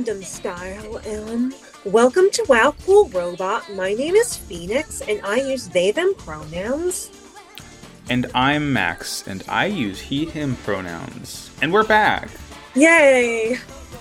Gundam 0.00 0.24
style, 0.24 0.96
and 1.04 1.54
welcome 1.84 2.30
to 2.30 2.42
WoW 2.48 2.74
Cool 2.86 3.10
Robot. 3.10 3.70
My 3.74 3.92
name 3.92 4.14
is 4.14 4.34
Phoenix, 4.34 5.02
and 5.02 5.20
I 5.22 5.36
use 5.36 5.68
they 5.68 5.90
them 5.90 6.14
pronouns. 6.14 7.10
And 8.08 8.30
I'm 8.34 8.72
Max, 8.72 9.26
and 9.28 9.44
I 9.46 9.66
use 9.66 10.00
he 10.00 10.24
him 10.24 10.56
pronouns. 10.64 11.50
And 11.60 11.70
we're 11.70 11.84
back. 11.84 12.30
Yay! 12.74 13.58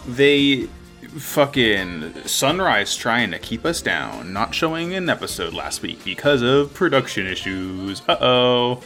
They 0.07 0.69
fucking 1.17 2.13
Sunrise 2.25 2.95
trying 2.95 3.31
to 3.31 3.39
keep 3.39 3.65
us 3.65 3.81
down, 3.81 4.31
not 4.31 4.55
showing 4.55 4.93
an 4.93 5.09
episode 5.09 5.53
last 5.53 5.81
week 5.81 6.05
because 6.05 6.41
of 6.41 6.73
production 6.73 7.27
issues. 7.27 8.03
Uh 8.07 8.17
oh. 8.21 8.81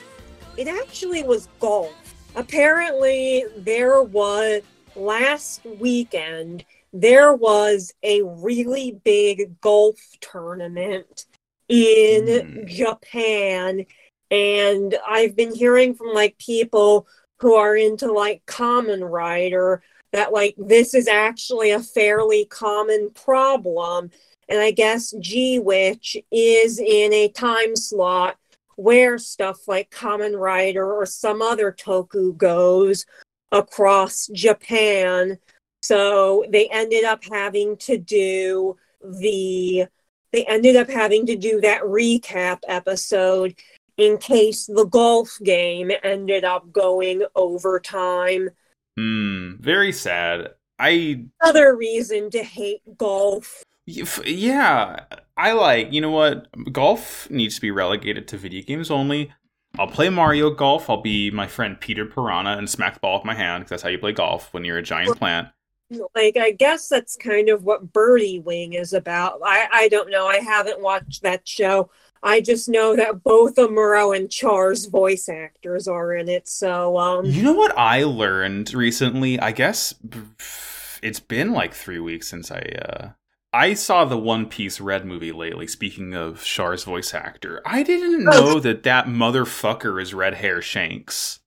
It 0.58 0.68
actually 0.68 1.22
was 1.22 1.48
golf. 1.60 1.94
Apparently, 2.36 3.46
there 3.56 4.02
was 4.02 4.64
last 4.96 5.64
weekend, 5.80 6.66
there 6.94 7.34
was 7.34 7.92
a 8.04 8.22
really 8.22 9.00
big 9.04 9.60
golf 9.60 10.00
tournament 10.22 11.26
in 11.68 12.26
Mm. 12.26 12.68
Japan. 12.68 13.86
And 14.30 14.96
I've 15.08 15.36
been 15.36 15.54
hearing 15.54 15.96
from 15.96 16.14
like 16.14 16.38
people 16.38 17.08
who 17.40 17.56
are 17.56 17.76
into 17.76 18.12
like 18.12 18.46
Kamen 18.46 19.08
Rider 19.10 19.82
that 20.12 20.32
like 20.32 20.56
this 20.58 20.94
is 20.94 21.08
actually 21.08 21.72
a 21.72 21.80
fairly 21.82 22.46
common 22.46 23.10
problem. 23.12 24.12
And 24.48 24.60
I 24.60 24.72
guess 24.72 25.14
G 25.20 25.60
Witch 25.60 26.16
is 26.32 26.80
in 26.80 27.12
a 27.14 27.30
time 27.30 27.76
slot 27.76 28.38
where 28.76 29.18
stuff 29.18 29.68
like 29.68 29.90
Kamen 29.90 30.38
Rider 30.40 30.94
or 30.94 31.06
some 31.06 31.42
other 31.42 31.72
toku 31.72 32.36
goes 32.38 33.06
across 33.52 34.28
Japan. 34.28 35.38
So 35.84 36.46
they 36.48 36.70
ended 36.70 37.04
up 37.04 37.26
having 37.30 37.76
to 37.78 37.98
do 37.98 38.78
the 39.04 39.86
they 40.32 40.46
ended 40.46 40.78
up 40.78 40.90
having 40.90 41.26
to 41.26 41.36
do 41.36 41.60
that 41.60 41.82
recap 41.82 42.60
episode 42.70 43.54
in 43.98 44.18
case 44.18 44.66
the 44.66 44.86
golf 44.86 45.38
game 45.44 45.92
ended 46.02 46.46
up 46.46 46.72
going 46.72 47.24
overtime. 47.36 48.50
Hmm. 48.98 49.56
Very 49.60 49.92
sad. 49.92 50.54
I 50.80 51.26
Other 51.42 51.76
reason 51.76 52.30
to 52.32 52.44
hate 52.44 52.82
golf. 52.98 53.62
yeah. 53.86 55.02
I 55.36 55.52
like. 55.52 55.92
You 55.92 56.00
know 56.00 56.12
what? 56.12 56.48
Golf 56.72 57.30
needs 57.30 57.56
to 57.56 57.62
be 57.62 57.72
relegated 57.72 58.30
to 58.30 58.38
video 58.38 58.64
games 58.64 58.90
only. 58.90 59.34
I'll 59.78 59.88
play 59.88 60.08
Mario 60.10 60.50
Golf. 60.50 60.90
I'll 60.90 61.02
be 61.02 61.30
my 61.30 61.48
friend 61.48 61.78
Petey 61.78 62.06
Piranha 62.06 62.58
and 62.58 62.70
smack 62.70 62.94
the 62.94 63.00
ball 63.02 63.18
with 63.18 63.26
my 63.26 63.36
hand 63.36 63.64
because 63.64 63.72
that's 63.72 63.84
how 63.84 63.90
you 63.90 63.98
play 63.98 64.14
golf 64.14 64.54
when 64.54 64.64
you're 64.64 64.78
a 64.78 64.84
giant 64.84 65.18
plant. 65.18 65.50
Like 66.16 66.38
I 66.38 66.52
guess 66.52 66.88
that's 66.90 67.16
kind 67.16 67.50
of 67.50 67.64
what 67.64 67.92
Birdie 67.94 68.40
Wing 68.40 68.74
is 68.74 68.94
about. 68.94 69.40
I 69.44 69.68
I 69.72 69.88
don't 69.90 70.10
know. 70.12 70.28
I 70.28 70.38
haven't 70.38 70.82
watched 70.82 71.24
that 71.24 71.48
show. 71.48 71.90
I 72.24 72.42
just 72.42 72.70
know 72.70 72.96
that 72.96 73.24
both 73.24 73.56
Amuro 73.56 74.16
and 74.16 74.30
Char's 74.32 74.86
voice 74.86 75.28
actors 75.30 75.88
are 75.88 76.14
in 76.16 76.30
it. 76.30 76.48
So 76.48 76.98
um 76.98 77.32
You 77.32 77.42
know 77.44 77.54
what 77.54 77.78
I 77.78 78.04
learned 78.04 78.74
recently? 78.74 79.40
I 79.40 79.52
guess 79.52 79.94
it's 81.02 81.20
been 81.20 81.52
like 81.52 81.74
three 81.74 82.00
weeks 82.00 82.28
since 82.28 82.52
I 82.52 82.60
uh 82.60 83.10
I 83.56 83.76
saw 83.76 84.04
the 84.06 84.18
One 84.18 84.48
Piece 84.48 84.82
Red 84.82 85.06
movie 85.06 85.32
lately. 85.32 85.68
Speaking 85.68 86.16
of 86.16 86.44
Char's 86.44 86.84
voice 86.86 87.14
actor, 87.14 87.62
I 87.66 87.84
didn't 87.84 88.24
know 88.24 88.60
that 88.60 88.84
that 88.84 89.06
motherfucker 89.06 90.02
is 90.02 90.14
Red 90.14 90.36
Hair 90.36 90.62
Shanks. 90.62 91.40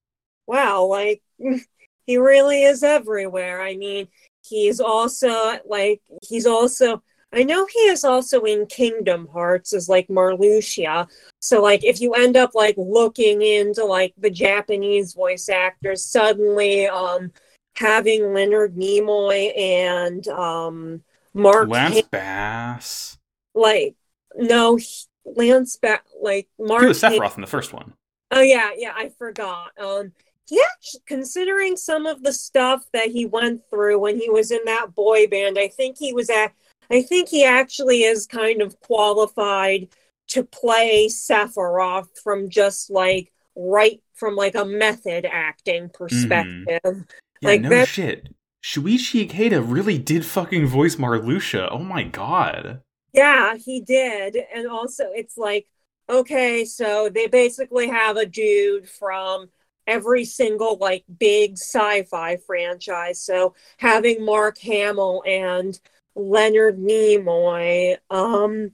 wow, 0.46 0.84
like 0.86 1.22
he 2.06 2.16
really 2.18 2.62
is 2.64 2.82
everywhere. 2.82 3.60
I 3.62 3.76
mean, 3.76 4.08
he's 4.48 4.80
also 4.80 5.58
like 5.66 6.00
he's 6.28 6.46
also 6.46 7.02
I 7.32 7.42
know 7.42 7.66
he 7.66 7.80
is 7.80 8.04
also 8.04 8.42
in 8.42 8.66
Kingdom 8.66 9.28
Hearts 9.32 9.72
as 9.74 9.88
like 9.88 10.08
Marluxia. 10.08 11.08
So 11.40 11.60
like 11.60 11.84
if 11.84 12.00
you 12.00 12.14
end 12.14 12.36
up 12.36 12.54
like 12.54 12.76
looking 12.78 13.42
into 13.42 13.84
like 13.84 14.14
the 14.16 14.30
Japanese 14.30 15.12
voice 15.12 15.48
actors, 15.48 16.04
suddenly 16.04 16.86
um 16.86 17.32
having 17.74 18.32
Leonard 18.32 18.74
Nimoy 18.76 19.56
and 19.58 20.26
um 20.28 21.02
Mark 21.34 21.68
Lance 21.68 22.00
Bass. 22.10 23.18
like 23.54 23.94
no 24.36 24.76
he- 24.76 25.06
Lance 25.26 25.76
ba- 25.76 26.00
like 26.22 26.48
Mark 26.58 26.82
He 26.82 26.86
was 26.86 27.02
Sephiroth 27.02 27.34
in 27.34 27.40
the 27.40 27.46
first 27.48 27.72
one. 27.72 27.92
Oh 28.30 28.40
yeah, 28.40 28.70
yeah, 28.76 28.92
I 28.96 29.10
forgot. 29.10 29.72
Um 29.78 30.12
actually 30.52 31.00
considering 31.06 31.76
some 31.76 32.06
of 32.06 32.22
the 32.22 32.32
stuff 32.32 32.84
that 32.92 33.08
he 33.08 33.26
went 33.26 33.62
through 33.70 33.98
when 33.98 34.18
he 34.18 34.30
was 34.30 34.50
in 34.50 34.60
that 34.66 34.94
boy 34.94 35.26
band, 35.26 35.58
I 35.58 35.68
think 35.68 35.96
he 35.98 36.12
was 36.12 36.30
at 36.30 36.52
I 36.90 37.02
think 37.02 37.28
he 37.28 37.44
actually 37.44 38.02
is 38.04 38.26
kind 38.26 38.62
of 38.62 38.78
qualified 38.80 39.88
to 40.28 40.44
play 40.44 41.08
Sephiroth 41.08 42.08
from 42.22 42.48
just 42.48 42.90
like 42.90 43.32
right 43.56 44.00
from 44.14 44.36
like 44.36 44.54
a 44.54 44.64
method 44.64 45.26
acting 45.30 45.84
mm-hmm. 45.84 46.04
perspective. 46.04 47.04
Yeah, 47.40 47.48
Like 47.48 47.62
no 47.62 47.68
that- 47.70 47.88
shit. 47.88 48.28
Shuichi 48.64 49.28
Ikeda 49.28 49.64
really 49.64 49.96
did 49.96 50.26
fucking 50.26 50.66
voice 50.66 50.96
Marluxia. 50.96 51.68
Oh 51.70 51.78
my 51.78 52.02
god. 52.02 52.80
Yeah, 53.12 53.54
he 53.56 53.80
did. 53.80 54.36
And 54.52 54.66
also, 54.66 55.04
it's 55.12 55.38
like, 55.38 55.68
okay, 56.10 56.64
so 56.64 57.08
they 57.08 57.28
basically 57.28 57.86
have 57.86 58.16
a 58.16 58.26
dude 58.26 58.88
from 58.88 59.50
every 59.86 60.24
single 60.24 60.76
like 60.78 61.04
big 61.18 61.52
sci-fi 61.58 62.36
franchise. 62.38 63.20
So 63.20 63.54
having 63.78 64.24
Mark 64.24 64.58
Hamill 64.58 65.22
and 65.26 65.78
Leonard 66.14 66.78
Nimoy 66.78 67.96
um 68.10 68.70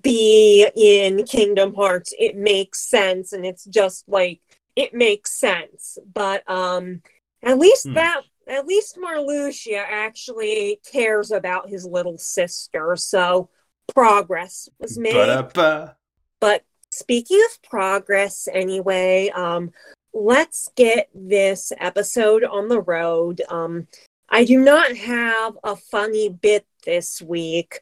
be 0.00 0.66
in 0.74 1.24
Kingdom 1.24 1.74
Hearts, 1.74 2.14
it 2.18 2.36
makes 2.36 2.80
sense 2.88 3.32
and 3.32 3.44
it's 3.44 3.64
just 3.64 4.04
like 4.08 4.40
it 4.76 4.94
makes 4.94 5.32
sense. 5.32 5.98
But 6.12 6.48
um 6.48 7.02
at 7.42 7.58
least 7.58 7.88
Hmm. 7.88 7.94
that 7.94 8.22
at 8.46 8.66
least 8.66 8.96
Marluxia 8.96 9.82
actually 9.88 10.80
cares 10.90 11.30
about 11.30 11.68
his 11.68 11.84
little 11.86 12.18
sister, 12.18 12.94
so 12.96 13.48
progress 13.94 14.68
was 14.78 14.98
made. 14.98 15.12
Ba-da-ba. 15.14 15.96
But 16.40 16.62
speaking 16.90 17.40
of 17.50 17.62
progress, 17.62 18.48
anyway, 18.52 19.30
um, 19.34 19.72
let's 20.14 20.70
get 20.76 21.10
this 21.12 21.72
episode 21.78 22.44
on 22.44 22.68
the 22.68 22.80
road. 22.80 23.42
Um, 23.48 23.88
I 24.28 24.44
do 24.44 24.58
not 24.58 24.96
have 24.96 25.58
a 25.64 25.76
funny 25.76 26.28
bit 26.28 26.64
this 26.86 27.20
week. 27.20 27.80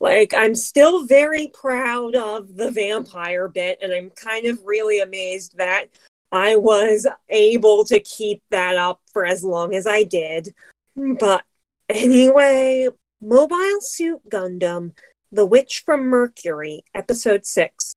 Like, 0.00 0.32
I'm 0.34 0.54
still 0.54 1.06
very 1.06 1.48
proud 1.48 2.16
of 2.16 2.56
the 2.56 2.70
vampire 2.70 3.48
bit, 3.48 3.78
and 3.82 3.92
I'm 3.92 4.10
kind 4.10 4.46
of 4.46 4.58
really 4.64 5.00
amazed 5.00 5.58
that 5.58 5.86
I 6.32 6.56
was 6.56 7.06
able 7.28 7.84
to 7.84 8.00
keep 8.00 8.42
that 8.50 8.76
up 8.76 9.00
for 9.12 9.24
as 9.24 9.44
long 9.44 9.74
as 9.74 9.86
I 9.86 10.02
did. 10.02 10.54
But 10.96 11.44
anyway, 11.88 12.88
Mobile 13.20 13.80
Suit 13.80 14.28
Gundam, 14.28 14.92
The 15.30 15.46
Witch 15.46 15.82
from 15.84 16.06
Mercury, 16.06 16.82
Episode 16.94 17.46
6. 17.46 17.94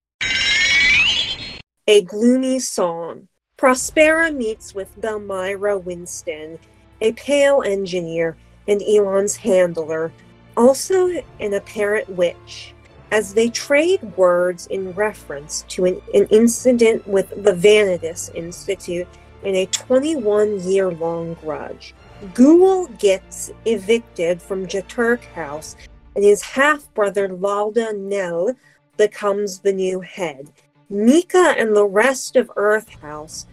A 1.88 2.02
gloomy 2.04 2.60
song. 2.60 3.30
Prospera 3.58 4.32
meets 4.32 4.76
with 4.76 5.02
Belmeria 5.02 5.84
Winston, 5.84 6.60
a 7.02 7.12
pale 7.14 7.64
engineer 7.64 8.38
and 8.68 8.84
Elon's 8.84 9.36
handler, 9.36 10.12
also 10.56 11.08
an 11.40 11.56
apparent 11.56 12.08
witch, 12.08 12.76
as 13.10 13.34
they 13.34 13.50
trade 13.50 14.04
words 14.16 14.68
in 14.68 14.94
reference 14.94 15.64
to 15.70 15.86
an, 15.86 16.00
an 16.14 16.28
incident 16.28 17.08
with 17.08 17.30
the 17.44 17.54
Vanadis 17.54 18.30
Institute 18.36 19.08
and 19.44 19.56
a 19.56 19.66
21 19.66 20.60
year 20.60 20.92
long 20.92 21.34
grudge. 21.36 21.96
Guel 22.36 22.96
gets 23.00 23.52
evicted 23.66 24.40
from 24.40 24.68
Jeturk 24.68 25.24
House, 25.34 25.76
and 26.16 26.24
his 26.24 26.44
half 26.44 26.94
brother 26.94 27.28
Lauda 27.28 27.94
Neill 27.94 28.54
becomes 28.98 29.60
the 29.60 29.74
new 29.74 30.00
head. 30.02 30.52
Nika 30.90 31.54
and 31.58 31.76
the 31.76 31.86
rest 31.86 32.38
of 32.38 32.50
Earth 32.56 32.90
House 33.02 33.46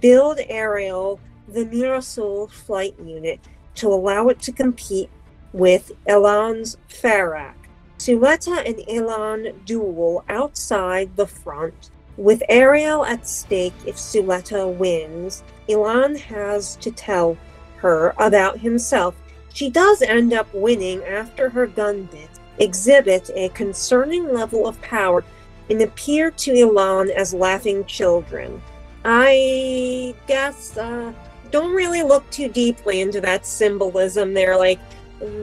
build 0.00 0.40
Aerial 0.48 1.20
the 1.46 1.64
Mirasoul 1.64 2.50
flight 2.50 2.96
unit 3.04 3.38
to 3.76 3.86
allow 3.88 4.26
it 4.28 4.40
to 4.40 4.52
compete 4.52 5.08
with 5.52 5.92
Elan's 6.08 6.76
Pharact. 6.88 7.68
Suletta 7.98 8.66
and 8.66 8.80
Elan 8.88 9.60
duel 9.64 10.24
outside 10.28 11.14
the 11.14 11.26
front. 11.26 11.90
With 12.16 12.42
Aerial 12.48 13.04
at 13.04 13.28
stake 13.28 13.74
if 13.86 13.96
Suletta 13.96 14.66
wins, 14.66 15.44
Elan 15.68 16.16
has 16.16 16.74
to 16.76 16.90
tell 16.90 17.36
her 17.76 18.14
about 18.18 18.58
himself. 18.58 19.14
She 19.54 19.70
does 19.70 20.02
end 20.02 20.32
up 20.32 20.52
winning 20.52 21.04
after 21.04 21.50
her 21.50 21.68
gun 21.68 22.04
bits 22.06 22.40
exhibit 22.58 23.30
a 23.34 23.48
concerning 23.50 24.32
level 24.34 24.66
of 24.66 24.80
power 24.82 25.24
and 25.70 25.82
appear 25.82 26.30
to 26.32 26.52
Elan 26.52 27.10
as 27.10 27.32
laughing 27.32 27.84
children. 27.84 28.60
I 29.04 30.14
guess 30.26 30.76
uh, 30.76 31.12
don't 31.50 31.74
really 31.74 32.02
look 32.02 32.28
too 32.30 32.48
deeply 32.48 33.00
into 33.00 33.20
that 33.22 33.46
symbolism 33.46 34.34
there. 34.34 34.56
Like 34.58 34.80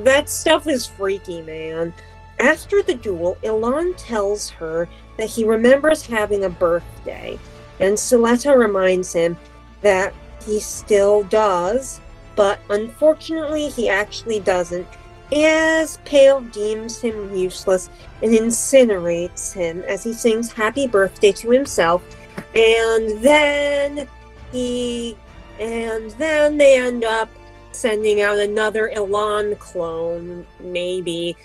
that 0.03 0.29
stuff 0.29 0.67
is 0.67 0.85
freaky, 0.85 1.41
man. 1.41 1.93
After 2.39 2.83
the 2.83 2.93
duel, 2.93 3.37
Elan 3.43 3.95
tells 3.95 4.49
her 4.51 4.87
that 5.17 5.29
he 5.29 5.43
remembers 5.43 6.05
having 6.05 6.43
a 6.43 6.49
birthday, 6.49 7.39
and 7.79 7.95
Suletta 7.95 8.55
reminds 8.55 9.11
him 9.13 9.35
that 9.81 10.13
he 10.45 10.59
still 10.59 11.23
does, 11.23 11.99
but 12.35 12.59
unfortunately 12.69 13.69
he 13.69 13.89
actually 13.89 14.39
doesn't, 14.39 14.87
as 15.33 15.97
Peil 16.05 16.41
deems 16.41 17.01
him 17.01 17.35
useless 17.35 17.89
and 18.21 18.31
incinerates 18.31 19.53
him 19.53 19.81
as 19.81 20.03
he 20.03 20.13
sings 20.13 20.51
happy 20.51 20.87
birthday 20.87 21.31
to 21.33 21.49
himself, 21.49 22.03
and 22.55 23.21
then 23.21 24.07
he 24.51 25.17
and 25.59 26.11
then 26.11 26.57
they 26.57 26.79
end 26.79 27.03
up 27.03 27.29
sending 27.71 28.21
out 28.21 28.37
another 28.37 28.89
Elan 28.91 29.55
clone, 29.57 30.45
maybe, 30.59 31.35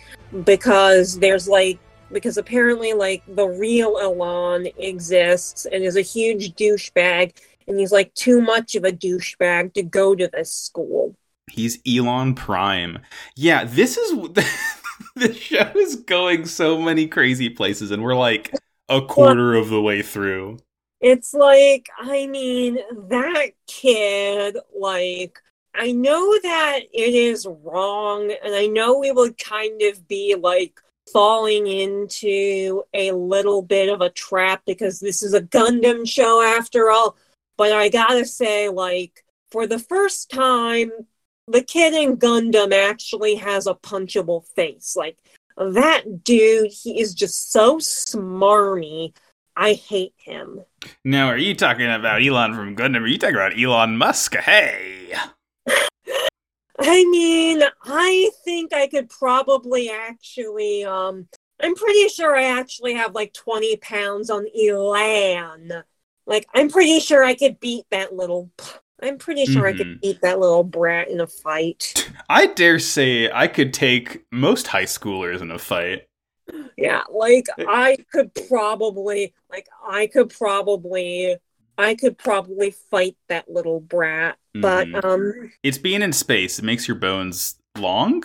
because 0.45 1.19
there's 1.19 1.49
like 1.49 1.79
because 2.11 2.37
apparently 2.37 2.93
like 2.93 3.23
the 3.27 3.47
real 3.47 3.99
Elan 4.01 4.69
exists 4.79 5.67
and 5.67 5.83
is 5.83 5.97
a 5.97 6.03
huge 6.03 6.55
douchebag 6.55 7.35
and 7.67 7.79
he's 7.79 7.93
like 7.93 8.13
too 8.15 8.41
much 8.41 8.75
of 8.75 8.85
a 8.85 8.93
douchebag 8.93 9.73
to 9.75 9.83
go 9.83 10.15
to 10.15 10.29
this 10.29 10.53
school. 10.53 11.17
He's 11.51 11.81
Elon 11.87 12.35
Prime. 12.35 12.99
Yeah, 13.37 13.65
this 13.65 13.97
is 13.97 14.11
the 15.17 15.35
show 15.35 15.71
is 15.77 15.97
going 15.97 16.47
so 16.47 16.81
many 16.81 17.07
crazy 17.07 17.51
places 17.51 17.91
and 17.91 18.03
we're 18.03 18.15
like 18.15 18.53
a 18.89 19.03
quarter 19.03 19.55
of 19.55 19.69
the 19.69 19.81
way 19.81 20.03
through. 20.03 20.59
It's 21.01 21.35
like, 21.35 21.89
I 21.99 22.29
mean, 22.29 22.79
that 23.09 23.51
kid, 23.67 24.57
like, 24.79 25.41
I 25.75 25.91
know 25.91 26.39
that 26.43 26.81
it 26.93 27.15
is 27.15 27.47
wrong, 27.65 28.31
and 28.45 28.55
I 28.55 28.67
know 28.67 28.99
we 28.99 29.11
would 29.11 29.37
kind 29.39 29.83
of 29.83 30.07
be 30.07 30.37
like 30.37 30.81
falling 31.13 31.67
into 31.67 32.85
a 32.95 33.11
little 33.13 33.63
bit 33.63 33.89
of 33.89 34.01
a 34.01 34.11
trap 34.11 34.63
because 34.65 35.01
this 35.01 35.23
is 35.23 35.35
a 35.35 35.43
Gundam 35.43 36.09
show 36.09 36.41
after 36.41 36.91
all. 36.91 37.17
But 37.57 37.73
I 37.73 37.89
gotta 37.89 38.25
say, 38.25 38.69
like, 38.69 39.25
for 39.51 39.67
the 39.67 39.79
first 39.81 40.31
time, 40.31 40.93
the 41.53 41.63
kid 41.63 41.95
in 41.95 42.17
Gundam 42.17 42.73
actually 42.73 43.37
has 43.37 43.67
a 43.67 43.75
punchable 43.75 44.47
face. 44.57 44.97
Like, 44.97 45.19
that 45.57 46.25
dude, 46.25 46.71
he 46.73 47.01
is 47.01 47.15
just 47.15 47.53
so 47.53 47.79
smarmy. 47.79 49.15
I 49.55 49.75
hate 49.75 50.15
him. 50.17 50.61
Now, 51.05 51.27
are 51.27 51.37
you 51.37 51.55
talking 51.55 51.91
about 51.91 52.23
Elon 52.23 52.55
from 52.55 52.75
Gundam? 52.75 53.03
Are 53.03 53.07
you 53.07 53.19
talking 53.19 53.37
about 53.37 53.59
Elon 53.59 53.99
Musk? 53.99 54.35
Hey. 54.37 55.13
I 56.79 57.05
mean, 57.05 57.63
I 57.85 58.31
think 58.45 58.73
I 58.73 58.87
could 58.89 59.11
probably 59.11 59.91
actually. 59.91 60.85
Um, 60.85 61.29
I'm 61.63 61.75
pretty 61.75 62.09
sure 62.09 62.35
I 62.35 62.59
actually 62.59 62.95
have 62.95 63.15
like 63.15 63.35
20 63.35 63.77
pounds 63.77 64.31
on 64.31 64.47
Elan. 64.57 65.85
Like, 66.27 66.47
I'm 66.55 66.71
pretty 66.71 66.99
sure 66.99 67.23
I 67.23 67.35
could 67.35 67.61
beat 67.61 67.85
that 67.91 68.15
little. 68.15 68.51
I'm 69.03 69.19
pretty 69.19 69.47
sure 69.47 69.65
mm-hmm. 69.65 69.75
I 69.75 69.77
could 69.77 69.87
mm-hmm. 69.89 70.01
beat 70.01 70.21
that 70.23 70.39
little 70.39 70.63
brat 70.63 71.09
in 71.09 71.21
a 71.21 71.27
fight. 71.27 72.11
I 72.31 72.47
dare 72.47 72.79
say 72.79 73.31
I 73.31 73.49
could 73.49 73.75
take 73.75 74.25
most 74.31 74.69
high 74.69 74.85
schoolers 74.85 75.43
in 75.43 75.51
a 75.51 75.59
fight. 75.59 76.07
Yeah, 76.77 77.03
like 77.11 77.47
I 77.59 77.97
could 78.13 78.33
probably, 78.49 79.35
like 79.51 79.67
I 79.87 80.07
could 80.07 80.31
probably, 80.31 81.37
I 81.77 81.95
could 81.95 82.17
probably 82.17 82.75
fight 82.91 83.17
that 83.29 83.51
little 83.51 83.81
brat. 83.81 84.39
But 84.55 84.87
mm-hmm. 84.87 85.07
um, 85.07 85.53
it's 85.63 85.79
being 85.79 86.03
in 86.03 86.13
space. 86.13 86.59
It 86.59 86.65
makes 86.65 86.87
your 86.87 86.97
bones 86.97 87.57
long, 87.77 88.23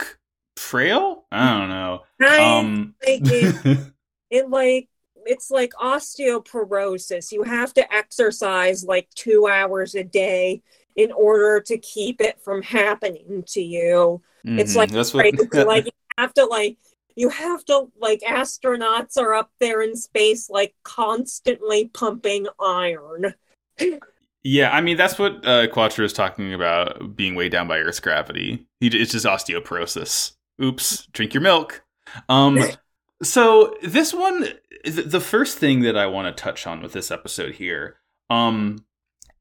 frail. 0.58 1.26
I 1.32 1.58
don't 1.58 1.70
know. 1.70 2.04
I, 2.22 2.60
um, 2.60 2.96
like 3.06 3.22
it, 3.24 3.78
it 4.30 4.50
like 4.50 4.90
it's 5.28 5.52
like 5.52 5.72
osteoporosis. 5.74 7.32
You 7.32 7.44
have 7.44 7.74
to 7.76 7.94
exercise 7.94 8.84
like 8.84 9.10
two 9.16 9.48
hours 9.48 9.96
a 9.96 10.04
day 10.04 10.62
in 10.96 11.12
order 11.12 11.62
to 11.62 11.78
keep 11.78 12.22
it 12.22 12.42
from 12.42 12.62
happening 12.64 13.44
to 13.48 13.62
you. 13.62 14.22
Mm-hmm. 14.46 14.60
It's 14.60 14.76
like 14.76 14.92
That's 14.92 15.14
what... 15.14 15.26
like 15.54 15.86
you 15.86 15.92
have 16.18 16.34
to 16.34 16.46
like 16.46 16.78
you 17.16 17.30
have 17.30 17.66
to 17.66 17.88
like 18.00 18.22
astronauts 18.22 19.18
are 19.18 19.34
up 19.34 19.52
there 19.60 19.82
in 19.82 19.96
space 19.96 20.50
like 20.50 20.76
constantly 20.84 21.90
pumping 21.94 22.48
iron. 22.60 23.34
yeah, 24.44 24.72
I 24.72 24.82
mean 24.82 24.98
that's 24.98 25.20
what 25.20 25.46
uh, 25.46 25.68
Quattro 25.68 26.06
is 26.06 26.14
talking 26.14 26.54
about 26.54 27.16
being 27.16 27.36
weighed 27.36 27.52
down 27.52 27.68
by 27.68 27.80
Earth's 27.80 28.00
gravity. 28.00 28.68
It's 28.82 29.12
just 29.12 29.26
osteoporosis. 29.26 30.34
Oops, 30.62 31.08
drink 31.08 31.34
your 31.34 31.42
milk. 31.42 31.84
Um, 32.30 32.60
so 33.24 33.76
this 33.82 34.14
one, 34.14 34.48
the 34.86 35.20
first 35.20 35.58
thing 35.58 35.82
that 35.82 35.98
I 35.98 36.06
want 36.06 36.36
to 36.36 36.44
touch 36.44 36.68
on 36.68 36.82
with 36.82 36.94
this 36.94 37.12
episode 37.12 37.56
here, 37.56 37.98
um, 38.30 38.86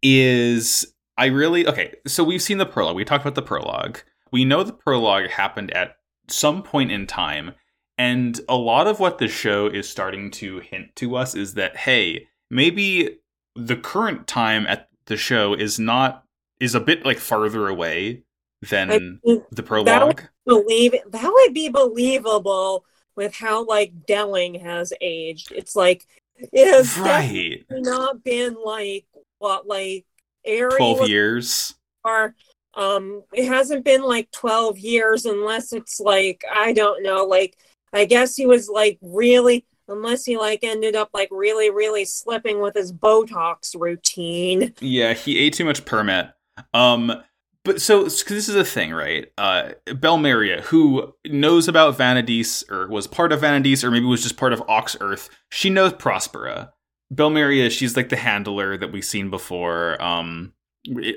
is 0.02 0.94
I 1.16 1.26
really 1.26 1.66
okay. 1.66 1.94
So 2.06 2.24
we've 2.24 2.42
seen 2.42 2.58
the 2.58 2.66
prologue. 2.66 2.96
We 2.96 3.04
talked 3.04 3.24
about 3.24 3.34
the 3.34 3.42
prologue. 3.42 3.98
We 4.32 4.44
know 4.44 4.62
the 4.62 4.72
prologue 4.72 5.30
happened 5.30 5.70
at 5.72 5.96
some 6.28 6.62
point 6.62 6.90
in 6.90 7.06
time, 7.06 7.54
and 7.98 8.40
a 8.48 8.56
lot 8.56 8.86
of 8.86 9.00
what 9.00 9.18
the 9.18 9.28
show 9.28 9.66
is 9.66 9.88
starting 9.88 10.30
to 10.32 10.60
hint 10.60 10.96
to 10.96 11.16
us 11.16 11.34
is 11.34 11.54
that, 11.54 11.76
hey, 11.76 12.28
maybe 12.50 13.18
the 13.54 13.76
current 13.76 14.26
time 14.26 14.66
at 14.66 14.88
the 15.06 15.16
show 15.16 15.54
is 15.54 15.78
not 15.78 16.24
is 16.60 16.74
a 16.74 16.80
bit 16.80 17.04
like 17.04 17.18
farther 17.18 17.68
away 17.68 18.22
than 18.68 19.20
the 19.50 19.62
prologue. 19.62 19.86
That 19.86 20.06
would, 20.06 20.28
believe 20.46 20.94
that 21.10 21.30
would 21.32 21.54
be 21.54 21.68
believable 21.68 22.84
with 23.16 23.34
how 23.34 23.64
like 23.64 24.06
Delling 24.06 24.62
has 24.62 24.92
aged. 25.00 25.52
It's 25.52 25.74
like 25.74 26.06
it 26.36 26.72
has 26.72 26.98
right. 26.98 27.64
not 27.70 28.22
been 28.22 28.56
like 28.62 29.06
what 29.38 29.66
like 29.66 30.04
Eri 30.44 30.76
twelve 30.76 31.08
years. 31.08 31.74
Or 32.04 32.34
um 32.74 33.22
it 33.32 33.48
hasn't 33.48 33.86
been 33.86 34.02
like 34.02 34.30
12 34.32 34.78
years 34.78 35.24
unless 35.24 35.72
it's 35.72 35.98
like 35.98 36.44
i 36.54 36.74
don't 36.74 37.02
know 37.02 37.24
like 37.24 37.56
I 37.96 38.04
guess 38.04 38.36
he 38.36 38.46
was 38.46 38.68
like 38.68 38.98
really, 39.00 39.64
unless 39.88 40.24
he 40.24 40.36
like 40.36 40.60
ended 40.62 40.96
up 40.96 41.10
like 41.14 41.28
really, 41.30 41.70
really 41.70 42.04
slipping 42.04 42.60
with 42.60 42.74
his 42.74 42.92
Botox 42.92 43.74
routine. 43.78 44.74
Yeah, 44.80 45.14
he 45.14 45.38
ate 45.38 45.54
too 45.54 45.64
much 45.64 45.84
Permet. 45.84 46.32
Um, 46.74 47.22
but 47.66 47.82
so 47.82 48.04
this 48.04 48.48
is 48.48 48.54
a 48.54 48.64
thing, 48.64 48.92
right? 48.92 49.30
Uh, 49.36 49.72
Belmeria, 49.86 50.62
who 50.62 51.14
knows 51.26 51.68
about 51.68 51.98
Vanadis 51.98 52.68
or 52.70 52.88
was 52.88 53.06
part 53.06 53.32
of 53.32 53.40
Vanadis, 53.40 53.84
or 53.84 53.90
maybe 53.90 54.06
was 54.06 54.22
just 54.22 54.36
part 54.36 54.52
of 54.52 54.60
Ochs 54.60 54.96
Earth, 55.00 55.28
she 55.50 55.68
knows 55.68 55.92
Prospera. 55.92 56.70
Belmeria, 57.12 57.70
she's 57.70 57.96
like 57.96 58.08
the 58.08 58.16
handler 58.16 58.76
that 58.78 58.92
we've 58.92 59.04
seen 59.04 59.30
before. 59.30 60.02
Um, 60.02 60.54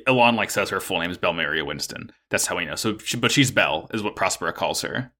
Elan 0.07 0.35
like 0.35 0.49
says 0.49 0.69
her 0.69 0.79
full 0.79 0.99
name 0.99 1.11
is 1.11 1.17
Belmeria 1.17 1.65
Winston. 1.65 2.11
That's 2.29 2.47
how 2.47 2.57
we 2.57 2.65
know. 2.65 2.75
So, 2.75 2.97
she, 2.97 3.17
but 3.17 3.31
she's 3.31 3.51
Bell, 3.51 3.87
is 3.93 4.03
what 4.03 4.15
Prospera 4.15 4.53
calls 4.53 4.81
her 4.81 5.13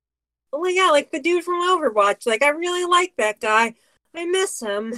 oh 0.51 0.59
my 0.59 0.74
god, 0.74 0.91
like 0.91 1.12
the 1.12 1.21
dude 1.21 1.43
from 1.43 1.62
Overwatch. 1.62 2.25
Like 2.25 2.43
I 2.43 2.50
really 2.50 2.86
like 2.86 3.13
that 3.17 3.39
guy. 3.39 3.75
I 4.15 4.25
miss 4.25 4.62
him. 4.62 4.93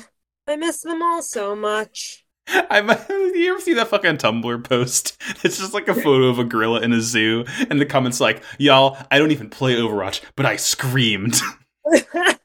I 0.48 0.56
miss 0.56 0.82
them 0.82 1.02
all 1.02 1.22
so 1.22 1.56
much. 1.56 2.26
I 2.70 2.82
might, 2.82 3.08
you 3.10 3.52
ever 3.52 3.62
see 3.62 3.74
that 3.76 3.88
fucking 3.88 4.18
Tumblr 4.18 4.64
post? 4.64 5.18
It's 5.44 5.58
just 5.58 5.74
like 5.74 5.88
a 5.88 5.96
photo 5.96 6.26
of 6.26 6.38
a 6.40 6.44
gorilla 6.44 6.82
in 6.82 6.94
a 6.94 7.02
zoo, 7.02 7.46
and 7.70 7.80
the 7.80 7.86
comments 7.86 8.20
like, 8.20 8.44
"Y'all, 8.60 8.98
I 9.10 9.18
don't 9.18 9.32
even 9.32 9.50
play 9.50 9.76
Overwatch, 9.76 10.22
but 10.36 10.46
I 10.46 10.56
screamed." 10.58 11.42
I 11.88 12.38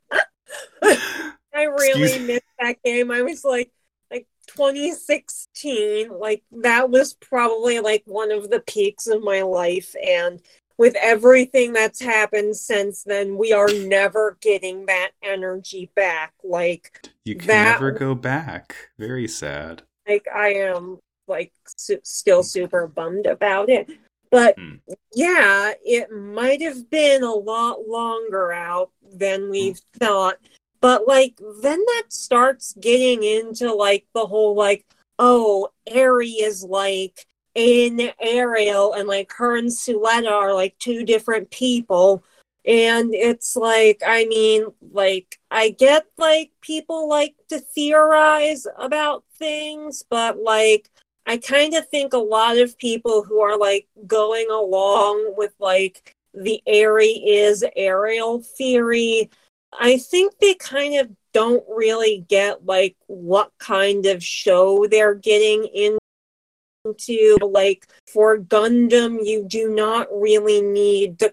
really 1.53 2.19
missed 2.21 2.43
that 2.59 2.77
game. 2.83 3.11
I 3.11 3.23
was 3.23 3.45
like, 3.45 3.71
like 4.11 4.27
2016, 4.47 6.11
like 6.11 6.43
that 6.53 6.91
was 6.91 7.15
probably 7.15 7.81
like 7.81 8.03
one 8.07 8.31
of 8.33 8.49
the 8.49 8.61
peaks 8.61 9.07
of 9.07 9.23
my 9.23 9.43
life, 9.43 9.95
and 10.03 10.41
with 10.79 10.95
everything 11.01 11.73
that's 11.73 12.01
happened 12.01 12.57
since 12.57 13.03
then, 13.03 13.37
we 13.37 13.53
are 13.53 13.73
never 13.73 14.39
getting 14.41 14.87
that 14.87 15.11
energy 15.23 15.91
back. 15.95 16.33
Like 16.43 17.09
you 17.25 17.35
can 17.35 17.49
that, 17.49 17.73
never 17.73 17.91
go 17.91 18.15
back. 18.15 18.77
Very 18.99 19.29
sad. 19.29 19.83
Like 20.09 20.27
I 20.33 20.55
am 20.55 20.99
like 21.29 21.53
su- 21.67 22.01
still 22.05 22.43
super 22.43 22.87
bummed 22.87 23.27
about 23.27 23.69
it. 23.69 23.91
But 24.31 24.57
mm. 24.57 24.81
yeah, 25.15 25.73
it 25.85 26.11
might 26.11 26.61
have 26.63 26.91
been 26.91 27.23
a 27.23 27.33
lot 27.33 27.89
longer 27.89 28.53
out 28.53 28.91
than 29.03 29.51
we 29.51 29.73
mm. 29.73 29.83
thought. 29.99 30.37
But 30.81 31.09
like 31.09 31.39
then 31.63 31.79
that 31.79 32.05
starts 32.09 32.75
getting 32.81 33.23
into 33.23 33.73
like 33.73 34.07
the 34.15 34.27
whole 34.27 34.55
like 34.55 34.85
oh, 35.19 35.69
Eri 35.87 36.31
is 36.31 36.63
like 36.63 37.27
in 37.55 38.13
Aerial 38.21 38.93
and 38.93 39.09
like 39.09 39.33
her 39.33 39.57
and 39.57 39.69
Suletta 39.69 40.31
are 40.31 40.55
like 40.55 40.77
two 40.79 41.05
different 41.05 41.51
people. 41.51 42.23
And 42.67 43.15
it's 43.15 43.55
like, 43.55 44.03
I 44.05 44.25
mean, 44.25 44.67
like, 44.93 45.39
I 45.53 45.71
get 45.71 46.07
like 46.19 46.51
people 46.61 47.09
like 47.09 47.37
to 47.49 47.61
theorize 47.61 48.67
about 48.77 49.23
things, 49.39 50.03
but 50.11 50.39
like, 50.39 50.91
I 51.27 51.37
kind 51.37 51.75
of 51.75 51.89
think 51.89 52.13
a 52.13 52.19
lot 52.19 52.59
of 52.59 52.77
people 52.79 53.23
who 53.23 53.41
are 53.41 53.57
like 53.57 53.87
going 54.07 54.49
along 54.51 55.35
with 55.37 55.55
like 55.61 56.15
the 56.35 56.61
airy 56.67 57.11
is 57.11 57.65
aerial 57.77 58.43
theory. 58.43 59.31
I 59.79 59.99
think 59.99 60.39
they 60.39 60.55
kind 60.55 60.99
of 60.99 61.11
don't 61.33 61.65
really 61.69 62.25
get 62.29 62.65
like 62.65 62.97
what 63.07 63.53
kind 63.59 64.07
of 64.07 64.25
show 64.25 64.87
they're 64.87 65.15
getting 65.15 65.67
into. 65.67 67.37
Like 67.43 67.87
for 68.13 68.39
Gundam, 68.39 69.19
you 69.25 69.45
do 69.49 69.69
not 69.69 70.07
really 70.13 70.63
need 70.63 71.19
to 71.19 71.31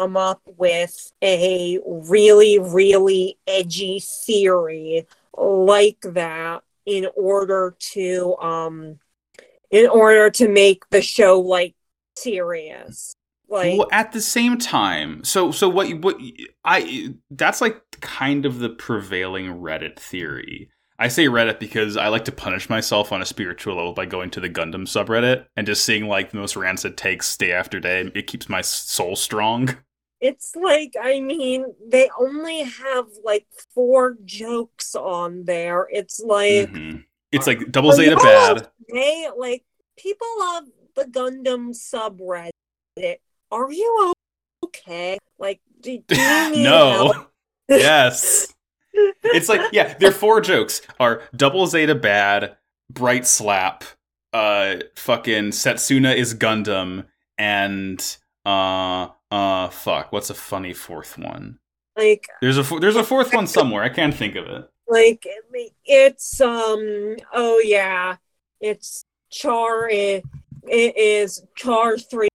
come 0.00 0.16
up 0.16 0.40
with 0.56 1.12
a 1.22 1.78
really, 1.84 2.58
really 2.58 3.38
edgy 3.46 4.02
theory 4.26 5.06
like 5.36 6.00
that 6.02 6.62
in 6.86 7.06
order 7.16 7.76
to 7.78 8.36
um 8.38 8.98
in 9.70 9.88
order 9.88 10.30
to 10.30 10.48
make 10.48 10.88
the 10.90 11.02
show 11.02 11.38
like 11.38 11.74
serious. 12.16 13.14
Like 13.48 13.78
well, 13.78 13.88
at 13.92 14.12
the 14.12 14.20
same 14.20 14.58
time 14.58 15.24
so 15.24 15.50
so 15.50 15.68
what 15.68 15.92
what 15.94 16.16
i 16.64 17.12
that's 17.32 17.60
like 17.60 17.82
kind 18.00 18.46
of 18.46 18.60
the 18.60 18.70
prevailing 18.70 19.60
reddit 19.60 19.98
theory. 19.98 20.70
I 21.00 21.08
say 21.08 21.26
reddit 21.26 21.58
because 21.58 21.96
i 21.96 22.08
like 22.08 22.24
to 22.26 22.32
punish 22.32 22.70
myself 22.70 23.10
on 23.10 23.22
a 23.22 23.26
spiritual 23.26 23.76
level 23.76 23.92
by 23.92 24.06
going 24.06 24.30
to 24.30 24.40
the 24.40 24.48
gundam 24.48 24.86
subreddit 24.86 25.46
and 25.56 25.66
just 25.66 25.84
seeing 25.84 26.06
like 26.06 26.30
the 26.30 26.38
most 26.38 26.56
rancid 26.56 26.96
takes 26.96 27.36
day 27.36 27.52
after 27.52 27.80
day. 27.80 28.10
It 28.14 28.28
keeps 28.28 28.48
my 28.48 28.60
soul 28.60 29.16
strong 29.16 29.76
it's 30.20 30.54
like 30.54 30.94
i 31.02 31.20
mean 31.20 31.64
they 31.88 32.10
only 32.18 32.62
have 32.62 33.06
like 33.24 33.46
four 33.74 34.16
jokes 34.24 34.94
on 34.94 35.44
there 35.44 35.88
it's 35.90 36.20
like 36.20 36.70
mm-hmm. 36.70 36.98
it's 37.32 37.46
like 37.46 37.70
double 37.72 37.92
zeta 37.92 38.16
bad 38.16 38.68
they 38.92 39.28
like 39.36 39.64
people 39.96 40.26
love 40.38 40.64
the 40.94 41.04
gundam 41.04 41.70
subreddit 41.70 42.50
are 43.50 43.72
you 43.72 44.12
okay? 44.70 45.18
Like, 45.38 45.60
do, 45.80 45.98
do 46.06 46.16
no. 46.56 47.26
yes. 47.68 48.54
It's 49.22 49.48
like, 49.48 49.60
yeah, 49.72 49.94
their 49.94 50.10
four 50.10 50.40
jokes 50.40 50.82
are 50.98 51.22
double 51.34 51.68
Zeta 51.68 51.94
bad, 51.94 52.56
bright 52.90 53.24
slap, 53.24 53.84
uh, 54.32 54.76
fucking 54.96 55.50
Setsuna 55.52 56.14
is 56.14 56.34
Gundam, 56.34 57.06
and 57.38 58.16
uh, 58.44 59.08
uh, 59.30 59.68
fuck, 59.68 60.12
what's 60.12 60.30
a 60.30 60.34
funny 60.34 60.72
fourth 60.72 61.18
one? 61.18 61.58
Like, 61.96 62.26
there's 62.40 62.58
a 62.58 62.78
there's 62.78 62.96
a 62.96 63.04
fourth 63.04 63.32
one 63.34 63.46
somewhere. 63.46 63.82
I 63.82 63.88
can't 63.88 64.14
think 64.14 64.36
of 64.36 64.46
it. 64.46 64.68
Like, 64.88 65.24
it's 65.84 66.40
um, 66.40 67.16
oh 67.32 67.60
yeah, 67.64 68.16
it's 68.60 69.04
Char. 69.30 69.88
It, 69.88 70.24
it 70.64 70.96
is 70.96 71.44
Char 71.56 71.98
three 71.98 72.28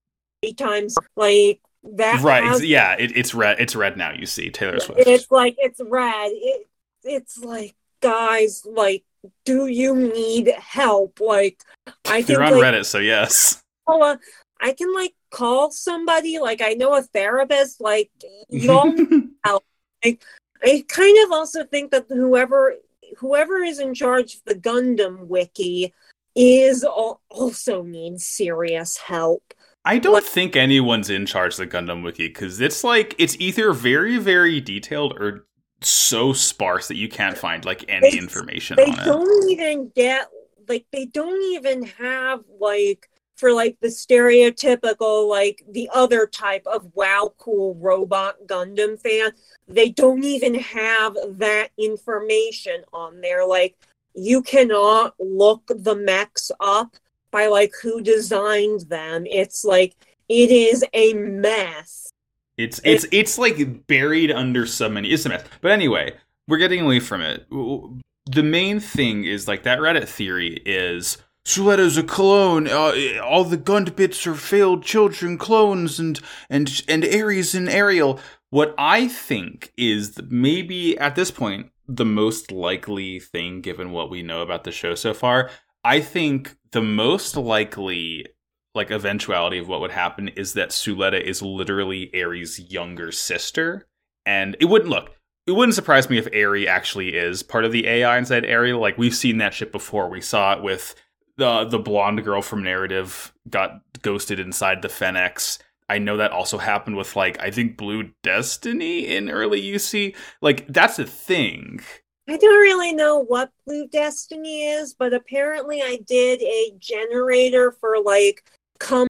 times 0.57 0.95
like 1.15 1.59
that 1.83 2.21
right 2.21 2.43
has, 2.43 2.63
yeah 2.63 2.93
it, 2.93 3.15
it's 3.15 3.33
red 3.33 3.59
it's 3.59 3.75
red 3.75 3.97
now 3.97 4.11
you 4.11 4.25
see 4.25 4.49
taylor 4.49 4.79
swift 4.79 5.07
it's 5.07 5.29
like 5.31 5.55
it's 5.59 5.79
red 5.85 6.31
it, 6.31 6.67
it's 7.03 7.37
like 7.37 7.75
guys 8.01 8.63
like 8.65 9.03
do 9.43 9.67
you 9.67 9.95
need 9.95 10.47
help 10.59 11.19
like 11.19 11.61
i 12.05 12.21
can 12.21 12.33
you're 12.33 12.43
on 12.43 12.53
like, 12.53 12.61
reddit 12.61 12.85
so 12.85 12.99
yes 12.99 13.61
uh, 13.87 14.15
i 14.61 14.71
can 14.71 14.93
like 14.93 15.13
call 15.35 15.69
somebody 15.69 16.39
like 16.39 16.61
i 16.61 16.73
know 16.73 16.95
a 16.95 17.01
therapist 17.01 17.81
like 17.81 18.09
help 18.63 19.63
like, 20.03 20.23
i 20.63 20.83
kind 20.87 21.25
of 21.25 21.31
also 21.33 21.65
think 21.65 21.91
that 21.91 22.05
whoever 22.07 22.75
whoever 23.17 23.57
is 23.57 23.79
in 23.79 23.93
charge 23.93 24.35
of 24.35 24.41
the 24.45 24.55
gundam 24.55 25.27
wiki 25.27 25.93
is 26.35 26.85
also 26.85 27.83
needs 27.83 28.25
serious 28.25 28.97
help 28.97 29.53
I 29.87 29.99
don't 29.99 30.13
what? 30.13 30.23
think 30.23 30.55
anyone's 30.55 31.11
in 31.11 31.27
charge 31.27 31.53
of 31.53 31.57
the 31.57 31.67
Gundam 31.67 32.03
Wiki 32.03 32.27
because 32.27 32.59
it's 32.59 32.83
like 32.83 33.13
it's 33.19 33.37
either 33.39 33.71
very, 33.71 34.17
very 34.17 34.59
detailed 34.59 35.13
or 35.13 35.45
so 35.81 36.33
sparse 36.33 36.87
that 36.87 36.95
you 36.95 37.07
can't 37.07 37.37
find 37.37 37.65
like 37.65 37.85
any 37.87 38.17
information 38.17 38.77
they 38.77 38.91
don't 39.03 39.51
even 39.51 39.91
get 39.95 40.27
like 40.67 40.85
they 40.91 41.05
don't 41.05 41.41
even 41.53 41.83
have 41.83 42.41
like 42.59 43.07
for 43.35 43.51
like 43.51 43.77
the 43.81 43.87
stereotypical 43.87 45.29
like 45.29 45.63
the 45.71 45.89
other 45.93 46.25
type 46.25 46.65
of 46.65 46.89
wow 46.93 47.33
cool 47.37 47.75
robot 47.75 48.35
Gundam 48.47 48.99
fan 48.99 49.31
they 49.67 49.89
don't 49.89 50.23
even 50.23 50.55
have 50.55 51.15
that 51.37 51.69
information 51.77 52.83
on 52.93 53.21
there 53.21 53.45
like 53.45 53.75
you 54.15 54.41
cannot 54.41 55.13
look 55.19 55.63
the 55.67 55.95
mechs 55.95 56.51
up 56.59 56.95
by 57.31 57.47
like 57.47 57.73
who 57.81 58.01
designed 58.01 58.81
them. 58.81 59.25
It's 59.27 59.65
like 59.65 59.95
it 60.29 60.49
is 60.51 60.85
a 60.93 61.13
mess. 61.13 62.09
It's 62.57 62.79
it's 62.85 63.03
it's, 63.03 63.13
it's 63.13 63.37
like 63.37 63.87
buried 63.87 64.31
under 64.31 64.65
so 64.65 64.87
many. 64.87 65.09
It's 65.09 65.25
a 65.25 65.29
mess. 65.29 65.43
But 65.61 65.71
anyway, 65.71 66.15
we're 66.47 66.57
getting 66.57 66.81
away 66.81 67.01
from 67.01 67.21
it. 67.21 67.45
The 67.49 68.43
main 68.43 68.79
thing 68.79 69.25
is 69.25 69.47
like 69.47 69.63
that 69.63 69.79
Reddit 69.79 70.07
theory 70.07 70.61
is 70.65 71.17
Suletta's 71.45 71.97
a 71.97 72.03
clone. 72.03 72.67
Uh, 72.67 72.93
all 73.23 73.43
the 73.43 73.57
Gundabits 73.57 74.25
are 74.25 74.35
failed 74.35 74.83
children 74.83 75.37
clones, 75.37 75.99
and 75.99 76.19
and 76.49 76.83
and 76.87 77.05
Aries 77.05 77.53
and 77.53 77.69
Aerial. 77.69 78.19
What 78.49 78.73
I 78.77 79.07
think 79.07 79.71
is 79.77 80.17
maybe 80.29 80.97
at 80.97 81.15
this 81.15 81.31
point 81.31 81.71
the 81.87 82.05
most 82.05 82.51
likely 82.51 83.19
thing, 83.19 83.61
given 83.61 83.91
what 83.91 84.09
we 84.09 84.23
know 84.23 84.41
about 84.41 84.63
the 84.63 84.71
show 84.71 84.95
so 84.95 85.13
far, 85.13 85.51
I 85.83 86.01
think 86.01 86.57
the 86.71 86.81
most 86.81 87.37
likely 87.37 88.25
like 88.73 88.91
eventuality 88.91 89.59
of 89.59 89.67
what 89.67 89.81
would 89.81 89.91
happen 89.91 90.29
is 90.29 90.53
that 90.53 90.69
Suletta 90.69 91.21
is 91.21 91.41
literally 91.41 92.09
Eri's 92.13 92.59
younger 92.59 93.11
sister. 93.11 93.87
And 94.25 94.57
it 94.59 94.65
wouldn't 94.65 94.89
look 94.89 95.11
it 95.47 95.51
wouldn't 95.51 95.75
surprise 95.75 96.09
me 96.09 96.17
if 96.17 96.27
Eri 96.33 96.67
actually 96.67 97.15
is 97.15 97.43
part 97.43 97.65
of 97.65 97.71
the 97.71 97.87
AI 97.87 98.17
inside 98.17 98.45
Eri. 98.45 98.73
Like 98.73 98.97
we've 98.97 99.15
seen 99.15 99.37
that 99.37 99.53
shit 99.53 99.71
before. 99.71 100.09
We 100.09 100.21
saw 100.21 100.53
it 100.53 100.63
with 100.63 100.95
the 101.37 101.65
the 101.65 101.79
blonde 101.79 102.23
girl 102.23 102.41
from 102.41 102.63
narrative 102.63 103.33
got 103.49 103.81
ghosted 104.01 104.39
inside 104.39 104.81
the 104.81 104.87
Phenex. 104.87 105.59
I 105.87 105.99
know 105.99 106.17
that 106.17 106.31
also 106.31 106.57
happened 106.57 106.95
with 106.95 107.15
like 107.15 107.39
I 107.39 107.51
think 107.51 107.77
Blue 107.77 108.11
Destiny 108.23 109.07
in 109.07 109.29
early 109.29 109.61
UC. 109.61 110.15
Like 110.41 110.67
that's 110.67 110.99
a 110.99 111.05
thing. 111.05 111.81
I 112.27 112.37
don't 112.37 112.59
really 112.61 112.93
know 112.93 113.19
what 113.19 113.51
Blue 113.67 113.87
Destiny 113.87 114.63
is, 114.63 114.95
but 114.95 115.13
apparently 115.13 115.81
I 115.81 115.99
did 116.07 116.41
a 116.41 116.73
generator 116.79 117.71
for 117.71 118.01
like 118.01 118.49
come 118.79 119.07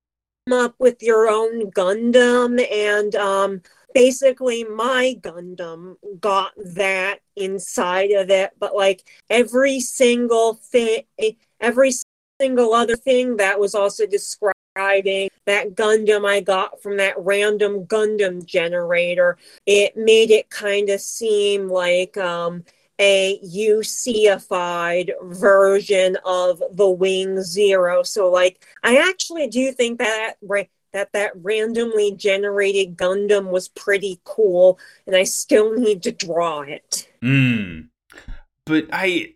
up 0.52 0.76
with 0.80 1.02
your 1.02 1.28
own 1.30 1.72
Gundam 1.72 2.62
and 2.72 3.16
um 3.16 3.62
basically 3.94 4.66
my 4.66 5.16
Gundam 5.22 5.96
got 6.20 6.52
that 6.58 7.20
inside 7.38 8.12
of 8.12 8.30
it, 8.30 8.52
but 8.60 8.76
like 8.76 9.08
every 9.30 9.80
single 9.80 10.56
thing 10.56 11.04
every 11.62 11.92
single 12.46 12.74
other 12.74 12.96
thing 12.96 13.38
that 13.38 13.60
was 13.60 13.74
also 13.74 14.06
describing 14.06 15.30
that 15.46 15.74
Gundam 15.74 16.28
I 16.28 16.42
got 16.42 16.80
from 16.82 16.98
that 16.98 17.16
random 17.18 17.86
Gundam 17.86 18.46
generator, 18.46 19.38
it 19.66 19.98
made 19.98 20.30
it 20.30 20.50
kind 20.52 20.90
of 20.90 21.02
seem 21.02 21.70
like 21.70 22.16
um 22.18 22.64
a 23.00 23.40
UCified 23.44 25.12
version 25.24 26.18
of 26.24 26.62
the 26.72 26.90
Wing 26.90 27.42
Zero. 27.42 28.04
So, 28.04 28.32
like, 28.32 28.66
I 28.84 29.10
actually 29.10 29.48
do 29.48 29.72
think 29.72 30.00
that 30.00 30.36
that 30.94 31.12
that 31.12 31.32
randomly 31.36 32.14
generated 32.14 32.96
Gundam 32.96 33.50
was 33.50 33.68
pretty 33.68 34.22
cool, 34.24 34.80
and 35.08 35.16
I 35.16 35.24
still 35.24 35.74
need 35.74 36.04
to 36.04 36.12
draw 36.12 36.62
it. 36.62 37.10
Mm. 37.24 37.90
But 38.66 38.86
I. 38.94 39.34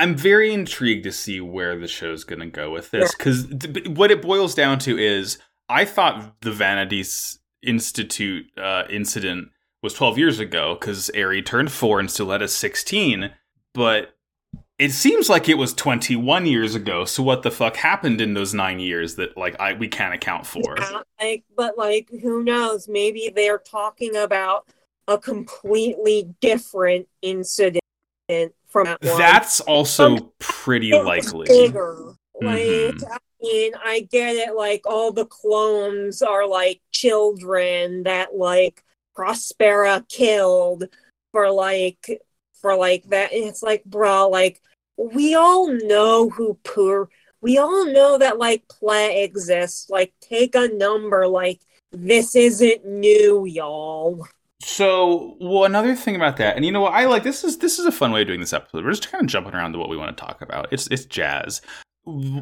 I'm 0.00 0.16
very 0.16 0.54
intrigued 0.54 1.04
to 1.04 1.12
see 1.12 1.42
where 1.42 1.78
the 1.78 1.86
show's 1.86 2.24
going 2.24 2.40
to 2.40 2.46
go 2.46 2.70
with 2.70 2.90
this 2.90 3.14
because 3.14 3.46
th- 3.46 3.86
what 3.88 4.10
it 4.10 4.22
boils 4.22 4.54
down 4.54 4.78
to 4.80 4.98
is 4.98 5.36
I 5.68 5.84
thought 5.84 6.40
the 6.40 6.52
Vanadis 6.52 7.38
Institute 7.62 8.46
uh, 8.56 8.84
incident 8.88 9.50
was 9.82 9.92
12 9.92 10.16
years 10.16 10.38
ago 10.38 10.74
because 10.80 11.10
Eri 11.12 11.42
turned 11.42 11.70
four 11.70 12.00
and 12.00 12.08
Suletta's 12.08 12.56
16, 12.56 13.30
but 13.74 14.14
it 14.78 14.92
seems 14.92 15.28
like 15.28 15.50
it 15.50 15.58
was 15.58 15.74
21 15.74 16.46
years 16.46 16.74
ago. 16.74 17.04
So 17.04 17.22
what 17.22 17.42
the 17.42 17.50
fuck 17.50 17.76
happened 17.76 18.22
in 18.22 18.32
those 18.32 18.54
nine 18.54 18.80
years 18.80 19.16
that 19.16 19.36
like 19.36 19.60
I 19.60 19.74
we 19.74 19.86
can't 19.86 20.14
account 20.14 20.46
for? 20.46 20.76
Yeah, 20.78 21.02
like, 21.20 21.44
but 21.54 21.76
like 21.76 22.08
who 22.22 22.42
knows? 22.42 22.88
Maybe 22.88 23.30
they're 23.36 23.58
talking 23.58 24.16
about 24.16 24.66
a 25.06 25.18
completely 25.18 26.34
different 26.40 27.06
incident 27.20 27.79
from 28.68 28.86
that. 28.86 29.00
That's 29.02 29.60
also 29.60 30.32
pretty 30.38 30.92
likely. 30.92 31.46
Bigger. 31.46 32.14
Like, 32.40 32.62
mm-hmm. 32.62 33.04
I 33.12 33.18
mean, 33.42 33.72
I 33.84 34.00
get 34.10 34.36
it. 34.36 34.54
Like 34.54 34.86
all 34.86 35.12
the 35.12 35.26
clones 35.26 36.22
are 36.22 36.46
like 36.46 36.80
children 36.92 38.04
that 38.04 38.34
like 38.34 38.82
Prospera 39.16 40.08
killed 40.08 40.84
for 41.32 41.50
like 41.50 42.22
for 42.60 42.76
like 42.76 43.04
that. 43.08 43.32
It's 43.32 43.62
like, 43.62 43.84
bro, 43.84 44.28
like 44.28 44.60
we 44.96 45.34
all 45.34 45.70
know 45.70 46.28
who 46.30 46.58
poor. 46.64 47.08
We 47.42 47.58
all 47.58 47.86
know 47.86 48.18
that 48.18 48.38
like 48.38 48.68
play 48.68 49.24
exists. 49.24 49.90
Like 49.90 50.12
take 50.20 50.54
a 50.54 50.68
number 50.68 51.26
like 51.26 51.60
this 51.92 52.36
isn't 52.36 52.86
new, 52.86 53.44
y'all. 53.46 54.26
So, 54.62 55.36
well, 55.40 55.64
another 55.64 55.96
thing 55.96 56.16
about 56.16 56.36
that, 56.36 56.56
and 56.56 56.64
you 56.66 56.72
know 56.72 56.82
what, 56.82 56.92
I 56.92 57.06
like 57.06 57.22
this 57.22 57.44
is 57.44 57.58
this 57.58 57.78
is 57.78 57.86
a 57.86 57.92
fun 57.92 58.12
way 58.12 58.22
of 58.22 58.26
doing 58.26 58.40
this 58.40 58.52
episode. 58.52 58.84
We're 58.84 58.90
just 58.90 59.10
kind 59.10 59.24
of 59.24 59.30
jumping 59.30 59.54
around 59.54 59.72
to 59.72 59.78
what 59.78 59.88
we 59.88 59.96
want 59.96 60.16
to 60.16 60.20
talk 60.22 60.42
about. 60.42 60.68
It's 60.70 60.86
it's 60.88 61.06
jazz. 61.06 61.62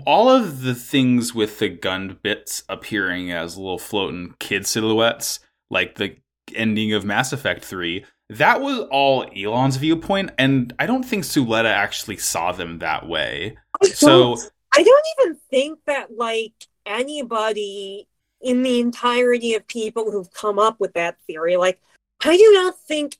All 0.04 0.28
of 0.28 0.62
the 0.62 0.74
things 0.74 1.34
with 1.34 1.58
the 1.58 1.68
gun 1.68 2.18
bits 2.22 2.64
appearing 2.68 3.30
as 3.30 3.56
little 3.56 3.78
floating 3.78 4.34
kid 4.40 4.66
silhouettes, 4.66 5.40
like 5.70 5.96
the 5.96 6.16
ending 6.54 6.92
of 6.92 7.04
Mass 7.04 7.32
Effect 7.32 7.64
Three, 7.64 8.04
that 8.30 8.60
was 8.60 8.80
all 8.90 9.26
Elon's 9.36 9.76
viewpoint, 9.76 10.30
and 10.38 10.74
I 10.78 10.86
don't 10.86 11.04
think 11.04 11.24
Suletta 11.24 11.70
actually 11.70 12.16
saw 12.16 12.52
them 12.52 12.80
that 12.80 13.08
way. 13.08 13.56
I 13.80 13.86
So 13.86 14.36
I 14.74 14.82
don't 14.82 15.04
even 15.20 15.38
think 15.50 15.78
that 15.86 16.16
like 16.16 16.52
anybody 16.84 18.08
in 18.40 18.62
the 18.62 18.80
entirety 18.80 19.54
of 19.54 19.66
people 19.66 20.10
who've 20.10 20.32
come 20.32 20.58
up 20.58 20.78
with 20.78 20.92
that 20.94 21.16
theory, 21.26 21.56
like 21.56 21.80
I 22.24 22.36
do 22.36 22.50
not 22.52 22.78
think 22.80 23.16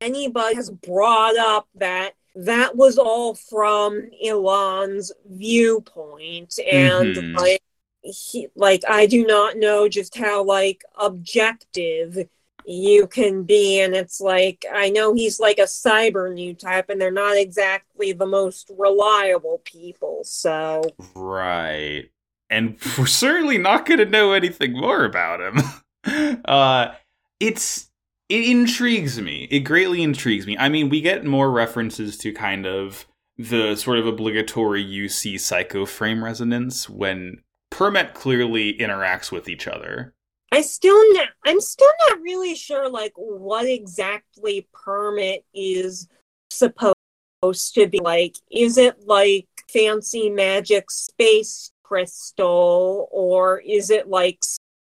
anybody 0.00 0.54
has 0.56 0.70
brought 0.70 1.36
up 1.36 1.68
that 1.76 2.12
that 2.34 2.76
was 2.76 2.96
all 2.98 3.34
from 3.34 4.08
Elon's 4.24 5.12
viewpoint, 5.26 6.58
and 6.70 7.14
Mhm. 7.14 7.36
like 7.38 7.62
he, 8.02 8.48
like 8.56 8.82
I 8.88 9.06
do 9.06 9.24
not 9.26 9.56
know 9.58 9.88
just 9.88 10.16
how 10.16 10.42
like 10.42 10.82
objective 10.96 12.28
you 12.64 13.06
can 13.08 13.42
be 13.42 13.80
and 13.80 13.92
it's 13.92 14.20
like 14.20 14.64
i 14.72 14.88
know 14.88 15.12
he's 15.14 15.40
like 15.40 15.58
a 15.58 15.62
cyber 15.62 16.32
new 16.32 16.54
type 16.54 16.88
and 16.88 17.00
they're 17.00 17.10
not 17.10 17.36
exactly 17.36 18.12
the 18.12 18.24
most 18.26 18.70
reliable 18.78 19.60
people 19.64 20.20
so 20.22 20.80
Right. 21.16 22.10
And 22.50 22.76
we're 22.96 23.06
certainly 23.06 23.58
not 23.58 23.86
going 23.86 23.98
to 23.98 24.04
know 24.06 24.32
anything 24.32 24.74
more 24.74 25.04
about 25.04 25.40
him. 25.40 25.58
uh 26.44 26.94
it's 27.40 27.90
it 28.32 28.48
intrigues 28.48 29.20
me. 29.20 29.46
It 29.50 29.60
greatly 29.60 30.02
intrigues 30.02 30.46
me. 30.46 30.56
I 30.56 30.70
mean, 30.70 30.88
we 30.88 31.02
get 31.02 31.22
more 31.24 31.50
references 31.50 32.16
to 32.18 32.32
kind 32.32 32.66
of 32.66 33.06
the 33.36 33.76
sort 33.76 33.98
of 33.98 34.06
obligatory 34.06 34.82
UC 34.82 35.38
psycho 35.38 35.84
frame 35.84 36.24
resonance 36.24 36.88
when 36.88 37.42
Permet 37.70 38.14
clearly 38.14 38.72
interacts 38.78 39.30
with 39.30 39.48
each 39.48 39.66
other. 39.68 40.14
i 40.52 40.60
still 40.60 41.12
not 41.14 41.28
i'm 41.46 41.60
still 41.60 41.92
not 42.08 42.20
really 42.20 42.54
sure 42.54 42.88
like 42.88 43.12
what 43.16 43.66
exactly 43.66 44.68
Permet 44.72 45.44
is 45.54 46.08
supposed 46.50 46.94
to 47.74 47.86
be 47.86 47.98
like 48.00 48.36
is 48.50 48.76
it 48.78 49.06
like 49.06 49.48
fancy 49.70 50.28
magic 50.28 50.90
space 50.90 51.72
crystal 51.82 53.08
or 53.10 53.58
is 53.60 53.90
it 53.90 54.08
like 54.08 54.38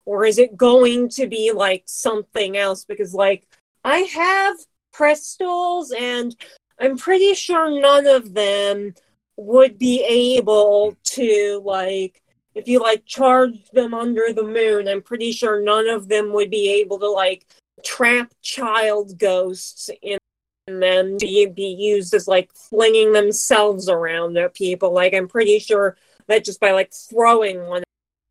or 0.07 0.25
is 0.25 0.39
it 0.39 0.57
going 0.57 1.09
to 1.09 1.27
be 1.27 1.53
like 1.53 1.83
something 1.87 2.57
else? 2.57 2.85
Because 2.85 3.15
like 3.15 3.47
i 3.85 3.99
have 3.99 4.57
crystals 4.93 5.93
and 5.93 6.35
i'm 6.81 6.97
pretty 6.97 7.35
sure 7.35 7.81
none 7.81 8.07
of 8.07 8.35
them 8.35 8.95
would 9.37 9.79
be 9.79 10.03
able 10.05 10.97
to 11.05 11.61
like 11.65 12.23
if 12.55 12.69
you 12.69 12.81
like 12.81 13.05
charge 13.05 13.69
them 13.73 13.93
under 13.93 14.33
the 14.33 14.43
moon 14.43 14.89
i'm 14.89 15.03
pretty 15.03 15.33
sure 15.33 15.61
none 15.61 15.89
of 15.89 16.09
them 16.09 16.33
would 16.33 16.51
be 16.51 16.71
able 16.81 16.99
to 16.99 17.11
like 17.11 17.47
trap 17.85 18.33
child 18.41 19.19
ghosts 19.19 19.91
in 20.03 20.19
them 20.67 21.19
to 21.19 21.53
be 21.55 21.77
used 21.79 22.15
as 22.15 22.27
like 22.27 22.51
flinging 22.55 23.13
themselves 23.13 23.89
around 23.89 24.39
at 24.39 24.55
people. 24.55 24.95
Like 24.95 25.13
i'm 25.13 25.29
pretty 25.29 25.59
sure 25.59 25.97
that 26.27 26.45
just 26.45 26.61
by 26.61 26.73
like 26.73 26.93
throwing 26.93 27.67
one 27.67 27.83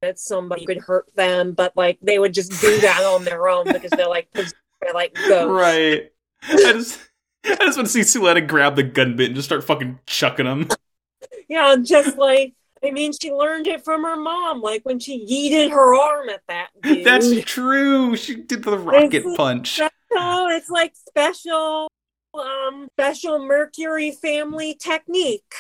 at 0.03 0.19
somebody 0.19 0.65
could 0.65 0.79
hurt 0.79 1.05
them 1.15 1.53
but 1.53 1.71
like 1.75 1.97
they 2.01 2.19
would 2.19 2.33
just 2.33 2.51
do 2.61 2.79
that 2.81 3.01
on 3.03 3.23
their 3.23 3.47
own 3.47 3.65
because 3.71 3.91
they're 3.91 4.07
like 4.07 4.27
they're 4.33 4.45
like 4.93 5.13
ghosts 5.27 5.49
Right. 5.49 6.11
I 6.43 6.55
just 6.73 6.99
I 7.45 7.55
just 7.55 7.77
want 7.77 7.87
to 7.87 7.93
see 7.93 8.01
Suletta 8.01 8.45
grab 8.47 8.75
the 8.75 8.83
gun 8.83 9.15
bit 9.15 9.27
and 9.27 9.35
just 9.35 9.47
start 9.47 9.63
fucking 9.63 9.99
chucking 10.05 10.45
them. 10.45 10.67
Yeah, 11.49 11.75
just 11.81 12.17
like 12.17 12.53
I 12.85 12.91
mean, 12.91 13.13
she 13.13 13.31
learned 13.31 13.67
it 13.67 13.83
from 13.85 14.03
her 14.03 14.17
mom, 14.17 14.61
like 14.61 14.83
when 14.83 14.99
she 14.99 15.25
yeeted 15.25 15.71
her 15.71 15.95
arm 15.95 16.27
at 16.29 16.41
that 16.49 16.67
dude. 16.81 17.05
That's 17.05 17.33
true. 17.45 18.15
She 18.17 18.35
did 18.35 18.63
the 18.63 18.77
rocket 18.77 19.13
It's- 19.13 19.37
punch. 19.37 19.79
oh, 20.11 20.49
it's 20.49 20.69
like 20.69 20.93
special, 20.95 21.89
um, 22.33 22.87
special 22.97 23.39
Mercury 23.45 24.11
family 24.11 24.75
technique. 24.75 25.53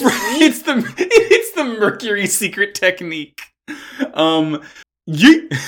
Right. 0.00 0.38
it's 0.40 0.62
the 0.62 0.84
it's 0.98 1.50
the 1.52 1.64
Mercury 1.64 2.26
secret 2.28 2.76
technique. 2.76 3.40
Um, 4.14 4.62
you. 5.06 5.48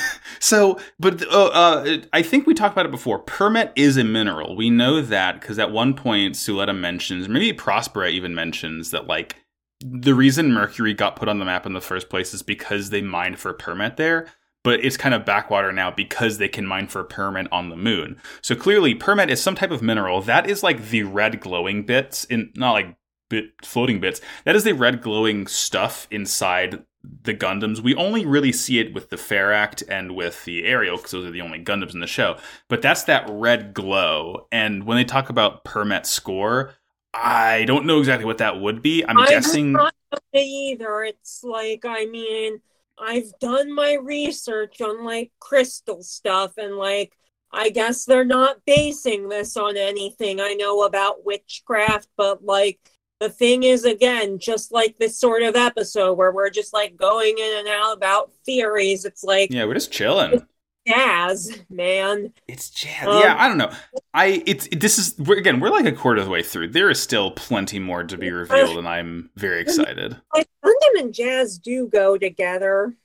So, 0.43 0.81
but 0.99 1.25
uh, 1.29 1.51
uh, 1.55 1.99
I 2.13 2.23
think 2.23 2.49
we 2.49 2.55
talked 2.55 2.75
about 2.75 2.85
it 2.85 2.91
before. 2.91 3.21
Permet 3.21 3.71
is 3.77 3.97
a 3.97 4.03
mineral. 4.03 4.57
We 4.57 4.71
know 4.71 5.01
that 5.01 5.41
because 5.41 5.57
at 5.61 5.71
one 5.71 5.95
point 5.95 6.35
Suletta 6.35 6.77
mentions, 6.77 7.29
maybe 7.29 7.57
Prospera 7.57 8.11
even 8.11 8.35
mentions 8.35 8.91
that 8.91 9.07
like 9.07 9.37
the 9.81 10.17
reason 10.17 10.53
Mercury 10.53 10.95
got 10.95 11.15
put 11.15 11.29
on 11.29 11.39
the 11.39 11.45
map 11.45 11.65
in 11.65 11.75
the 11.75 11.81
first 11.81 12.11
place 12.11 12.35
is 12.35 12.43
because 12.43 12.91
they 12.91 13.03
mined 13.03 13.39
for 13.39 13.53
Permet 13.53 13.97
there. 13.97 14.27
But 14.65 14.85
it's 14.85 14.97
kind 14.97 15.15
of 15.15 15.25
backwater 15.25 15.71
now 15.71 15.93
because 15.93 16.39
they 16.39 16.49
can 16.49 16.67
mine 16.67 16.89
for 16.89 17.05
Permet 17.05 17.47
on 17.53 17.69
the 17.69 17.77
moon. 17.77 18.21
So 18.43 18.57
clearly, 18.57 18.97
Permet 18.97 19.31
is 19.31 19.41
some 19.41 19.55
type 19.55 19.71
of 19.71 19.81
mineral 19.81 20.23
that 20.23 20.51
is 20.51 20.65
like 20.65 20.89
the 20.89 21.05
red 21.05 21.41
glowing 21.41 21.85
bits 21.85 22.25
in 22.25 22.51
not 22.57 22.73
like 22.73 22.97
bit 23.31 23.53
floating 23.63 24.01
bits. 24.01 24.21
That 24.45 24.57
is 24.57 24.65
the 24.65 24.75
red 24.75 25.03
glowing 25.03 25.47
stuff 25.47 26.09
inside 26.11 26.85
the 27.05 27.35
Gundams. 27.35 27.81
We 27.81 27.95
only 27.95 28.25
really 28.25 28.53
see 28.53 28.79
it 28.79 28.95
with 28.95 29.11
the 29.11 29.17
Pharact 29.17 29.83
and 29.89 30.15
with 30.15 30.45
the 30.45 30.65
Aerial 30.65 30.97
because 30.97 31.13
those 31.13 31.27
are 31.27 31.31
the 31.31 31.41
only 31.41 31.63
Gundams 31.63 31.95
in 31.95 32.01
the 32.01 32.07
show. 32.07 32.39
But 32.69 32.83
that's 32.83 33.05
that 33.05 33.27
red 33.29 33.75
glow. 33.75 34.47
And 34.53 34.85
when 34.85 34.97
they 34.97 35.05
talk 35.05 35.29
about 35.31 35.65
Permet 35.65 36.07
score, 36.07 36.75
I 37.15 37.65
don't 37.67 37.87
know 37.87 37.99
exactly 37.99 38.25
what 38.25 38.39
that 38.39 38.61
would 38.61 38.83
be. 38.83 39.05
I'm 39.05 39.19
I 39.19 39.27
guessing. 39.27 39.73
not 39.73 39.95
either. 40.33 41.05
It's 41.05 41.45
like 41.45 41.85
I 41.85 42.07
mean, 42.07 42.61
I've 42.99 43.33
done 43.41 43.75
my 43.75 43.95
research 43.95 44.81
on 44.81 45.05
like 45.05 45.33
crystal 45.39 46.03
stuff, 46.03 46.57
and 46.57 46.77
like 46.77 47.13
I 47.53 47.71
guess 47.71 48.05
they're 48.05 48.25
not 48.25 48.65
basing 48.65 49.29
this 49.29 49.57
on 49.57 49.77
anything 49.77 50.41
I 50.41 50.55
know 50.55 50.83
about 50.83 51.25
witchcraft, 51.25 52.09
but 52.17 52.45
like 52.45 52.79
the 53.23 53.29
thing 53.31 53.63
is 53.63 53.85
again 53.85 54.39
just 54.39 54.73
like 54.73 54.99
this 54.99 55.17
sort 55.19 55.43
of 55.43 55.55
episode 55.55 56.15
where 56.15 56.33
we're 56.33 56.51
just 56.51 56.73
like 56.73 56.97
going 56.97 57.37
in 57.39 57.59
and 57.61 57.69
out 57.69 57.97
about 57.97 58.33
theories 58.45 59.05
it's 59.05 59.23
like 59.23 59.51
Yeah, 59.53 59.65
we're 59.65 59.75
just 59.75 59.93
chilling. 59.93 60.45
jazz 60.89 61.61
man 61.71 62.33
It's 62.49 62.69
jazz. 62.71 63.07
Um, 63.07 63.21
yeah, 63.21 63.37
I 63.39 63.47
don't 63.49 63.59
know. 63.59 63.71
I 64.13 64.43
it's 64.47 64.69
this 64.73 64.99
is 64.99 65.17
we're, 65.19 65.39
again 65.39 65.61
we're 65.61 65.71
like 65.71 65.87
a 65.87 65.93
quarter 65.93 66.19
of 66.21 66.25
the 66.27 66.31
way 66.33 66.43
through. 66.43 66.69
There 66.69 66.91
is 66.91 67.01
still 67.01 67.31
plenty 67.31 67.79
more 67.79 68.03
to 68.05 68.19
be 68.19 68.31
revealed, 68.33 68.77
and 68.77 68.89
I'm 68.89 69.31
very 69.37 69.61
excited. 69.61 70.17
like 70.35 70.49
gundam 70.65 71.01
and 71.01 71.15
jazz 71.15 71.59
do 71.59 71.87
go 71.89 72.19
together 72.19 72.97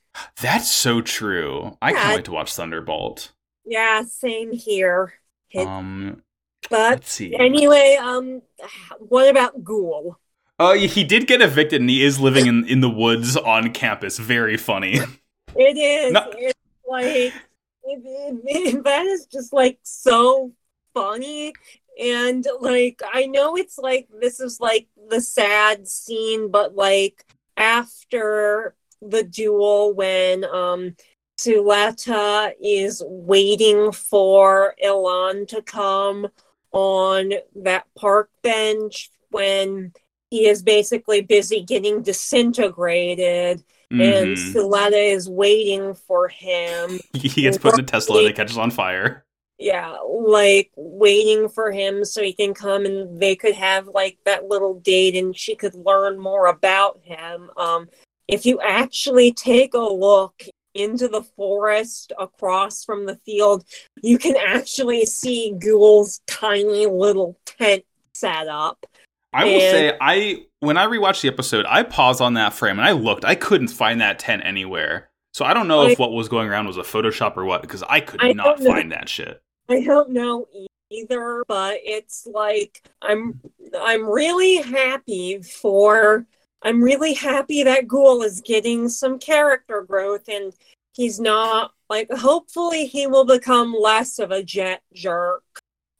That's 0.42 0.68
so 0.70 1.00
true. 1.00 1.76
I 1.80 1.90
Yeah. 1.92 2.02
can't 2.02 2.16
wait 2.16 2.24
to 2.24 2.32
watch 2.32 2.52
Thunderbolt. 2.52 3.32
yeah 3.64 4.02
same 4.02 4.52
here 4.52 5.14
It- 5.52 5.66
Um, 5.66 6.22
but 6.70 7.20
anyway 7.38 7.96
um 8.00 8.42
what 8.98 9.28
about 9.28 9.62
Guel 9.64 10.16
Oh, 10.60 10.72
yeah, 10.72 10.88
he 10.88 11.04
did 11.04 11.28
get 11.28 11.40
evicted, 11.40 11.80
and 11.80 11.88
he 11.88 12.02
is 12.02 12.18
living 12.18 12.46
in 12.46 12.66
in 12.66 12.80
the 12.80 12.90
woods 12.90 13.36
on 13.36 13.70
campus. 13.72 14.18
Very 14.18 14.56
funny. 14.56 14.94
it 15.54 15.76
is 15.76 16.12
No. 16.12 16.28
it's 16.36 16.58
like 16.88 17.04
it, 17.06 17.32
it- 17.84 18.42
it- 18.74 18.84
that 18.84 19.06
is 19.06 19.26
just 19.26 19.52
like 19.52 19.78
so 19.84 20.52
funny 20.94 21.52
and 22.02 22.44
like 22.60 23.00
i 23.14 23.26
know 23.26 23.56
it's 23.56 23.78
like 23.78 24.08
this 24.20 24.40
is 24.40 24.58
like 24.60 24.88
the 25.10 25.20
sad 25.20 25.86
scene 25.86 26.50
but 26.50 26.74
like 26.74 27.24
after 27.56 28.74
the 29.00 29.22
duel 29.22 29.92
when 29.94 30.44
um 30.44 30.96
Suletta 31.38 32.50
is 32.60 33.00
waiting 33.06 33.92
for 33.92 34.74
Elan 34.82 35.46
to 35.46 35.62
come 35.62 36.26
on 36.72 37.32
that 37.56 37.84
park 37.96 38.30
bench 38.42 39.10
when 39.30 39.92
he 40.30 40.46
is 40.46 40.62
basically 40.62 41.22
busy 41.22 41.62
getting 41.62 42.02
disintegrated 42.02 43.62
and 43.90 44.36
Mhm. 44.36 44.54
Suletta 44.54 45.12
is 45.12 45.28
waiting 45.28 45.94
for 45.94 46.28
him. 46.28 47.00
he 47.14 47.42
gets 47.42 47.58
put 47.58 47.74
in 47.74 47.80
a 47.80 47.82
Tesla 47.82 48.18
and 48.18 48.28
it 48.28 48.36
catches 48.36 48.58
on 48.58 48.70
fire. 48.70 49.24
Yeah, 49.58 49.96
like 50.06 50.70
waiting 50.76 51.48
for 51.48 51.72
him 51.72 52.04
so 52.04 52.22
he 52.22 52.32
can 52.32 52.54
come 52.54 52.84
and 52.84 53.20
they 53.20 53.34
could 53.34 53.54
have 53.54 53.88
like 53.88 54.18
that 54.24 54.46
little 54.46 54.78
date 54.78 55.16
and 55.16 55.36
she 55.36 55.56
could 55.56 55.74
learn 55.74 56.18
more 56.18 56.46
about 56.46 57.00
him. 57.02 57.50
Um, 57.56 57.88
if 58.28 58.46
you 58.46 58.60
actually 58.60 59.32
take 59.32 59.74
a 59.74 59.78
look 59.78 60.44
into 60.78 61.08
the 61.08 61.22
forest 61.22 62.12
across 62.18 62.84
from 62.84 63.06
the 63.06 63.16
field, 63.26 63.64
you 64.02 64.18
can 64.18 64.36
actually 64.36 65.04
see 65.06 65.54
Guel's 65.60 66.20
tiny 66.26 66.86
little 66.86 67.38
tent 67.44 67.84
set 68.14 68.48
up. 68.48 68.86
I 69.32 69.44
will 69.44 69.52
And- 69.52 69.60
say, 69.60 69.96
I 70.00 70.44
when 70.60 70.76
I 70.76 70.86
rewatched 70.86 71.20
the 71.22 71.28
episode, 71.28 71.66
I 71.68 71.82
paused 71.82 72.20
on 72.20 72.34
that 72.34 72.52
frame 72.52 72.78
and 72.78 72.86
I 72.88 72.92
looked. 72.92 73.24
I 73.24 73.34
couldn't 73.34 73.68
find 73.68 74.00
that 74.00 74.18
tent 74.18 74.42
anywhere. 74.44 75.10
So 75.34 75.44
I 75.44 75.54
don't 75.54 75.68
know 75.68 75.82
I, 75.82 75.90
if 75.90 75.98
what 75.98 76.12
was 76.12 76.28
going 76.28 76.48
around 76.48 76.66
was 76.66 76.78
a 76.78 76.82
Photoshop 76.82 77.36
or 77.36 77.44
what, 77.44 77.62
because 77.62 77.82
I 77.88 78.00
could 78.00 78.24
I 78.24 78.32
not 78.32 78.58
find 78.60 78.90
that 78.92 79.08
shit. 79.08 79.40
I 79.68 79.82
don't 79.82 80.10
know 80.10 80.46
either, 80.90 81.44
but 81.46 81.76
it's 81.84 82.26
like 82.26 82.82
I'm 83.02 83.40
I'm 83.78 84.06
really 84.08 84.56
happy 84.62 85.42
for 85.42 86.26
I'm 86.62 86.82
really 86.82 87.14
happy 87.14 87.62
that 87.62 87.86
Guel 87.86 88.24
is 88.24 88.40
getting 88.40 88.88
some 88.88 89.18
character 89.18 89.82
growth 89.82 90.28
and 90.28 90.52
he's 90.94 91.20
not 91.20 91.72
like 91.88 92.10
hopefully 92.10 92.86
he 92.86 93.06
will 93.06 93.24
become 93.24 93.72
less 93.72 94.18
of 94.18 94.30
a 94.30 94.42
jet 94.42 94.82
jerk 94.92 95.42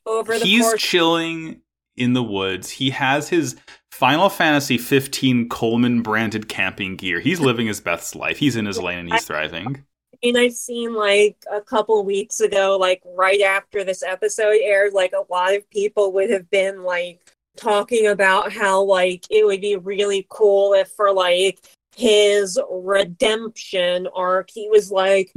over 0.05 0.39
the 0.39 0.45
he's 0.45 0.63
course 0.63 0.83
chilling 0.83 1.61
in 1.97 2.13
the 2.13 2.23
woods. 2.23 2.71
He 2.71 2.91
has 2.91 3.29
his 3.29 3.57
final 3.93 4.29
fantasy 4.29 4.79
15 4.79 5.49
coleman 5.49 6.03
branded 6.03 6.49
camping 6.49 6.97
gear. 6.97 7.21
He's 7.21 7.41
living 7.41 7.67
his 7.67 7.81
best 7.81 8.15
life. 8.15 8.39
He's 8.39 8.57
in 8.57 8.67
his 8.67 8.79
lane 8.81 8.99
and 8.99 9.13
he's 9.13 9.25
thriving. 9.25 9.85
And 10.23 10.37
I've 10.37 10.55
seen 10.55 10.95
like 10.95 11.37
a 11.53 11.61
couple 11.61 12.05
weeks 12.05 12.41
ago, 12.41 12.77
like 12.81 13.03
right 13.17 13.41
after 13.41 13.85
this 13.85 14.03
episode 14.03 14.57
aired, 14.63 14.93
like 14.93 15.13
a 15.13 15.33
lot 15.33 15.55
of 15.55 15.69
people 15.71 16.13
would 16.13 16.31
have 16.31 16.51
been 16.51 16.83
like 16.83 17.21
talking 17.59 18.07
about 18.07 18.53
how 18.53 18.83
like 18.83 19.25
it 19.31 19.45
would 19.45 19.61
be 19.61 19.77
really 19.77 20.27
cool 20.31 20.73
if 20.75 20.89
for 20.93 21.13
like 21.13 21.59
his 21.97 22.59
redemption 22.71 24.07
arc 24.15 24.49
he 24.51 24.69
was 24.71 24.91
like 24.91 25.33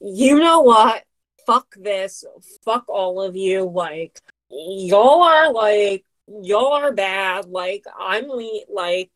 you 0.00 0.38
know 0.38 0.60
what? 0.60 1.04
Fuck 1.46 1.74
this. 1.76 2.24
Fuck 2.64 2.88
all 2.88 3.20
of 3.20 3.36
you. 3.36 3.64
Like 3.64 4.20
y'all 4.50 5.22
are 5.22 5.52
like 5.52 6.04
y'all 6.26 6.72
are 6.72 6.92
bad. 6.92 7.46
Like 7.46 7.84
i'm 7.98 8.28
like 8.72 9.10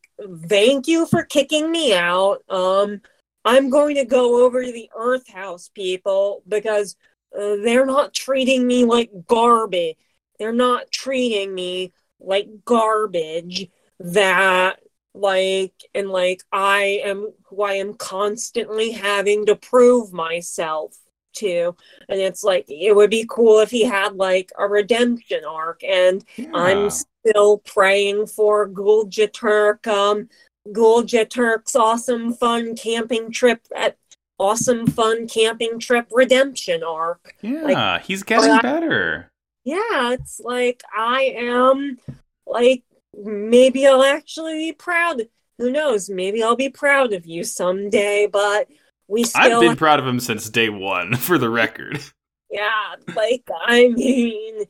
thank 0.45 0.87
you 0.87 1.05
for 1.05 1.23
kicking 1.23 1.71
me 1.71 1.93
out. 1.93 2.43
Um 2.49 3.01
i'm 3.43 3.69
going 3.69 3.95
to 3.95 4.05
go 4.05 4.45
over 4.45 4.63
to 4.63 4.71
the 4.71 4.89
earth 4.95 5.27
house 5.27 5.69
people 5.73 6.43
because 6.47 6.95
uh, 7.35 7.55
they're 7.63 7.85
not 7.85 8.13
treating 8.13 8.67
me 8.67 8.85
like 8.85 9.09
garbage. 9.27 9.97
They're 10.37 10.51
not 10.53 10.91
treating 10.91 11.53
me 11.53 11.93
like 12.23 12.47
garbage 12.65 13.67
that 13.99 14.79
like 15.13 15.73
and 15.93 16.09
like 16.09 16.41
I 16.51 17.01
am 17.03 17.33
who 17.45 17.61
I 17.61 17.73
am 17.73 17.93
constantly 17.93 18.91
having 18.91 19.45
to 19.47 19.55
prove 19.55 20.13
myself 20.13 20.95
to. 21.33 21.75
And 22.09 22.19
it's 22.19 22.43
like 22.43 22.65
it 22.69 22.95
would 22.95 23.09
be 23.09 23.25
cool 23.29 23.59
if 23.59 23.71
he 23.71 23.83
had 23.83 24.15
like 24.15 24.51
a 24.57 24.67
redemption 24.67 25.43
arc. 25.47 25.83
And 25.83 26.23
yeah. 26.37 26.51
I'm 26.53 26.89
still 26.89 27.59
praying 27.59 28.27
for 28.27 28.69
Guel 28.69 29.09
Jeturk, 29.09 29.87
um 29.87 30.29
Guel 30.67 31.05
Jeturk's 31.05 31.75
awesome 31.75 32.33
fun 32.33 32.75
camping 32.75 33.31
trip 33.31 33.61
at 33.75 33.97
awesome 34.39 34.87
fun 34.87 35.27
camping 35.27 35.79
trip 35.79 36.07
redemption 36.11 36.83
arc. 36.83 37.35
Yeah, 37.41 37.61
like, 37.63 38.01
he's 38.03 38.23
getting 38.23 38.57
better 38.59 39.30
yeah, 39.63 40.13
it's 40.13 40.39
like 40.39 40.81
I 40.95 41.33
am 41.37 41.99
like 42.45 42.83
maybe 43.15 43.85
I'll 43.87 44.03
actually 44.03 44.55
be 44.55 44.73
proud. 44.73 45.21
Who 45.57 45.71
knows? 45.71 46.09
Maybe 46.09 46.43
I'll 46.43 46.55
be 46.55 46.69
proud 46.69 47.13
of 47.13 47.25
you 47.25 47.43
someday, 47.43 48.27
but 48.31 48.67
we 49.07 49.23
still 49.23 49.55
I've 49.55 49.61
been 49.61 49.75
proud 49.75 49.99
of 49.99 50.07
him 50.07 50.19
since 50.19 50.49
day 50.49 50.69
1 50.69 51.15
for 51.17 51.37
the 51.37 51.49
record. 51.49 52.01
Yeah, 52.49 52.95
like 53.15 53.47
I 53.67 53.89
mean 53.89 54.65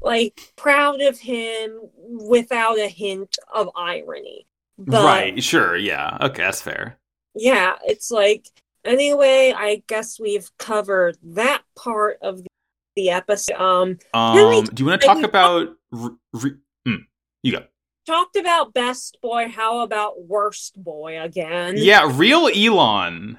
like 0.00 0.52
proud 0.56 1.00
of 1.00 1.18
him 1.18 1.78
without 1.96 2.78
a 2.78 2.88
hint 2.88 3.38
of 3.54 3.70
irony. 3.76 4.46
But, 4.78 5.04
right, 5.04 5.42
sure, 5.42 5.76
yeah. 5.76 6.16
Okay, 6.20 6.42
that's 6.42 6.60
fair. 6.60 6.98
Yeah, 7.34 7.76
it's 7.84 8.10
like 8.10 8.48
anyway, 8.84 9.54
I 9.56 9.82
guess 9.86 10.18
we've 10.18 10.50
covered 10.58 11.18
that 11.22 11.62
part 11.76 12.18
of 12.20 12.42
the 12.42 12.48
episode. 12.96 13.56
Um, 13.56 13.98
um 14.14 14.36
really, 14.36 14.62
do 14.62 14.82
you 14.82 14.88
want 14.88 15.00
to 15.00 15.06
talk 15.06 15.22
about? 15.22 15.68
Re, 15.90 16.10
re, 16.32 16.50
mm, 16.86 16.98
you 17.42 17.52
go. 17.52 17.64
Talked 18.06 18.36
about 18.36 18.74
best 18.74 19.18
boy. 19.22 19.48
How 19.48 19.80
about 19.80 20.24
worst 20.24 20.82
boy 20.82 21.20
again? 21.20 21.74
Yeah, 21.76 22.10
real 22.12 22.48
Elon. 22.54 23.38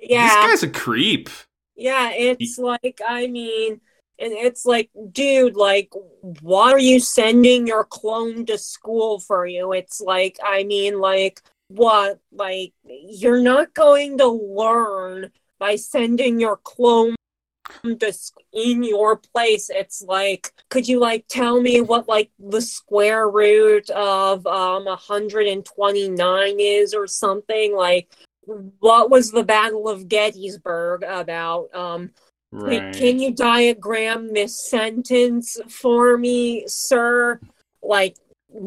Yeah, 0.00 0.28
this 0.28 0.62
guy's 0.62 0.62
a 0.62 0.72
creep. 0.72 1.30
Yeah, 1.76 2.10
it's 2.12 2.56
he- 2.56 2.62
like 2.62 3.00
I 3.06 3.26
mean, 3.26 3.80
and 4.18 4.32
it's 4.32 4.64
like, 4.64 4.90
dude, 5.10 5.56
like, 5.56 5.92
why 6.40 6.70
are 6.70 6.78
you 6.78 7.00
sending 7.00 7.66
your 7.66 7.84
clone 7.84 8.46
to 8.46 8.58
school 8.58 9.18
for 9.18 9.46
you? 9.46 9.72
It's 9.72 10.00
like, 10.00 10.38
I 10.42 10.64
mean, 10.64 11.00
like, 11.00 11.42
what? 11.68 12.20
Like, 12.30 12.72
you're 12.84 13.42
not 13.42 13.74
going 13.74 14.18
to 14.18 14.28
learn 14.28 15.32
by 15.58 15.76
sending 15.76 16.38
your 16.38 16.58
clone 16.58 17.16
just 17.98 18.34
in 18.52 18.82
your 18.82 19.16
place 19.16 19.70
it's 19.70 20.02
like 20.02 20.52
could 20.70 20.88
you 20.88 20.98
like 20.98 21.24
tell 21.28 21.60
me 21.60 21.80
what 21.80 22.08
like 22.08 22.30
the 22.38 22.60
square 22.60 23.28
root 23.28 23.88
of 23.90 24.46
um 24.46 24.84
129 24.84 26.56
is 26.58 26.94
or 26.94 27.06
something? 27.06 27.76
Like 27.76 28.12
what 28.80 29.10
was 29.10 29.30
the 29.30 29.44
battle 29.44 29.88
of 29.88 30.08
gettysburg 30.08 31.02
about? 31.02 31.74
Um 31.74 32.10
right. 32.52 32.94
can 32.94 33.18
you 33.18 33.32
diagram 33.32 34.32
this 34.32 34.68
sentence 34.68 35.58
for 35.68 36.18
me 36.18 36.64
sir? 36.66 37.40
Like 37.82 38.16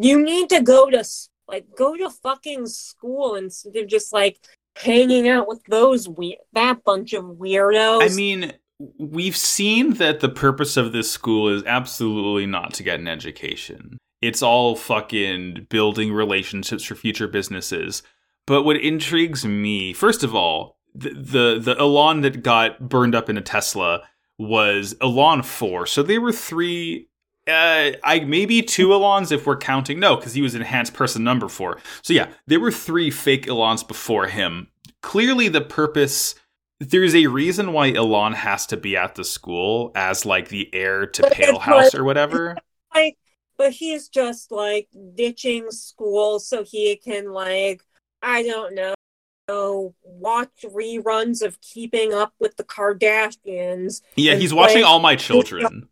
you 0.01 0.23
need 0.23 0.49
to 0.49 0.61
go 0.61 0.89
to 0.89 1.03
like 1.47 1.65
go 1.75 1.95
to 1.95 2.09
fucking 2.09 2.67
school 2.67 3.35
instead 3.35 3.75
of 3.75 3.87
just 3.87 4.11
like 4.13 4.39
hanging 4.75 5.27
out 5.27 5.47
with 5.47 5.63
those 5.65 6.07
weird 6.07 6.39
that 6.53 6.83
bunch 6.83 7.13
of 7.13 7.25
weirdos. 7.25 8.01
I 8.01 8.15
mean 8.15 8.53
we've 8.79 9.37
seen 9.37 9.95
that 9.95 10.19
the 10.19 10.29
purpose 10.29 10.77
of 10.77 10.91
this 10.91 11.11
school 11.11 11.49
is 11.49 11.63
absolutely 11.65 12.45
not 12.45 12.73
to 12.75 12.83
get 12.83 12.99
an 12.99 13.07
education. 13.07 13.97
It's 14.21 14.41
all 14.41 14.75
fucking 14.75 15.67
building 15.69 16.11
relationships 16.11 16.83
for 16.83 16.95
future 16.95 17.27
businesses. 17.27 18.03
But 18.45 18.63
what 18.63 18.77
intrigues 18.77 19.45
me, 19.45 19.93
first 19.93 20.23
of 20.23 20.33
all, 20.33 20.77
the 20.95 21.09
the, 21.09 21.59
the 21.59 21.75
Elan 21.79 22.21
that 22.21 22.43
got 22.43 22.89
burned 22.89 23.13
up 23.13 23.29
in 23.29 23.37
a 23.37 23.41
Tesla 23.41 24.03
was 24.39 24.95
Elan 25.01 25.43
4. 25.43 25.85
So 25.85 26.01
they 26.01 26.17
were 26.17 26.31
three 26.31 27.09
uh, 27.47 27.91
I 28.03 28.19
maybe 28.25 28.61
two 28.61 28.89
Elans 28.89 29.31
if 29.31 29.45
we're 29.45 29.57
counting. 29.57 29.99
No, 29.99 30.15
because 30.15 30.33
he 30.33 30.41
was 30.41 30.55
enhanced 30.55 30.93
person 30.93 31.23
number 31.23 31.47
four. 31.47 31.79
So 32.01 32.13
yeah, 32.13 32.27
there 32.45 32.59
were 32.59 32.71
three 32.71 33.09
fake 33.09 33.45
Elans 33.45 33.87
before 33.87 34.27
him. 34.27 34.67
Clearly, 35.01 35.47
the 35.47 35.61
purpose 35.61 36.35
there's 36.79 37.15
a 37.15 37.27
reason 37.27 37.73
why 37.73 37.91
Elan 37.91 38.33
has 38.33 38.67
to 38.67 38.77
be 38.77 38.95
at 38.95 39.15
the 39.15 39.23
school 39.23 39.91
as 39.95 40.25
like 40.25 40.49
the 40.49 40.69
heir 40.73 41.07
to 41.07 41.21
but 41.23 41.33
Peil 41.33 41.59
House 41.59 41.95
or 41.95 42.03
whatever. 42.03 42.57
Like, 42.93 43.17
but 43.57 43.71
he's 43.71 44.09
just 44.09 44.51
like 44.51 44.87
ditching 45.15 45.71
school 45.71 46.39
so 46.39 46.63
he 46.63 46.95
can 46.95 47.31
like 47.31 47.83
I 48.21 48.43
don't 48.43 48.75
know 48.75 49.93
watch 50.03 50.49
reruns 50.63 51.41
of 51.41 51.59
Keeping 51.61 52.13
Up 52.13 52.33
with 52.39 52.57
the 52.57 52.63
Kardashians. 52.63 54.01
Yeah, 54.15 54.35
he's 54.35 54.53
watching 54.53 54.83
All 54.83 54.99
My 54.99 55.15
Children. 55.15 55.87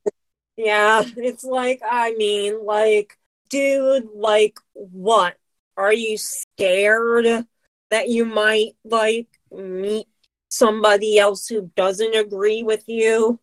Yeah, 0.57 1.03
it's 1.17 1.43
like 1.43 1.81
I 1.89 2.13
mean, 2.13 2.65
like, 2.65 3.17
dude, 3.49 4.07
like, 4.15 4.57
what? 4.73 5.35
Are 5.77 5.93
you 5.93 6.17
scared 6.17 7.45
that 7.91 8.09
you 8.09 8.25
might 8.25 8.75
like 8.83 9.27
meet 9.51 10.07
somebody 10.55 11.19
else 11.19 11.47
who 11.47 11.71
doesn't 11.75 12.15
agree 12.15 12.63
with 12.63 12.83
you. 12.87 13.39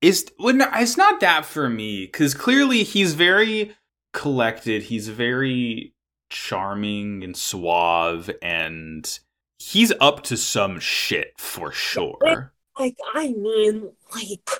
Is 0.00 0.26
well, 0.38 0.54
no, 0.54 0.68
it's 0.74 0.96
not 0.96 1.20
that 1.20 1.44
for 1.44 1.68
me 1.68 2.06
because 2.06 2.34
clearly 2.34 2.82
he's 2.82 3.14
very 3.14 3.76
collected. 4.12 4.84
He's 4.84 5.08
very 5.08 5.94
charming 6.28 7.22
and 7.22 7.36
suave, 7.36 8.30
and 8.42 9.18
he's 9.58 9.92
up 10.00 10.24
to 10.24 10.36
some 10.36 10.80
shit 10.80 11.34
for 11.38 11.70
sure. 11.70 12.52
Like 12.78 12.96
I 13.14 13.28
mean, 13.28 13.92
like 14.12 14.50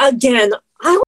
again, 0.00 0.52
I 0.80 1.00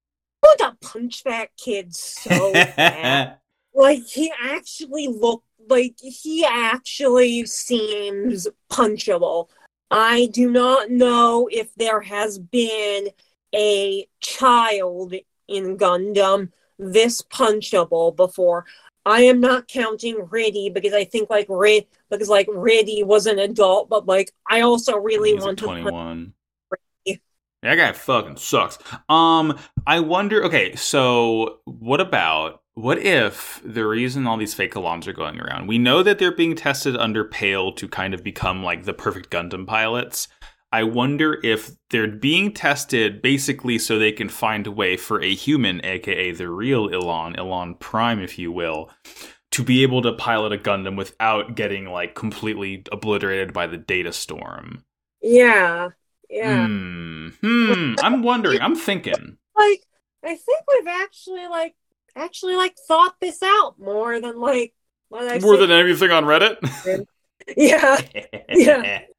want 0.43 0.59
to 0.61 0.89
punch 0.89 1.25
that 1.25 1.49
kid 1.57 1.95
so 1.95 2.53
bad. 2.53 3.39
like 3.75 4.07
he 4.07 4.33
actually 4.41 5.09
looked 5.09 5.47
like 5.69 5.97
he 6.01 6.45
actually 6.45 7.47
seems 7.47 8.49
punchable. 8.71 9.49
I 9.91 10.27
do 10.33 10.51
not 10.51 10.91
know 10.91 11.49
if 11.51 11.75
there 11.75 12.01
has 12.01 12.39
been 12.39 13.09
a 13.55 14.07
child 14.21 15.15
in 15.49 15.77
Gundam 15.77 16.53
this 16.79 17.23
punchable 17.23 18.15
before. 18.15 18.67
I 19.05 19.23
am 19.23 19.41
not 19.41 19.67
counting 19.67 20.17
Riddhe 20.17 20.73
because 20.73 20.93
I 20.93 21.05
think 21.05 21.31
like 21.31 21.47
Rid 21.49 21.87
because 22.11 22.29
like 22.29 22.47
Riddhe 22.49 23.05
was 23.05 23.27
an 23.27 23.39
adult, 23.39 23.89
but 23.89 24.07
like 24.07 24.33
I 24.49 24.61
also 24.61 24.97
really 24.97 25.33
He's 25.33 25.43
want 25.43 25.59
to 25.59 25.65
21. 25.65 26.35
That 27.63 27.77
guy 27.77 27.93
fucking 27.93 28.37
sucks. 28.37 28.79
Um, 29.09 29.59
I 29.87 30.01
wonder. 30.01 30.45
Okay, 30.45 30.77
so 30.77 31.59
what 31.65 32.01
about 32.01 32.63
what 32.81 32.99
if 32.99 33.61
the 33.65 33.87
reason 33.87 34.27
all 34.27 34.37
these 34.37 34.55
fake 34.55 34.75
Allans 34.75 35.07
are 35.07 35.13
going 35.13 35.39
around, 35.41 35.67
we 35.67 35.79
know 35.79 36.03
that 36.03 36.19
they're 36.19 36.35
being 36.35 36.57
tested 36.57 36.97
under 36.97 37.25
Peil 37.25 37.73
to 37.73 37.89
kind 37.89 38.15
of 38.15 38.25
become 38.25 38.63
like 38.63 38.85
the 38.85 38.95
perfect 38.95 39.31
Gundam 39.31 39.67
pilots. 39.67 40.29
I 40.73 40.85
wonder 40.85 41.41
if 41.43 41.73
they're 41.91 42.07
being 42.07 42.53
tested 42.53 43.21
basically 43.23 43.79
so 43.79 43.99
they 43.99 44.13
can 44.13 44.29
find 44.29 44.67
a 44.67 44.71
way 44.71 44.97
for 44.97 45.21
a 45.21 45.35
human, 45.35 45.85
aka 45.85 46.31
the 46.31 46.49
real 46.49 46.89
Elan, 46.89 47.37
Elan 47.37 47.75
Prime, 47.75 48.21
if 48.21 48.39
you 48.39 48.53
will, 48.53 48.91
to 49.51 49.65
be 49.65 49.83
able 49.83 50.01
to 50.03 50.13
pilot 50.13 50.53
a 50.53 50.59
Gundam 50.59 50.97
without 50.97 51.57
getting 51.57 51.87
like 51.87 52.15
completely 52.15 52.85
obliterated 52.93 53.53
by 53.53 53.67
the 53.67 53.79
data 53.79 54.13
storm. 54.13 54.85
Yeah. 55.21 55.89
Yeah. 56.29 56.67
Hmm. 56.67 57.29
hmm. 57.41 57.95
I'm 58.01 58.23
wondering. 58.23 58.61
I'm 58.61 58.77
thinking. 58.77 59.39
Like, 59.57 59.83
I 60.23 60.37
think 60.37 60.61
we've 60.69 60.87
actually 60.89 61.49
like 61.49 61.75
actually 62.17 62.57
like 62.57 62.77
thought 62.89 63.15
this 63.21 63.43
out 63.43 63.75
more 63.79 64.21
than 64.21 64.39
like 64.41 64.75
what 65.09 65.29
I 65.29 65.39
more 65.39 65.57
than 65.57 65.71
anything 65.71 66.11
on 66.11 66.25
Reddit. 66.25 66.57
yeah. 67.57 68.01
Yeah. 68.49 69.01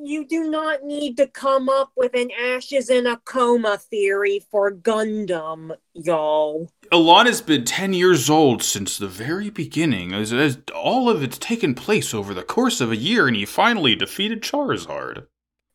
You 0.00 0.26
do 0.26 0.50
not 0.50 0.84
need 0.84 1.16
to 1.16 1.26
come 1.26 1.68
up 1.68 1.92
with 1.96 2.14
an 2.14 2.30
ashes 2.30 2.90
in 2.90 3.06
a 3.06 3.16
coma 3.18 3.78
theory 3.78 4.44
for 4.50 4.72
Gundam, 4.72 5.74
y'all. 5.94 6.70
Elan 6.92 7.26
has 7.26 7.40
been 7.40 7.64
10 7.64 7.94
years 7.94 8.28
old 8.28 8.62
since 8.62 8.98
the 8.98 9.08
very 9.08 9.50
beginning, 9.50 10.12
as, 10.12 10.32
as 10.32 10.58
all 10.74 11.08
of 11.08 11.22
it's 11.22 11.38
taken 11.38 11.74
place 11.74 12.12
over 12.12 12.34
the 12.34 12.42
course 12.42 12.80
of 12.80 12.92
a 12.92 12.96
year, 12.96 13.26
and 13.26 13.36
he 13.36 13.44
finally 13.44 13.96
defeated 13.96 14.42
Charizard. 14.42 15.26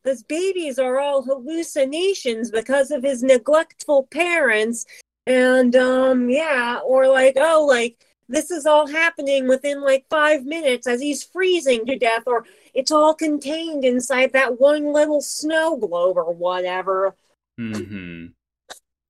His 0.04 0.22
babies 0.24 0.80
are 0.80 1.00
all 1.00 1.24
hallucinations 1.24 2.52
because 2.52 2.92
of 2.92 3.04
his 3.04 3.24
neglectful 3.24 4.08
parents, 4.12 4.86
and 5.26 5.76
um, 5.76 6.30
yeah, 6.30 6.80
or 6.86 7.08
like, 7.08 7.36
oh, 7.38 7.66
like 7.68 8.06
this 8.28 8.52
is 8.52 8.66
all 8.66 8.88
happening 8.88 9.48
within 9.48 9.82
like 9.82 10.06
five 10.10 10.46
minutes 10.46 10.88
as 10.88 11.02
he's 11.02 11.24
freezing 11.24 11.86
to 11.86 11.98
death, 11.98 12.24
or 12.26 12.46
it's 12.74 12.92
all 12.92 13.14
contained 13.14 13.86
inside 13.86 14.34
that 14.34 14.60
one 14.60 14.94
little 14.94 15.22
snow 15.22 15.78
globe 15.78 16.18
or 16.18 16.34
whatever. 16.34 17.16
Hmm. 17.58 18.28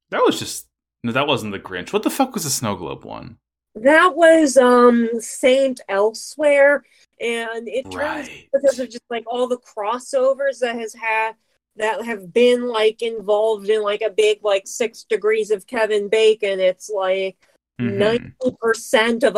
That 0.10 0.24
was 0.24 0.38
just 0.38 0.68
no. 1.04 1.12
That 1.12 1.28
wasn't 1.28 1.54
the 1.54 1.60
Grinch. 1.60 1.94
What 1.94 2.04
the 2.04 2.10
fuck 2.10 2.34
was 2.34 2.44
the 2.44 2.50
snow 2.50 2.76
globe 2.76 3.06
one? 3.06 3.38
That 3.76 4.16
was 4.16 4.58
um 4.58 5.10
Saint 5.20 5.82
Elsewhere, 5.90 6.84
and 7.20 7.68
it 7.68 7.84
turns 7.90 8.28
right. 8.28 8.50
because 8.54 8.78
of 8.80 8.90
just 8.90 9.04
like 9.10 9.24
all 9.26 9.48
the 9.48 9.58
crossovers 9.58 10.60
that 10.60 10.76
has 10.76 10.94
had 10.94 11.34
that 11.78 12.06
have 12.06 12.34
been 12.34 12.68
like 12.68 13.02
involved 13.02 13.70
in 13.70 13.82
like 13.82 14.02
a 14.02 14.10
big 14.10 14.40
like 14.44 14.64
six 14.66 15.04
degrees 15.04 15.52
of 15.52 15.68
Kevin 15.68 16.10
Bacon. 16.10 16.60
It's 16.60 16.90
like 16.90 17.38
mm-hmm. 17.80 17.98
90 17.98 18.34
percent 18.60 19.24
of 19.24 19.38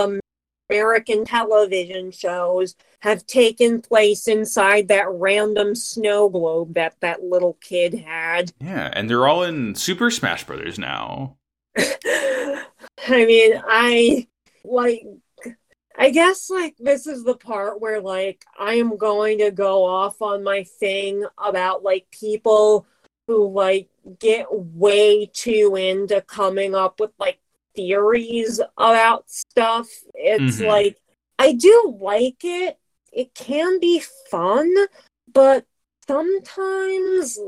American 0.70 1.26
television 1.26 2.12
shows 2.12 2.76
have 3.02 3.26
taken 3.28 3.82
place 3.82 4.28
inside 4.28 4.88
that 4.88 5.08
random 5.10 5.76
snow 5.76 6.28
globe 6.28 6.74
that 6.74 6.96
that 7.02 7.24
little 7.24 7.58
kid 7.62 7.94
had. 7.94 8.52
Yeah, 8.60 8.90
and 8.94 9.10
they're 9.10 9.28
all 9.28 9.44
in 9.44 9.76
Super 9.76 10.10
Smash 10.10 10.44
Brothers 10.44 10.80
now. 10.80 11.38
I 11.78 12.66
mean, 13.08 13.62
I 13.68 14.28
like 14.64 15.06
I 15.98 16.10
guess 16.10 16.50
like 16.50 16.76
this 16.78 17.08
is 17.08 17.24
the 17.24 17.36
part 17.36 17.80
where 17.80 18.02
like 18.02 18.46
I 18.60 18.74
am 18.74 18.98
going 18.98 19.40
to 19.40 19.52
go 19.52 19.86
off 19.86 20.22
on 20.22 20.44
my 20.44 20.64
thing 20.64 21.26
about 21.38 21.84
like 21.84 22.08
people 22.12 22.86
who 23.28 23.50
like 23.50 23.90
get 24.20 24.48
way 24.52 25.30
too 25.32 25.76
into 25.78 26.22
coming 26.22 26.76
up 26.76 27.00
with 27.00 27.12
like 27.20 27.40
theories 27.76 28.60
about 28.78 29.30
stuff. 29.30 29.88
It's 30.14 30.58
mm-hmm. 30.58 30.68
like 30.68 30.98
I 31.40 31.54
do 31.54 31.98
like 32.00 32.44
it. 32.44 32.78
It 33.12 33.34
can 33.34 33.80
be 33.80 34.04
fun, 34.30 34.72
but 35.32 35.66
sometimes 36.08 37.40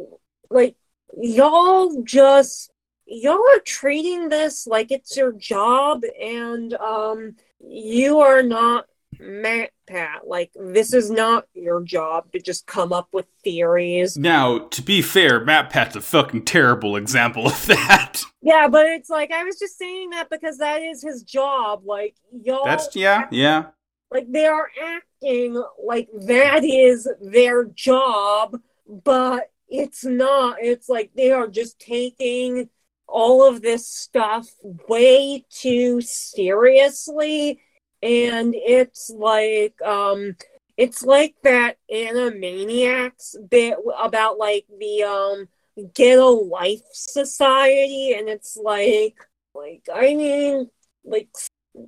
like 0.49 0.75
y'all 1.21 2.01
just 2.03 2.71
y'all 3.05 3.41
are 3.53 3.59
treating 3.59 4.29
this 4.29 4.67
like 4.67 4.91
it's 4.91 5.15
your 5.15 5.31
job 5.31 6.03
and 6.21 6.73
um 6.75 7.35
you 7.59 8.19
are 8.19 8.43
not 8.43 8.85
Matt 9.19 9.71
Pat. 9.87 10.27
Like 10.27 10.51
this 10.55 10.93
is 10.93 11.09
not 11.09 11.45
your 11.53 11.81
job 11.83 12.31
to 12.31 12.39
just 12.39 12.67
come 12.67 12.93
up 12.93 13.09
with 13.11 13.25
theories. 13.43 14.17
Now, 14.17 14.59
to 14.59 14.81
be 14.81 15.01
fair, 15.01 15.43
MatPat's 15.43 15.95
a 15.95 16.01
fucking 16.01 16.45
terrible 16.45 16.95
example 16.95 17.47
of 17.47 17.65
that. 17.67 18.23
Yeah, 18.39 18.69
but 18.69 18.85
it's 18.85 19.09
like 19.09 19.31
I 19.31 19.43
was 19.43 19.59
just 19.59 19.77
saying 19.77 20.11
that 20.11 20.29
because 20.29 20.59
that 20.59 20.81
is 20.81 21.03
his 21.03 21.23
job. 21.23 21.81
Like 21.83 22.15
y'all 22.31 22.63
That's 22.63 22.95
yeah, 22.95 23.27
yeah. 23.29 23.65
Like 24.09 24.31
they 24.31 24.45
are 24.45 24.69
acting 24.81 25.61
like 25.83 26.07
that 26.13 26.63
is 26.63 27.09
their 27.19 27.65
job, 27.65 28.57
but 28.87 29.51
it's 29.67 30.05
not. 30.05 30.57
It's 30.61 30.87
like 30.87 31.11
they 31.13 31.31
are 31.31 31.49
just 31.49 31.77
taking 31.79 32.69
all 33.07 33.47
of 33.47 33.61
this 33.61 33.87
stuff 33.87 34.47
way 34.87 35.45
too 35.49 36.01
seriously. 36.01 37.59
And 38.03 38.53
it's 38.55 39.09
like 39.09 39.81
um 39.81 40.35
it's 40.75 41.01
like 41.01 41.35
that 41.43 41.77
animaniacs 41.91 43.35
bit 43.49 43.77
about 43.99 44.37
like 44.37 44.65
the 44.79 45.03
um 45.03 45.47
get 45.93 46.19
a 46.19 46.25
life 46.25 46.81
society. 46.91 48.13
And 48.13 48.29
it's 48.29 48.57
like 48.57 49.15
like 49.55 49.83
i 49.93 50.13
mean 50.13 50.69
like 51.03 51.29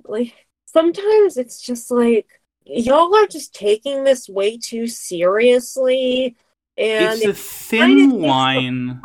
like 0.05 0.33
sometimes 0.65 1.37
it's 1.37 1.61
just 1.61 1.91
like 1.91 2.27
y'all 2.65 3.15
are 3.15 3.27
just 3.27 3.53
taking 3.53 4.03
this 4.03 4.29
way 4.29 4.57
too 4.57 4.87
seriously. 4.87 6.35
And 6.77 7.19
it's 7.21 7.25
a 7.25 7.33
thin 7.33 8.09
line. 8.21 9.03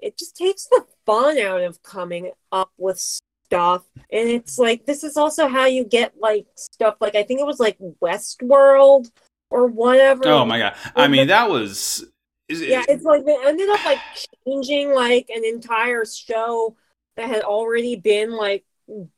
it 0.00 0.18
just 0.18 0.36
takes 0.36 0.66
the 0.66 0.84
fun 1.08 1.38
out 1.38 1.62
of 1.62 1.82
coming 1.82 2.30
up 2.52 2.70
with 2.76 3.00
stuff. 3.00 3.82
And 4.12 4.28
it's 4.28 4.58
like 4.58 4.84
this 4.84 5.02
is 5.02 5.16
also 5.16 5.48
how 5.48 5.64
you 5.64 5.84
get 5.84 6.12
like 6.20 6.46
stuff 6.54 6.96
like 7.00 7.14
I 7.14 7.22
think 7.22 7.40
it 7.40 7.46
was 7.46 7.58
like 7.58 7.78
Westworld 8.02 9.10
or 9.50 9.66
whatever. 9.68 10.26
Oh 10.26 10.44
my 10.44 10.58
god. 10.58 10.76
I 10.94 11.08
mean 11.08 11.28
that 11.28 11.48
was 11.48 12.04
Yeah, 12.50 12.84
it's 12.86 13.04
like 13.04 13.24
they 13.24 13.38
ended 13.42 13.70
up 13.70 13.82
like 13.86 14.00
changing 14.46 14.92
like 14.92 15.30
an 15.34 15.44
entire 15.46 16.04
show 16.04 16.76
that 17.16 17.30
had 17.30 17.42
already 17.42 17.96
been 17.96 18.32
like 18.32 18.64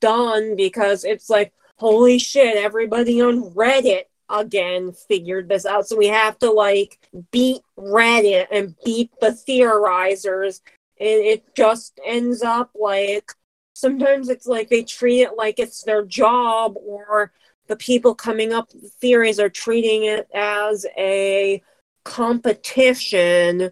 done 0.01 0.55
because 0.55 1.03
it's 1.05 1.29
like 1.29 1.53
holy 1.77 2.21
shit, 2.21 2.57
everybody 2.57 3.21
on 3.21 3.51
Reddit 3.51 4.05
again 4.29 4.93
figured 4.93 5.49
this 5.49 5.67
out. 5.67 5.89
So 5.89 5.97
we 5.97 6.07
have 6.07 6.39
to 6.39 6.53
like 6.53 7.01
beat 7.33 7.63
Reddit 7.77 8.47
and 8.53 8.77
beat 8.85 9.11
the 9.21 9.31
theorizers. 9.31 10.61
And 11.01 11.09
it 11.09 11.55
just 11.57 11.99
ends 12.05 12.43
up 12.43 12.71
like 12.79 13.33
sometimes 13.75 14.29
it's 14.29 14.47
like 14.47 14.69
they 14.69 14.83
treat 14.83 15.23
it 15.23 15.37
like 15.37 15.59
it's 15.59 15.83
their 15.83 16.05
job 16.05 16.77
or 16.77 17.33
the 17.69 17.77
people 17.77 18.15
coming 18.15 18.53
up 18.53 18.69
with 18.75 18.93
theories 18.95 19.41
are 19.41 19.49
treating 19.49 20.05
it 20.05 20.29
as 20.35 20.85
a 20.99 21.63
competition 22.05 23.71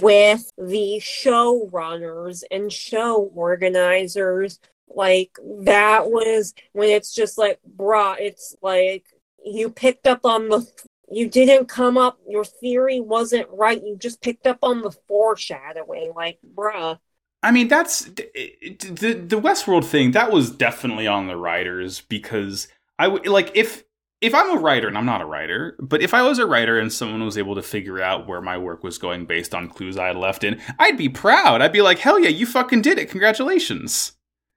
with 0.00 0.50
the 0.56 1.00
showrunners 1.02 2.42
and 2.50 2.72
show 2.72 3.30
organizers. 3.34 4.58
Like 4.88 5.36
that 5.64 6.10
was 6.10 6.54
when 6.72 6.88
it's 6.88 7.14
just 7.14 7.38
like 7.38 7.58
bruh 7.76 8.16
it's 8.18 8.54
like 8.62 9.04
you 9.44 9.70
picked 9.70 10.06
up 10.06 10.24
on 10.24 10.48
the 10.48 10.66
you 11.12 11.28
didn't 11.28 11.66
come 11.66 11.98
up 11.98 12.18
your 12.26 12.44
theory 12.44 13.00
wasn't 13.00 13.46
right 13.52 13.82
you 13.84 13.96
just 13.96 14.20
picked 14.22 14.46
up 14.46 14.58
on 14.62 14.82
the 14.82 14.90
foreshadowing 15.08 16.12
like 16.14 16.38
bruh 16.54 16.98
I 17.42 17.50
mean, 17.50 17.68
that's 17.68 18.04
the 18.04 19.24
the 19.26 19.40
Westworld 19.40 19.84
thing. 19.84 20.12
That 20.12 20.30
was 20.30 20.50
definitely 20.50 21.06
on 21.06 21.26
the 21.26 21.36
writers 21.36 22.02
because 22.02 22.68
I 22.98 23.08
would 23.08 23.26
like 23.26 23.50
if 23.54 23.82
if 24.20 24.32
I'm 24.32 24.56
a 24.56 24.60
writer 24.60 24.86
and 24.86 24.96
I'm 24.96 25.06
not 25.06 25.20
a 25.20 25.26
writer, 25.26 25.76
but 25.80 26.00
if 26.00 26.14
I 26.14 26.22
was 26.22 26.38
a 26.38 26.46
writer 26.46 26.78
and 26.78 26.92
someone 26.92 27.24
was 27.24 27.36
able 27.36 27.56
to 27.56 27.62
figure 27.62 28.00
out 28.00 28.28
where 28.28 28.40
my 28.40 28.56
work 28.56 28.84
was 28.84 28.96
going 28.96 29.26
based 29.26 29.52
on 29.52 29.68
clues 29.68 29.98
I 29.98 30.06
had 30.06 30.16
left 30.16 30.44
in, 30.44 30.60
I'd 30.78 30.96
be 30.96 31.08
proud. 31.08 31.60
I'd 31.60 31.72
be 31.72 31.82
like, 31.82 31.98
hell 31.98 32.20
yeah, 32.20 32.28
you 32.28 32.46
fucking 32.46 32.82
did 32.82 32.98
it! 32.98 33.10
Congratulations. 33.10 34.12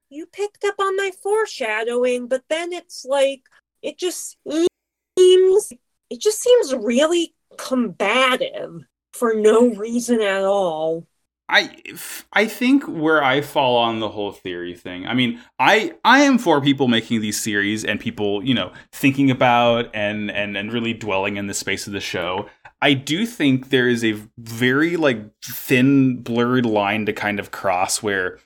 You 0.09 0.27
picked 0.27 0.63
up 0.63 0.75
on 0.77 0.95
my 0.95 1.09
foreshadowing, 1.23 2.27
but 2.27 2.43
then 2.49 2.71
it's 2.71 3.03
like 3.03 3.41
it 3.81 3.97
just 3.97 4.37
seems 5.17 5.73
it 6.09 6.21
just 6.21 6.41
seems 6.41 6.73
really 6.73 7.33
combative 7.57 8.83
for 9.13 9.33
no 9.33 9.67
reason 9.75 10.21
at 10.21 10.43
all. 10.43 11.07
I 11.47 11.77
I 12.33 12.47
think 12.47 12.83
where 12.85 13.23
I 13.23 13.41
fall 13.41 13.77
on 13.77 13.99
the 13.99 14.09
whole 14.09 14.31
theory 14.31 14.73
thing. 14.73 15.05
I 15.05 15.13
mean, 15.13 15.39
I 15.59 15.93
I 16.03 16.21
am 16.21 16.39
for 16.39 16.59
people 16.59 16.87
making 16.87 17.21
these 17.21 17.39
series 17.39 17.85
and 17.85 17.99
people, 17.99 18.43
you 18.43 18.53
know, 18.55 18.73
thinking 18.91 19.29
about 19.29 19.89
and 19.93 20.31
and 20.31 20.57
and 20.57 20.73
really 20.73 20.93
dwelling 20.93 21.37
in 21.37 21.45
the 21.47 21.53
space 21.53 21.85
of 21.85 21.93
the 21.93 21.99
show. 21.99 22.49
I 22.81 22.93
do 22.93 23.25
think 23.25 23.69
there 23.69 23.87
is 23.87 24.03
a 24.03 24.13
very 24.37 24.97
like 24.97 25.19
thin 25.43 26.21
blurred 26.23 26.65
line 26.65 27.05
to 27.05 27.13
kind 27.13 27.39
of 27.39 27.51
cross 27.51 28.01
where 28.01 28.39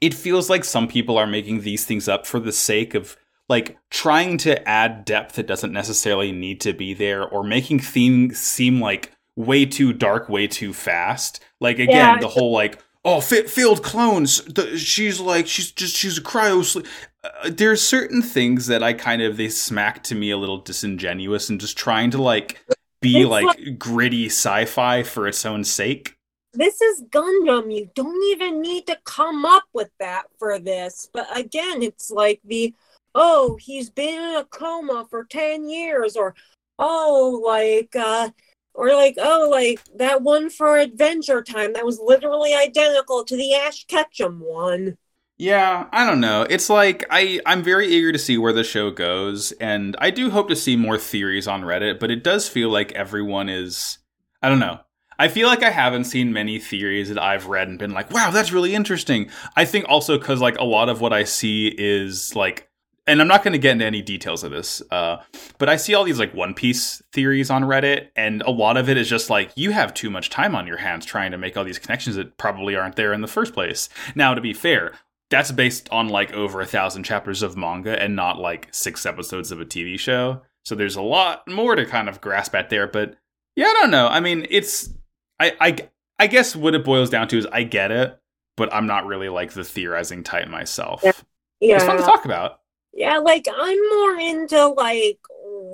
it 0.00 0.14
feels 0.14 0.48
like 0.48 0.64
some 0.64 0.88
people 0.88 1.18
are 1.18 1.26
making 1.26 1.60
these 1.60 1.84
things 1.84 2.08
up 2.08 2.26
for 2.26 2.40
the 2.40 2.52
sake 2.52 2.94
of 2.94 3.16
like 3.48 3.78
trying 3.90 4.38
to 4.38 4.68
add 4.68 5.04
depth 5.04 5.36
that 5.36 5.46
doesn't 5.46 5.72
necessarily 5.72 6.32
need 6.32 6.60
to 6.60 6.72
be 6.72 6.94
there 6.94 7.26
or 7.26 7.42
making 7.42 7.80
things 7.80 8.38
seem 8.38 8.80
like 8.80 9.12
way 9.36 9.66
too 9.66 9.92
dark 9.92 10.28
way 10.28 10.46
too 10.46 10.72
fast 10.72 11.44
like 11.60 11.78
again 11.78 12.14
yeah. 12.14 12.18
the 12.18 12.28
whole 12.28 12.52
like 12.52 12.82
oh 13.04 13.20
failed 13.20 13.82
clones 13.82 14.42
the, 14.44 14.76
she's 14.78 15.20
like 15.20 15.46
she's 15.46 15.70
just 15.70 15.94
she's 15.94 16.18
a 16.18 16.22
cryo 16.22 16.64
sleep 16.64 16.86
uh, 17.22 17.50
there's 17.50 17.82
certain 17.82 18.22
things 18.22 18.66
that 18.66 18.82
i 18.82 18.92
kind 18.92 19.20
of 19.22 19.36
they 19.36 19.48
smack 19.48 20.02
to 20.02 20.14
me 20.14 20.30
a 20.30 20.36
little 20.36 20.58
disingenuous 20.58 21.50
and 21.50 21.60
just 21.60 21.76
trying 21.76 22.10
to 22.10 22.20
like 22.20 22.64
be 23.02 23.26
like, 23.26 23.44
like 23.44 23.78
gritty 23.78 24.26
sci-fi 24.26 25.02
for 25.02 25.28
its 25.28 25.44
own 25.44 25.62
sake 25.62 26.16
this 26.56 26.80
is 26.80 27.02
Gundam. 27.10 27.70
You 27.70 27.90
don't 27.94 28.22
even 28.30 28.62
need 28.62 28.86
to 28.86 28.96
come 29.04 29.44
up 29.44 29.64
with 29.72 29.90
that 30.00 30.24
for 30.38 30.58
this. 30.58 31.08
But 31.12 31.26
again, 31.36 31.82
it's 31.82 32.10
like 32.10 32.40
the 32.44 32.74
oh, 33.16 33.56
he's 33.58 33.90
been 33.90 34.22
in 34.22 34.36
a 34.36 34.44
coma 34.44 35.06
for 35.10 35.24
10 35.24 35.68
years, 35.68 36.16
or 36.16 36.34
oh, 36.78 37.42
like, 37.44 37.96
uh, 37.96 38.28
or 38.74 38.94
like, 38.94 39.16
oh, 39.18 39.48
like 39.50 39.80
that 39.96 40.22
one 40.22 40.50
for 40.50 40.76
Adventure 40.76 41.42
Time 41.42 41.72
that 41.72 41.86
was 41.86 41.98
literally 41.98 42.54
identical 42.54 43.24
to 43.24 43.36
the 43.36 43.54
Ash 43.54 43.84
Ketchum 43.86 44.40
one. 44.40 44.98
Yeah, 45.38 45.86
I 45.92 46.06
don't 46.06 46.20
know. 46.20 46.46
It's 46.48 46.70
like 46.70 47.04
I 47.10 47.40
I'm 47.44 47.62
very 47.62 47.88
eager 47.88 48.10
to 48.10 48.18
see 48.18 48.38
where 48.38 48.54
the 48.54 48.64
show 48.64 48.90
goes 48.90 49.52
and 49.52 49.94
I 49.98 50.10
do 50.10 50.30
hope 50.30 50.48
to 50.48 50.56
see 50.56 50.76
more 50.76 50.96
theories 50.96 51.46
on 51.46 51.62
Reddit, 51.62 52.00
but 52.00 52.10
it 52.10 52.24
does 52.24 52.48
feel 52.48 52.70
like 52.70 52.92
everyone 52.92 53.50
is 53.50 53.98
I 54.42 54.48
don't 54.48 54.60
know. 54.60 54.80
I 55.18 55.28
feel 55.28 55.48
like 55.48 55.62
I 55.62 55.70
haven't 55.70 56.04
seen 56.04 56.32
many 56.32 56.58
theories 56.58 57.08
that 57.08 57.18
I've 57.18 57.46
read 57.46 57.68
and 57.68 57.78
been 57.78 57.92
like, 57.92 58.10
"Wow, 58.10 58.30
that's 58.30 58.52
really 58.52 58.74
interesting." 58.74 59.30
I 59.56 59.66
think 59.66 59.86
also 59.88 60.18
cuz 60.18 60.40
like 60.40 60.58
a 60.58 60.64
lot 60.64 60.88
of 60.88 61.02
what 61.02 61.12
I 61.12 61.24
see 61.24 61.74
is 61.76 62.34
like 62.34 62.68
and 63.06 63.20
I'm 63.20 63.28
not 63.28 63.44
going 63.44 63.52
to 63.52 63.58
get 63.58 63.72
into 63.72 63.84
any 63.84 64.02
details 64.02 64.42
of 64.42 64.50
this, 64.50 64.82
uh, 64.90 65.18
but 65.58 65.68
I 65.68 65.76
see 65.76 65.94
all 65.94 66.04
these 66.04 66.18
like 66.18 66.34
One 66.34 66.54
Piece 66.54 67.02
theories 67.12 67.50
on 67.50 67.62
Reddit, 67.62 68.08
and 68.16 68.42
a 68.42 68.50
lot 68.50 68.76
of 68.76 68.88
it 68.88 68.96
is 68.96 69.08
just 69.08 69.30
like 69.30 69.52
you 69.54 69.70
have 69.70 69.94
too 69.94 70.10
much 70.10 70.30
time 70.30 70.54
on 70.54 70.66
your 70.66 70.78
hands 70.78 71.06
trying 71.06 71.30
to 71.30 71.38
make 71.38 71.56
all 71.56 71.64
these 71.64 71.78
connections 71.78 72.16
that 72.16 72.36
probably 72.36 72.74
aren't 72.74 72.96
there 72.96 73.12
in 73.12 73.20
the 73.20 73.28
first 73.28 73.54
place. 73.54 73.88
Now, 74.14 74.34
to 74.34 74.40
be 74.40 74.52
fair, 74.52 74.92
that's 75.30 75.52
based 75.52 75.88
on 75.90 76.08
like 76.08 76.32
over 76.32 76.60
a 76.60 76.66
thousand 76.66 77.04
chapters 77.04 77.42
of 77.42 77.56
manga 77.56 78.00
and 78.00 78.16
not 78.16 78.38
like 78.38 78.68
six 78.72 79.06
episodes 79.06 79.50
of 79.50 79.60
a 79.60 79.64
TV 79.64 79.98
show. 79.98 80.42
So 80.64 80.74
there's 80.74 80.96
a 80.96 81.02
lot 81.02 81.46
more 81.48 81.76
to 81.76 81.86
kind 81.86 82.08
of 82.08 82.20
grasp 82.20 82.54
at 82.54 82.70
there. 82.70 82.88
But 82.88 83.16
yeah, 83.54 83.66
I 83.66 83.72
don't 83.74 83.90
know. 83.90 84.08
I 84.08 84.20
mean, 84.20 84.46
it's 84.50 84.90
I 85.38 85.52
I 85.60 85.76
I 86.18 86.26
guess 86.26 86.56
what 86.56 86.74
it 86.74 86.84
boils 86.84 87.10
down 87.10 87.28
to 87.28 87.38
is 87.38 87.46
I 87.52 87.62
get 87.62 87.92
it, 87.92 88.18
but 88.56 88.72
I'm 88.74 88.86
not 88.86 89.06
really 89.06 89.28
like 89.28 89.52
the 89.52 89.64
theorizing 89.64 90.24
type 90.24 90.48
myself. 90.48 91.02
Yeah. 91.04 91.12
yeah. 91.60 91.76
It's 91.76 91.84
fun 91.84 91.98
to 91.98 92.02
talk 92.02 92.24
about. 92.24 92.60
Yeah, 92.96 93.18
like 93.18 93.46
I'm 93.54 93.78
more 93.90 94.18
into 94.18 94.68
like 94.68 95.18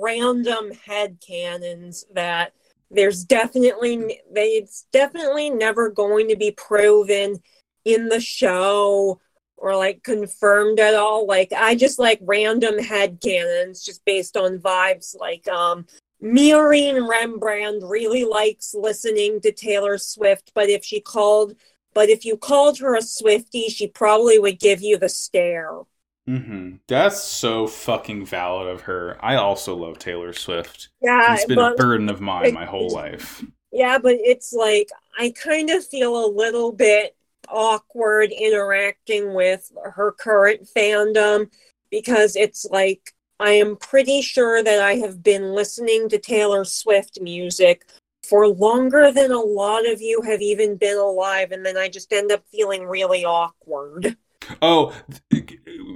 random 0.01 0.71
head 0.85 1.19
cannons 1.25 2.03
that 2.13 2.51
there's 2.91 3.23
definitely 3.23 4.19
they, 4.29 4.47
it's 4.47 4.87
definitely 4.91 5.49
never 5.49 5.89
going 5.89 6.27
to 6.27 6.35
be 6.35 6.51
proven 6.51 7.41
in 7.85 8.09
the 8.09 8.19
show 8.19 9.21
or 9.55 9.77
like 9.77 10.03
confirmed 10.03 10.81
at 10.81 10.95
all. 10.95 11.25
Like 11.25 11.53
I 11.53 11.75
just 11.75 11.97
like 11.97 12.19
random 12.23 12.77
head 12.77 13.19
cannons 13.23 13.85
just 13.85 14.03
based 14.03 14.35
on 14.35 14.59
vibes. 14.59 15.17
Like 15.17 15.47
um 15.47 15.85
Miorine 16.21 17.07
Rembrandt 17.09 17.83
really 17.83 18.25
likes 18.25 18.75
listening 18.77 19.39
to 19.41 19.53
Taylor 19.53 19.97
Swift, 19.97 20.51
but 20.53 20.67
if 20.69 20.83
she 20.83 20.99
called 20.99 21.55
but 21.93 22.09
if 22.09 22.25
you 22.25 22.35
called 22.35 22.79
her 22.79 22.97
a 22.97 23.01
Swifty, 23.01 23.69
she 23.69 23.87
probably 23.87 24.39
would 24.39 24.59
give 24.59 24.81
you 24.81 24.97
the 24.97 25.07
stare. 25.07 25.83
Mm-hmm. 26.27 26.75
That's 26.87 27.21
so 27.21 27.67
fucking 27.67 28.25
valid 28.25 28.67
of 28.67 28.81
her. 28.81 29.17
I 29.21 29.35
also 29.35 29.75
love 29.75 29.99
Taylor 29.99 30.33
Swift. 30.33 30.89
Yeah, 31.01 31.33
it's 31.33 31.45
been 31.45 31.59
a 31.59 31.75
burden 31.75 32.09
of 32.09 32.21
mine 32.21 32.45
it, 32.45 32.53
my 32.53 32.65
whole 32.65 32.89
life. 32.89 33.43
Yeah, 33.71 33.97
but 33.97 34.15
it's 34.19 34.53
like 34.53 34.89
I 35.17 35.31
kind 35.31 35.69
of 35.69 35.85
feel 35.85 36.25
a 36.25 36.27
little 36.27 36.71
bit 36.71 37.15
awkward 37.49 38.31
interacting 38.31 39.33
with 39.33 39.71
her 39.83 40.13
current 40.13 40.67
fandom 40.75 41.49
because 41.91 42.35
it's 42.35 42.65
like 42.65 43.13
I 43.39 43.51
am 43.51 43.75
pretty 43.75 44.21
sure 44.21 44.63
that 44.63 44.81
I 44.81 44.95
have 44.95 45.21
been 45.21 45.53
listening 45.53 46.07
to 46.09 46.17
Taylor 46.17 46.63
Swift 46.63 47.19
music 47.19 47.83
for 48.23 48.47
longer 48.47 49.11
than 49.11 49.31
a 49.31 49.39
lot 49.39 49.85
of 49.85 50.01
you 50.01 50.21
have 50.21 50.41
even 50.41 50.77
been 50.77 50.97
alive, 50.97 51.51
and 51.51 51.65
then 51.65 51.75
I 51.75 51.89
just 51.89 52.13
end 52.13 52.31
up 52.31 52.43
feeling 52.49 52.85
really 52.85 53.25
awkward. 53.25 54.15
Oh, 54.61 54.93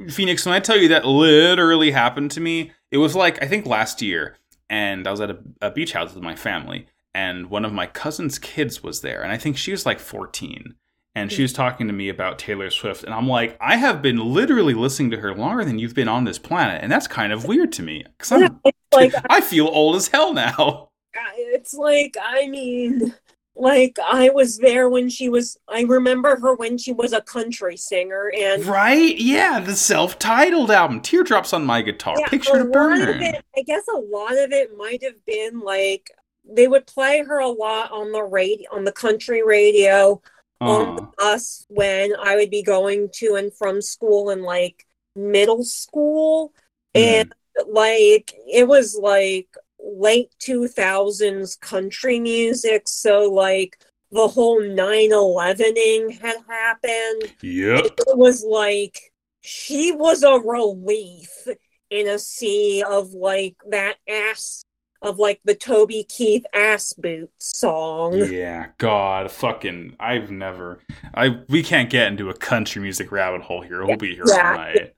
Phoenix, 0.10 0.45
when 0.45 0.55
I 0.55 0.60
tell 0.60 0.77
you 0.77 0.88
that 0.89 1.05
literally 1.05 1.91
happened 1.91 2.31
to 2.31 2.41
me, 2.41 2.71
it 2.91 2.97
was 2.97 3.15
like, 3.15 3.41
I 3.41 3.47
think 3.47 3.65
last 3.65 4.01
year, 4.01 4.38
and 4.69 5.07
I 5.07 5.12
was 5.12 5.21
at 5.21 5.31
a, 5.31 5.39
a 5.62 5.71
beach 5.71 5.93
house 5.93 6.13
with 6.13 6.23
my 6.23 6.36
family, 6.36 6.88
and 7.13 7.49
one 7.49 7.65
of 7.65 7.73
my 7.73 7.88
cousin's 7.88 8.39
kids 8.39 8.83
was 8.83 9.01
there, 9.01 9.21
and 9.21 9.31
I 9.31 9.38
think 9.38 9.57
she 9.57 9.71
was 9.71 9.86
like 9.86 9.99
14 9.99 10.75
and 11.17 11.31
she 11.31 11.41
was 11.41 11.51
hmm. 11.51 11.57
talking 11.57 11.88
to 11.88 11.93
me 11.93 12.10
about 12.10 12.38
Taylor 12.38 12.69
Swift, 12.69 13.03
and 13.03 13.13
I'm 13.13 13.27
like, 13.27 13.57
I 13.60 13.77
have 13.77 14.01
been 14.03 14.17
literally 14.33 14.75
listening 14.75 15.10
to 15.12 15.17
her 15.17 15.33
longer 15.33 15.65
than 15.65 15.79
you've 15.79 15.95
been 15.95 16.07
on 16.07 16.25
this 16.25 16.38
planet, 16.38 16.83
and 16.83 16.91
that's 16.91 17.07
kind 17.07 17.33
of 17.33 17.45
weird 17.45 17.71
to 17.73 17.81
me 17.81 18.05
because 18.17 18.39
yeah, 18.39 18.71
like 18.93 19.13
I 19.29 19.41
feel 19.41 19.67
old 19.67 19.95
as 19.95 20.10
hell 20.10 20.33
now. 20.33 20.89
It's 21.36 21.73
like, 21.73 22.15
I 22.21 22.47
mean, 22.47 23.15
like 23.60 23.98
I 24.04 24.30
was 24.30 24.58
there 24.58 24.89
when 24.89 25.10
she 25.10 25.30
was 25.30 25.58
I 25.67 25.82
remember 25.82 26.39
her 26.39 26.56
when 26.56 26.78
she 26.78 26.93
was 26.93 27.13
a 27.13 27.22
country 27.22 27.78
singer 27.78 28.32
and 28.38 28.65
Right? 28.65 29.17
Yeah, 29.17 29.60
the 29.60 29.76
self-titled 29.76 30.72
album 30.72 31.02
Teardrops 31.02 31.54
on 31.54 31.65
My 31.65 31.82
Guitar, 31.82 32.15
yeah, 32.20 32.28
Picture 32.28 32.60
to 32.60 32.65
Burn. 32.65 33.22
It, 33.24 33.43
I 33.56 33.62
guess 33.63 33.88
a 33.88 33.98
lot 33.98 34.38
of 34.38 34.52
it 34.52 34.78
might 34.78 35.04
have 35.04 35.26
been 35.26 35.60
like 35.60 36.12
they 36.50 36.67
would 36.67 36.88
play 36.88 37.24
her 37.24 37.39
a 37.39 37.50
lot 37.50 37.91
on 37.91 38.12
the 38.12 38.24
radio 38.24 38.70
on 38.72 38.86
the 38.86 38.91
country 38.91 39.43
radio 39.43 40.22
on 40.60 40.96
the 40.96 41.08
bus 41.17 41.65
when 41.70 42.13
I 42.20 42.36
would 42.36 42.50
be 42.50 42.63
going 42.63 43.10
to 43.15 43.36
and 43.36 43.54
from 43.54 43.82
school 43.82 44.32
in 44.32 44.41
like 44.41 44.86
middle 45.15 45.63
school 45.63 46.54
mm. 46.96 47.02
and 47.02 47.34
like 47.70 48.34
it 48.52 48.67
was 48.67 48.98
like 49.00 49.50
late 49.88 50.30
2000s 50.41 51.60
country 51.60 52.19
music. 52.19 52.88
So, 52.88 53.32
like, 53.32 53.78
the 54.12 54.28
whole 54.28 54.62
9 54.62 54.76
11ing 55.12 56.19
had 56.19 56.38
happened. 56.47 57.34
Yep. 57.41 57.86
It 57.86 58.17
was 58.17 58.43
like 58.43 59.00
she 59.41 59.91
was 59.91 60.23
a 60.23 60.39
relief 60.39 61.47
in 61.89 62.08
a 62.08 62.19
sea 62.19 62.84
of 62.84 63.13
like 63.13 63.56
that 63.69 63.95
ass 64.10 64.63
of 65.02 65.19
like 65.19 65.39
the 65.45 65.56
Toby 65.56 66.04
Keith 66.04 66.45
ass 66.54 66.93
boot 66.93 67.30
song. 67.38 68.15
Yeah, 68.32 68.67
God, 68.78 69.32
fucking, 69.32 69.95
I've 70.00 70.32
never, 70.32 70.80
I 71.13 71.41
we 71.50 71.63
can't 71.63 71.89
get 71.89 72.08
into 72.08 72.30
a 72.30 72.34
country 72.34 72.82
music 72.82 73.12
rabbit 73.12 73.41
hole 73.41 73.62
here. 73.62 73.86
We'll 73.86 73.97
be 73.97 74.15
here 74.15 74.26
yeah. 74.28 74.50
all 74.50 74.58
night. 74.58 74.93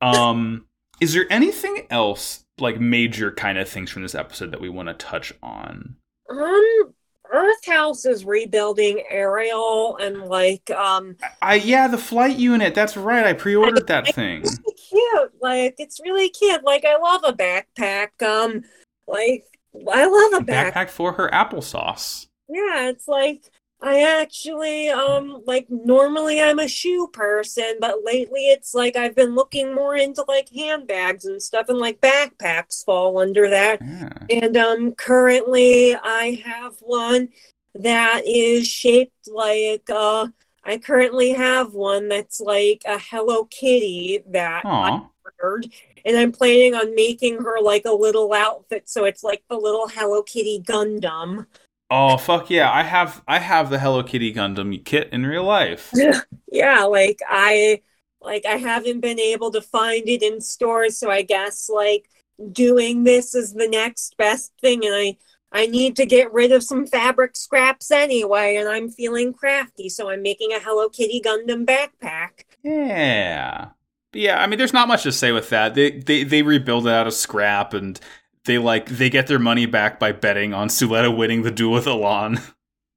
Um, 0.00 0.66
is 1.00 1.14
there 1.14 1.26
anything 1.30 1.86
else 1.90 2.44
like 2.58 2.80
major 2.80 3.30
kind 3.30 3.58
of 3.58 3.68
things 3.68 3.90
from 3.90 4.02
this 4.02 4.14
episode 4.14 4.52
that 4.52 4.60
we 4.60 4.68
want 4.68 4.88
to 4.88 4.94
touch 4.94 5.32
on? 5.42 5.96
Um, 6.30 6.94
Earth 7.32 7.66
House 7.66 8.04
is 8.04 8.24
rebuilding 8.24 9.02
Aerial 9.10 9.96
and 9.96 10.22
like 10.22 10.70
um 10.70 11.16
I 11.42 11.56
yeah, 11.56 11.88
the 11.88 11.98
flight 11.98 12.36
unit, 12.36 12.74
that's 12.74 12.96
right. 12.96 13.26
I 13.26 13.32
pre-ordered 13.32 13.86
that 13.88 14.14
thing. 14.14 14.42
It's 14.42 14.58
really 14.58 14.76
cute. 14.88 15.32
Like 15.40 15.74
it's 15.78 16.00
really 16.00 16.28
cute. 16.28 16.64
Like 16.64 16.84
I 16.84 16.96
love 16.98 17.22
a 17.24 17.32
backpack. 17.32 18.22
Um 18.22 18.62
like 19.06 19.44
I 19.74 20.06
love 20.06 20.40
a, 20.40 20.44
a 20.44 20.46
backpack. 20.46 20.72
backpack 20.72 20.88
for 20.90 21.12
her 21.12 21.28
applesauce. 21.30 22.26
Yeah, 22.48 22.88
it's 22.88 23.08
like 23.08 23.42
I 23.80 24.20
actually 24.20 24.88
um 24.88 25.42
like 25.46 25.66
normally 25.68 26.40
I'm 26.40 26.58
a 26.58 26.68
shoe 26.68 27.08
person, 27.12 27.76
but 27.80 27.96
lately 28.04 28.48
it's 28.48 28.74
like 28.74 28.96
I've 28.96 29.14
been 29.14 29.34
looking 29.34 29.74
more 29.74 29.96
into 29.96 30.24
like 30.26 30.48
handbags 30.48 31.26
and 31.26 31.42
stuff 31.42 31.68
and 31.68 31.78
like 31.78 32.00
backpacks 32.00 32.84
fall 32.84 33.18
under 33.18 33.48
that. 33.50 33.80
Yeah. 33.82 34.12
And 34.30 34.56
um 34.56 34.92
currently 34.92 35.94
I 35.94 36.42
have 36.44 36.76
one 36.80 37.28
that 37.74 38.22
is 38.26 38.66
shaped 38.66 39.28
like 39.28 39.88
uh 39.90 40.28
I 40.64 40.78
currently 40.78 41.32
have 41.34 41.74
one 41.74 42.08
that's 42.08 42.40
like 42.40 42.82
a 42.86 42.98
Hello 42.98 43.44
Kitty 43.44 44.22
that 44.30 44.64
Aww. 44.64 45.02
I 45.02 45.06
ordered 45.42 45.72
and 46.04 46.16
I'm 46.16 46.32
planning 46.32 46.74
on 46.74 46.94
making 46.94 47.42
her 47.42 47.60
like 47.60 47.84
a 47.84 47.92
little 47.92 48.32
outfit 48.32 48.88
so 48.88 49.04
it's 49.04 49.22
like 49.22 49.44
the 49.50 49.56
little 49.58 49.86
Hello 49.86 50.22
Kitty 50.22 50.62
Gundam. 50.66 51.46
Oh 51.90 52.16
fuck 52.16 52.50
yeah! 52.50 52.70
I 52.70 52.82
have 52.82 53.22
I 53.28 53.38
have 53.38 53.70
the 53.70 53.78
Hello 53.78 54.02
Kitty 54.02 54.34
Gundam 54.34 54.84
kit 54.84 55.08
in 55.12 55.24
real 55.24 55.44
life. 55.44 55.92
yeah, 56.52 56.82
like 56.82 57.20
I 57.28 57.82
like 58.20 58.44
I 58.44 58.56
haven't 58.56 59.00
been 59.00 59.20
able 59.20 59.52
to 59.52 59.60
find 59.60 60.08
it 60.08 60.22
in 60.22 60.40
stores, 60.40 60.98
so 60.98 61.10
I 61.10 61.22
guess 61.22 61.68
like 61.68 62.08
doing 62.52 63.04
this 63.04 63.34
is 63.34 63.52
the 63.54 63.68
next 63.68 64.16
best 64.16 64.52
thing, 64.60 64.84
and 64.84 64.94
I 64.94 65.16
I 65.52 65.66
need 65.66 65.94
to 65.96 66.06
get 66.06 66.32
rid 66.32 66.50
of 66.50 66.64
some 66.64 66.86
fabric 66.86 67.36
scraps 67.36 67.90
anyway, 67.92 68.56
and 68.56 68.68
I'm 68.68 68.90
feeling 68.90 69.32
crafty, 69.32 69.88
so 69.88 70.10
I'm 70.10 70.22
making 70.22 70.52
a 70.52 70.58
Hello 70.58 70.88
Kitty 70.88 71.22
Gundam 71.24 71.64
backpack. 71.64 72.44
Yeah. 72.64 73.70
Yeah, 74.12 74.40
I 74.42 74.46
mean 74.46 74.58
there's 74.58 74.72
not 74.72 74.88
much 74.88 75.02
to 75.04 75.12
say 75.12 75.30
with 75.32 75.50
that. 75.50 75.74
They 75.74 75.90
they 75.90 76.24
they 76.24 76.42
rebuild 76.42 76.86
it 76.86 76.92
out 76.92 77.06
of 77.06 77.14
scrap 77.14 77.74
and 77.74 78.00
they 78.46 78.58
like 78.58 78.86
they 78.86 79.10
get 79.10 79.26
their 79.26 79.38
money 79.38 79.66
back 79.66 80.00
by 80.00 80.12
betting 80.12 80.54
on 80.54 80.68
Suletta 80.68 81.14
winning 81.14 81.42
the 81.42 81.50
duel 81.50 81.74
with 81.74 81.86
Elan. 81.86 82.40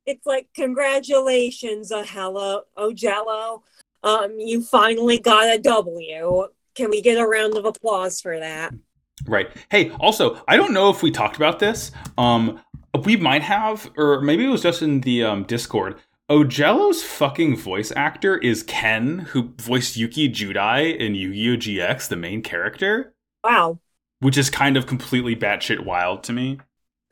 It's 0.06 0.26
like 0.26 0.48
congratulations, 0.56 1.92
uh, 1.92 2.04
hello, 2.08 2.62
Ojelo. 2.76 3.62
Um, 4.02 4.40
you 4.40 4.64
finally 4.64 5.20
got 5.20 5.54
a 5.54 5.60
W. 5.60 6.48
Can 6.74 6.90
we 6.90 7.02
get 7.02 7.20
a 7.20 7.28
round 7.28 7.56
of 7.58 7.66
applause 7.66 8.22
for 8.22 8.40
that? 8.40 8.74
Right. 9.28 9.50
Hey, 9.70 9.92
also, 10.00 10.42
I 10.48 10.58
don't 10.58 10.74
know 10.74 10.90
if 10.90 11.04
we 11.04 11.12
talked 11.12 11.36
about 11.36 11.60
this. 11.60 11.92
Um, 12.18 12.60
we 13.04 13.18
might 13.18 13.44
have, 13.44 13.92
or 13.98 14.22
maybe 14.22 14.46
it 14.46 14.50
was 14.50 14.64
just 14.64 14.82
in 14.82 15.02
the 15.02 15.24
um, 15.24 15.44
Discord. 15.44 16.00
Ojelo's 16.30 17.04
fucking 17.04 17.58
voice 17.58 17.92
actor 17.96 18.38
is 18.38 18.64
Ken, 18.64 19.20
who 19.20 19.54
voiced 19.58 19.98
Yuki 19.98 20.30
Judai 20.30 20.96
in 20.96 21.16
Yu-Gi-Oh! 21.16 21.58
GX, 21.58 22.08
the 22.08 22.16
main 22.16 22.42
character. 22.42 23.14
Wow. 23.44 23.80
Which 24.20 24.38
is 24.38 24.50
kind 24.50 24.78
of 24.78 24.86
completely 24.86 25.36
batshit 25.36 25.86
wild 25.86 26.24
to 26.24 26.34
me. 26.34 26.60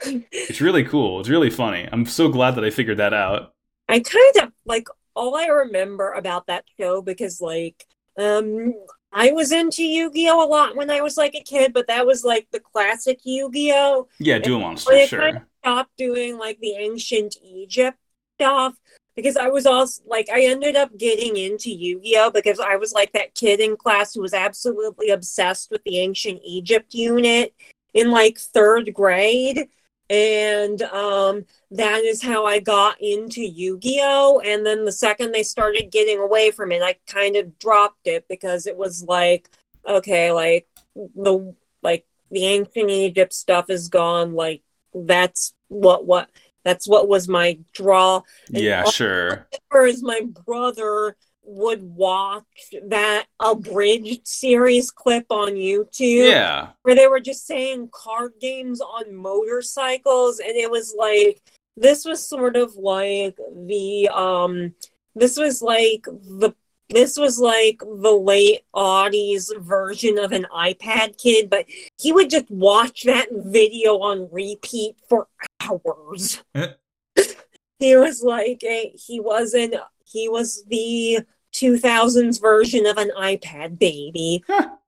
it's 0.02 0.62
really 0.62 0.84
cool. 0.84 1.20
It's 1.20 1.30
really 1.30 1.50
funny. 1.50 1.88
I'm 1.92 2.06
so 2.06 2.30
glad 2.30 2.56
that 2.56 2.64
I 2.64 2.70
figured 2.70 2.98
that 2.98 3.14
out. 3.14 3.54
I 3.90 4.00
kind 4.00 4.48
of 4.48 4.52
like 4.66 4.88
all 5.16 5.36
I 5.36 5.48
remember 5.48 6.12
about 6.12 6.48
that 6.48 6.66
show 6.80 7.02
because 7.02 7.42
like 7.42 7.86
um 8.20 8.74
I 9.14 9.32
was 9.32 9.52
into 9.52 9.84
Yu-Gi-Oh 9.84 10.46
a 10.46 10.48
lot 10.48 10.76
when 10.76 10.92
I 10.92 11.02
was 11.02 11.16
like 11.18 11.34
a 11.34 11.42
kid, 11.42 11.74
but 11.74 11.88
that 11.88 12.06
was 12.06 12.24
like 12.26 12.48
the 12.52 12.60
classic 12.60 13.20
Yu-Gi-Oh. 13.24 14.08
Yeah, 14.20 14.38
Duel 14.38 14.60
Monsters, 14.60 15.08
sure. 15.10 15.20
Kind 15.20 15.38
of 15.38 15.44
stopped 15.64 15.98
doing 15.98 16.38
like 16.38 16.60
the 16.60 16.74
ancient 16.74 17.36
Egypt 17.42 17.98
stuff 18.36 18.76
because 19.18 19.36
I 19.36 19.48
was 19.48 19.66
also 19.66 20.04
like 20.06 20.30
I 20.30 20.44
ended 20.44 20.76
up 20.78 20.96
getting 20.98 21.36
into 21.36 21.72
Yu-Gi-Oh 21.72 22.32
because 22.32 22.60
I 22.60 22.78
was 22.78 22.94
like 22.94 23.12
that 23.14 23.34
kid 23.34 23.60
in 23.60 23.76
class 23.76 24.14
who 24.14 24.22
was 24.22 24.34
absolutely 24.34 25.10
obsessed 25.10 25.72
with 25.72 25.84
the 25.84 25.98
ancient 25.98 26.40
Egypt 26.46 26.94
unit 26.94 27.54
in 27.94 28.12
like 28.12 28.38
third 28.38 28.94
grade. 28.94 29.68
And 30.10 30.82
um 30.84 31.46
that 31.72 32.04
is 32.06 32.22
how 32.22 32.46
I 32.46 32.60
got 32.60 33.02
into 33.02 33.42
Yu-Gi-Oh. 33.42 34.42
And 34.46 34.66
then 34.66 34.86
the 34.86 34.92
second 34.92 35.32
they 35.34 35.44
started 35.44 35.92
getting 35.92 36.20
away 36.20 36.52
from 36.52 36.72
it 36.72 36.84
I 36.84 36.96
kind 37.08 37.36
of 37.36 37.60
dropped 37.60 38.06
it 38.06 38.26
because 38.30 38.68
it 38.68 38.78
was 38.78 39.04
like 39.04 39.50
okay 39.86 40.32
like 40.32 40.68
the 40.96 41.56
like 41.82 42.06
the 42.30 42.46
ancient 42.46 42.90
Egypt 42.90 43.34
stuff 43.34 43.70
is 43.70 43.90
gone. 43.90 44.34
Like 44.34 44.62
that's 44.94 45.54
what 45.70 46.06
what 46.06 46.30
that's 46.68 46.88
what 46.88 47.08
was 47.08 47.28
my 47.28 47.58
draw. 47.74 48.22
And 48.54 48.64
yeah, 48.64 48.84
sure. 48.86 49.48
As 49.74 50.04
my 50.04 50.22
brother 50.46 51.16
would 51.48 51.82
watch 51.82 52.44
that 52.88 53.26
abridged 53.40 54.28
series 54.28 54.92
clip 54.92 55.26
on 55.30 55.54
YouTube. 55.54 56.30
Yeah. 56.30 56.70
Where 56.84 56.96
they 56.96 57.08
were 57.08 57.22
just 57.22 57.48
saying 57.48 57.90
card 57.94 58.34
games 58.42 58.82
on 58.82 59.16
motorcycles 59.16 60.40
and 60.40 60.56
it 60.56 60.70
was 60.70 60.94
like 60.98 61.42
this 61.78 62.04
was 62.04 62.28
sort 62.28 62.58
of 62.58 62.76
like 62.76 63.38
the 63.56 64.10
um 64.10 64.74
this 65.16 65.38
was 65.38 65.62
like 65.62 66.04
the 66.04 66.54
this 66.90 67.18
was 67.18 67.40
like 67.40 67.80
the 67.80 68.12
late 68.12 68.62
Audie's 68.74 69.52
version 69.58 70.18
of 70.18 70.32
an 70.32 70.48
iPad 70.54 71.22
kid, 71.22 71.50
but 71.50 71.66
he 72.00 72.12
would 72.12 72.30
just 72.30 72.50
watch 72.50 73.04
that 73.04 73.28
video 73.32 74.00
on 74.00 74.30
repeat 74.32 74.96
for 75.10 75.28
hours. 75.62 76.44
he 77.80 77.96
was 77.96 78.24
like 78.24 78.64
a, 78.64 78.94
he 78.96 79.20
wasn't 79.20 79.76
he 80.06 80.30
was 80.30 80.64
the 80.68 81.20
2000s 81.54 82.40
version 82.42 82.86
of 82.86 82.98
an 82.98 83.12
iPad 83.18 83.78
baby. 83.80 84.44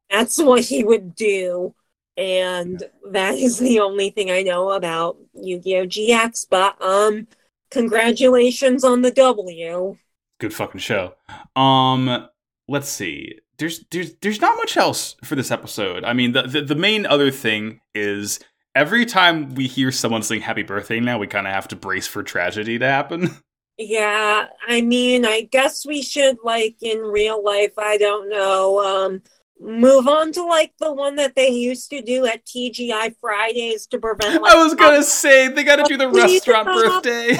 That's 0.09 0.37
what 0.37 0.63
he 0.63 0.83
would 0.83 1.15
do. 1.15 1.75
And 2.15 2.83
that 3.11 3.35
is 3.35 3.59
the 3.59 3.79
only 3.79 4.09
thing 4.09 4.29
I 4.29 4.41
know 4.41 4.71
about 4.71 5.17
Yu-Gi-Oh! 5.33 5.85
GX. 5.85 6.47
But 6.49 6.81
um, 6.81 7.27
congratulations 7.71 8.83
on 8.83 9.01
the 9.01 9.11
W 9.11 9.97
good 10.39 10.53
fucking 10.53 10.79
show. 10.79 11.15
Um, 11.55 12.27
let's 12.67 12.89
see. 12.89 13.39
There's 13.57 13.85
there's 13.91 14.15
there's 14.21 14.41
not 14.41 14.55
much 14.57 14.77
else 14.77 15.15
for 15.23 15.35
this 15.35 15.51
episode. 15.51 16.03
I 16.03 16.13
mean, 16.13 16.31
the 16.31 16.43
the, 16.43 16.61
the 16.61 16.75
main 16.75 17.05
other 17.05 17.31
thing 17.31 17.81
is 17.93 18.39
every 18.75 19.05
time 19.05 19.53
we 19.55 19.67
hear 19.67 19.91
someone 19.91 20.23
sing 20.23 20.41
happy 20.41 20.63
birthday 20.63 20.99
now, 20.99 21.19
we 21.19 21.27
kind 21.27 21.47
of 21.47 21.53
have 21.53 21.67
to 21.69 21.75
brace 21.75 22.07
for 22.07 22.23
tragedy 22.23 22.79
to 22.79 22.85
happen. 22.85 23.29
Yeah, 23.81 24.47
I 24.67 24.81
mean, 24.81 25.25
I 25.25 25.43
guess 25.49 25.85
we 25.85 26.01
should 26.01 26.35
like 26.43 26.75
in 26.81 26.97
real 26.99 27.41
life, 27.41 27.71
I 27.77 27.97
don't 27.97 28.29
know, 28.29 28.79
um 28.79 29.21
move 29.57 30.05
on 30.05 30.33
to 30.33 30.43
like 30.43 30.73
the 30.79 30.91
one 30.91 31.15
that 31.15 31.35
they 31.35 31.47
used 31.47 31.89
to 31.91 32.01
do 32.01 32.25
at 32.25 32.45
TGI 32.45 33.15
Fridays 33.21 33.87
to 33.87 33.97
prevent 33.97 34.41
like, 34.41 34.53
I 34.53 34.61
was 34.61 34.75
going 34.75 34.95
to 34.99 35.03
say 35.03 35.47
they 35.47 35.63
got 35.63 35.77
to 35.77 35.83
do 35.83 35.95
the 35.95 36.09
restaurant 36.09 36.67
birthday 36.67 37.37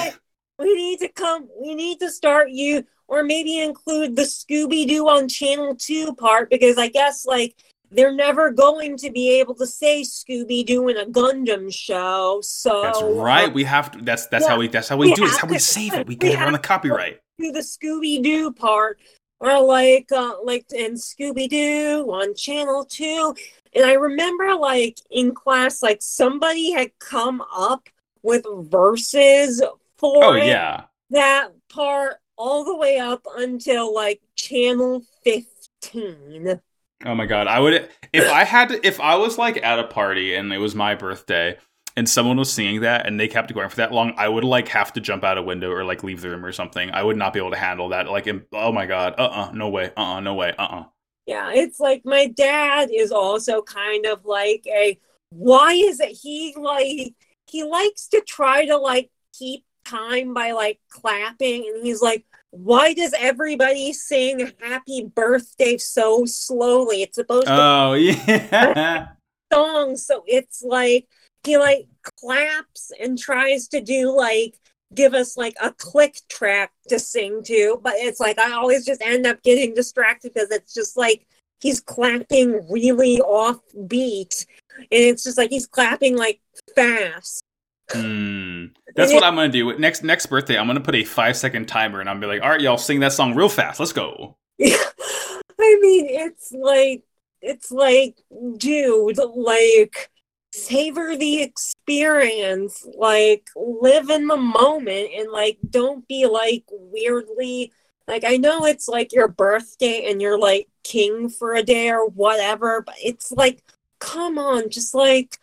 we 0.60 0.74
need 0.74 1.00
to 1.00 1.08
come 1.08 1.48
we 1.60 1.74
need 1.74 1.98
to 1.98 2.10
start 2.10 2.50
you 2.50 2.84
or 3.08 3.24
maybe 3.24 3.58
include 3.58 4.14
the 4.14 4.22
scooby-doo 4.22 5.08
on 5.08 5.28
channel 5.28 5.74
2 5.74 6.14
part 6.14 6.50
because 6.50 6.78
i 6.78 6.88
guess 6.88 7.24
like 7.26 7.56
they're 7.90 8.14
never 8.14 8.52
going 8.52 8.96
to 8.96 9.10
be 9.10 9.40
able 9.40 9.54
to 9.54 9.66
say 9.66 10.02
scooby-doo 10.02 10.88
in 10.88 10.96
a 10.98 11.06
gundam 11.06 11.72
show 11.74 12.40
so 12.42 12.82
that's 12.82 13.02
right 13.02 13.52
we 13.52 13.64
have 13.64 13.90
to 13.90 14.00
that's 14.02 14.26
that's 14.26 14.44
yeah, 14.44 14.50
how 14.50 14.58
we 14.58 14.68
that's 14.68 14.88
how 14.88 14.96
we, 14.96 15.08
we 15.08 15.14
do 15.14 15.24
it 15.24 15.26
that's 15.28 15.40
how 15.40 15.48
we 15.48 15.58
save 15.58 15.94
it 15.94 16.06
we 16.06 16.14
get 16.14 16.34
it 16.34 16.42
on 16.42 16.52
the 16.52 16.58
copyright. 16.58 17.18
do 17.38 17.50
the 17.50 17.60
scooby-doo 17.60 18.52
part 18.52 19.00
or 19.40 19.60
like 19.62 20.12
uh 20.12 20.34
like 20.44 20.66
in 20.72 20.94
scooby-doo 20.94 22.06
on 22.12 22.34
channel 22.34 22.84
2 22.84 23.34
and 23.74 23.84
i 23.86 23.94
remember 23.94 24.54
like 24.54 24.98
in 25.10 25.34
class 25.34 25.82
like 25.82 26.02
somebody 26.02 26.70
had 26.70 26.90
come 26.98 27.42
up 27.56 27.88
with 28.22 28.44
verses 28.68 29.62
for 30.00 30.24
oh, 30.24 30.32
yeah. 30.34 30.84
that 31.10 31.50
part 31.68 32.16
all 32.36 32.64
the 32.64 32.74
way 32.74 32.98
up 32.98 33.26
until 33.36 33.94
like 33.94 34.20
channel 34.34 35.02
15. 35.24 36.60
Oh 37.04 37.14
my 37.14 37.26
god, 37.26 37.46
I 37.46 37.60
would 37.60 37.88
if 38.12 38.30
I 38.30 38.44
had 38.44 38.70
to, 38.70 38.86
if 38.86 38.98
I 39.00 39.16
was 39.16 39.38
like 39.38 39.62
at 39.62 39.78
a 39.78 39.84
party 39.84 40.34
and 40.34 40.52
it 40.52 40.58
was 40.58 40.74
my 40.74 40.94
birthday 40.94 41.56
and 41.96 42.08
someone 42.08 42.36
was 42.36 42.52
singing 42.52 42.80
that 42.80 43.06
and 43.06 43.18
they 43.18 43.28
kept 43.28 43.52
going 43.52 43.68
for 43.68 43.76
that 43.76 43.92
long, 43.92 44.14
I 44.16 44.28
would 44.28 44.44
like 44.44 44.68
have 44.68 44.92
to 44.94 45.00
jump 45.00 45.24
out 45.24 45.38
a 45.38 45.42
window 45.42 45.70
or 45.70 45.84
like 45.84 46.02
leave 46.02 46.20
the 46.20 46.30
room 46.30 46.44
or 46.44 46.52
something. 46.52 46.90
I 46.90 47.02
would 47.02 47.16
not 47.16 47.32
be 47.32 47.38
able 47.38 47.50
to 47.50 47.56
handle 47.56 47.90
that. 47.90 48.08
Like, 48.08 48.28
oh 48.52 48.72
my 48.72 48.86
god, 48.86 49.14
uh, 49.18 49.22
uh-uh, 49.22 49.48
uh 49.48 49.52
no 49.52 49.68
way, 49.68 49.92
uh, 49.96 50.00
uh-uh, 50.00 50.16
uh 50.16 50.20
no 50.20 50.34
way, 50.34 50.54
uh, 50.58 50.62
uh-uh. 50.62 50.80
uh. 50.80 50.84
Yeah, 51.26 51.52
it's 51.52 51.78
like 51.78 52.02
my 52.04 52.26
dad 52.26 52.90
is 52.92 53.12
also 53.12 53.62
kind 53.62 54.06
of 54.06 54.24
like 54.24 54.64
a. 54.66 54.98
Why 55.30 55.72
is 55.72 56.00
it 56.00 56.10
he 56.10 56.54
like 56.58 57.14
he 57.46 57.64
likes 57.64 58.08
to 58.08 58.20
try 58.26 58.66
to 58.66 58.76
like 58.78 59.10
keep 59.32 59.64
time 59.90 60.34
by 60.34 60.52
like 60.52 60.78
clapping 60.88 61.66
and 61.66 61.84
he's 61.84 62.02
like 62.02 62.24
why 62.50 62.92
does 62.92 63.14
everybody 63.16 63.92
sing 63.92 64.50
happy 64.60 65.08
birthday 65.14 65.76
so 65.78 66.24
slowly? 66.24 67.02
It's 67.02 67.14
supposed 67.14 67.46
to 67.46 67.52
oh 67.52 67.92
yeah. 67.94 69.08
song 69.52 69.96
so 69.96 70.24
it's 70.26 70.62
like 70.62 71.06
he 71.44 71.58
like 71.58 71.86
claps 72.20 72.92
and 73.00 73.18
tries 73.18 73.68
to 73.68 73.80
do 73.80 74.14
like 74.14 74.58
give 74.94 75.14
us 75.14 75.36
like 75.36 75.54
a 75.62 75.72
click 75.72 76.18
track 76.28 76.72
to 76.88 76.98
sing 76.98 77.42
to 77.44 77.80
but 77.82 77.94
it's 77.96 78.20
like 78.20 78.38
i 78.38 78.52
always 78.52 78.84
just 78.84 79.00
end 79.02 79.26
up 79.26 79.42
getting 79.42 79.74
distracted 79.74 80.32
because 80.34 80.50
it's 80.50 80.74
just 80.74 80.96
like 80.96 81.26
he's 81.60 81.80
clapping 81.80 82.60
really 82.68 83.20
off 83.20 83.60
beat 83.86 84.46
and 84.78 84.86
it's 84.90 85.22
just 85.22 85.38
like 85.38 85.50
he's 85.50 85.66
clapping 85.66 86.16
like 86.16 86.40
fast 86.74 87.44
Mm, 87.90 88.72
that's 88.96 89.12
what 89.12 89.24
I'm 89.24 89.34
gonna 89.34 89.48
do. 89.48 89.76
Next 89.78 90.02
next 90.02 90.26
birthday, 90.26 90.58
I'm 90.58 90.66
gonna 90.66 90.80
put 90.80 90.94
a 90.94 91.04
five 91.04 91.36
second 91.36 91.66
timer, 91.66 92.00
and 92.00 92.08
I'm 92.08 92.20
be 92.20 92.26
like, 92.26 92.42
"All 92.42 92.50
right, 92.50 92.60
y'all, 92.60 92.78
sing 92.78 93.00
that 93.00 93.12
song 93.12 93.34
real 93.34 93.48
fast. 93.48 93.80
Let's 93.80 93.92
go." 93.92 94.36
I 94.60 95.78
mean, 95.80 96.06
it's 96.08 96.52
like 96.52 97.02
it's 97.42 97.70
like, 97.70 98.16
dude, 98.56 99.18
like 99.34 100.10
savor 100.52 101.16
the 101.16 101.42
experience, 101.42 102.86
like 102.96 103.48
live 103.56 104.10
in 104.10 104.26
the 104.26 104.36
moment, 104.36 105.10
and 105.16 105.30
like 105.30 105.58
don't 105.68 106.06
be 106.08 106.26
like 106.26 106.64
weirdly. 106.70 107.72
Like 108.06 108.24
I 108.24 108.36
know 108.36 108.64
it's 108.66 108.88
like 108.88 109.12
your 109.12 109.28
birthday 109.28 110.10
and 110.10 110.20
you're 110.20 110.38
like 110.38 110.68
king 110.82 111.28
for 111.28 111.54
a 111.54 111.62
day 111.62 111.90
or 111.90 112.08
whatever, 112.08 112.82
but 112.82 112.96
it's 113.02 113.30
like, 113.32 113.62
come 114.00 114.38
on, 114.38 114.68
just 114.70 114.94
like 114.94 115.38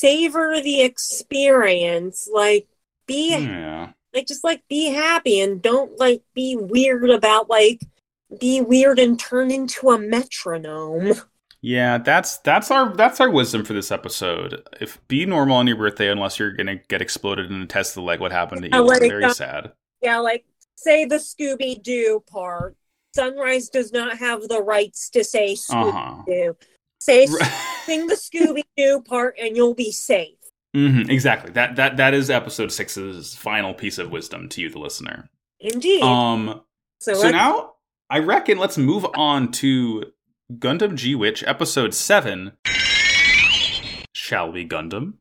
savor 0.00 0.60
the 0.62 0.82
experience. 0.82 2.28
Like 2.32 2.66
be 3.06 3.36
yeah. 3.36 3.92
like 4.14 4.26
just 4.26 4.44
like 4.44 4.62
be 4.68 4.86
happy 4.86 5.40
and 5.40 5.60
don't 5.60 5.98
like 5.98 6.22
be 6.34 6.56
weird 6.56 7.10
about 7.10 7.50
like 7.50 7.80
be 8.38 8.60
weird 8.60 8.98
and 8.98 9.18
turn 9.18 9.50
into 9.50 9.90
a 9.90 9.98
metronome. 9.98 11.14
Yeah, 11.62 11.98
that's 11.98 12.38
that's 12.38 12.70
our 12.70 12.94
that's 12.96 13.20
our 13.20 13.30
wisdom 13.30 13.64
for 13.64 13.74
this 13.74 13.92
episode. 13.92 14.66
If 14.80 15.06
be 15.08 15.26
normal 15.26 15.56
on 15.56 15.66
your 15.66 15.76
birthday 15.76 16.08
unless 16.08 16.38
you're 16.38 16.52
gonna 16.52 16.76
get 16.76 17.02
exploded 17.02 17.50
in 17.50 17.60
a 17.60 17.66
Tesla 17.66 18.00
like 18.00 18.18
what 18.18 18.32
happened 18.32 18.62
to 18.62 18.70
you. 18.70 18.82
Like, 18.82 19.00
very 19.00 19.24
uh, 19.24 19.34
sad. 19.34 19.72
Yeah, 20.00 20.18
like 20.18 20.46
say 20.76 21.04
the 21.04 21.16
Scooby 21.16 21.82
Doo 21.82 22.24
part. 22.30 22.76
Sunrise 23.14 23.68
does 23.68 23.92
not 23.92 24.16
have 24.18 24.48
the 24.48 24.62
rights 24.62 25.10
to 25.10 25.24
say 25.24 25.54
Scooby 25.54 25.88
Uh-huh. 25.88 26.52
Say 27.00 27.26
sing 27.26 28.06
the 28.06 28.14
Scooby 28.14 28.62
Doo 28.76 29.02
part, 29.02 29.34
and 29.40 29.56
you'll 29.56 29.74
be 29.74 29.90
safe. 29.90 30.36
Mhm, 30.76 31.10
exactly. 31.10 31.50
That 31.52 31.76
that 31.76 31.96
that 31.96 32.14
is 32.14 32.30
episode 32.30 32.70
six's 32.70 33.34
final 33.34 33.74
piece 33.74 33.98
of 33.98 34.10
wisdom 34.10 34.48
to 34.50 34.60
you, 34.60 34.70
the 34.70 34.78
listener. 34.78 35.28
Indeed. 35.58 36.02
Um. 36.02 36.60
so 37.00 37.14
So 37.14 37.30
now 37.30 37.72
I 38.08 38.18
reckon 38.18 38.58
let's 38.58 38.78
move 38.78 39.06
on 39.14 39.50
to 39.52 40.12
Gundam 40.52 40.94
G 40.94 41.14
Witch 41.14 41.42
episode 41.44 41.94
7. 41.94 42.52
Shall 44.12 44.52
we 44.52 44.66
Gundam? 44.68 45.14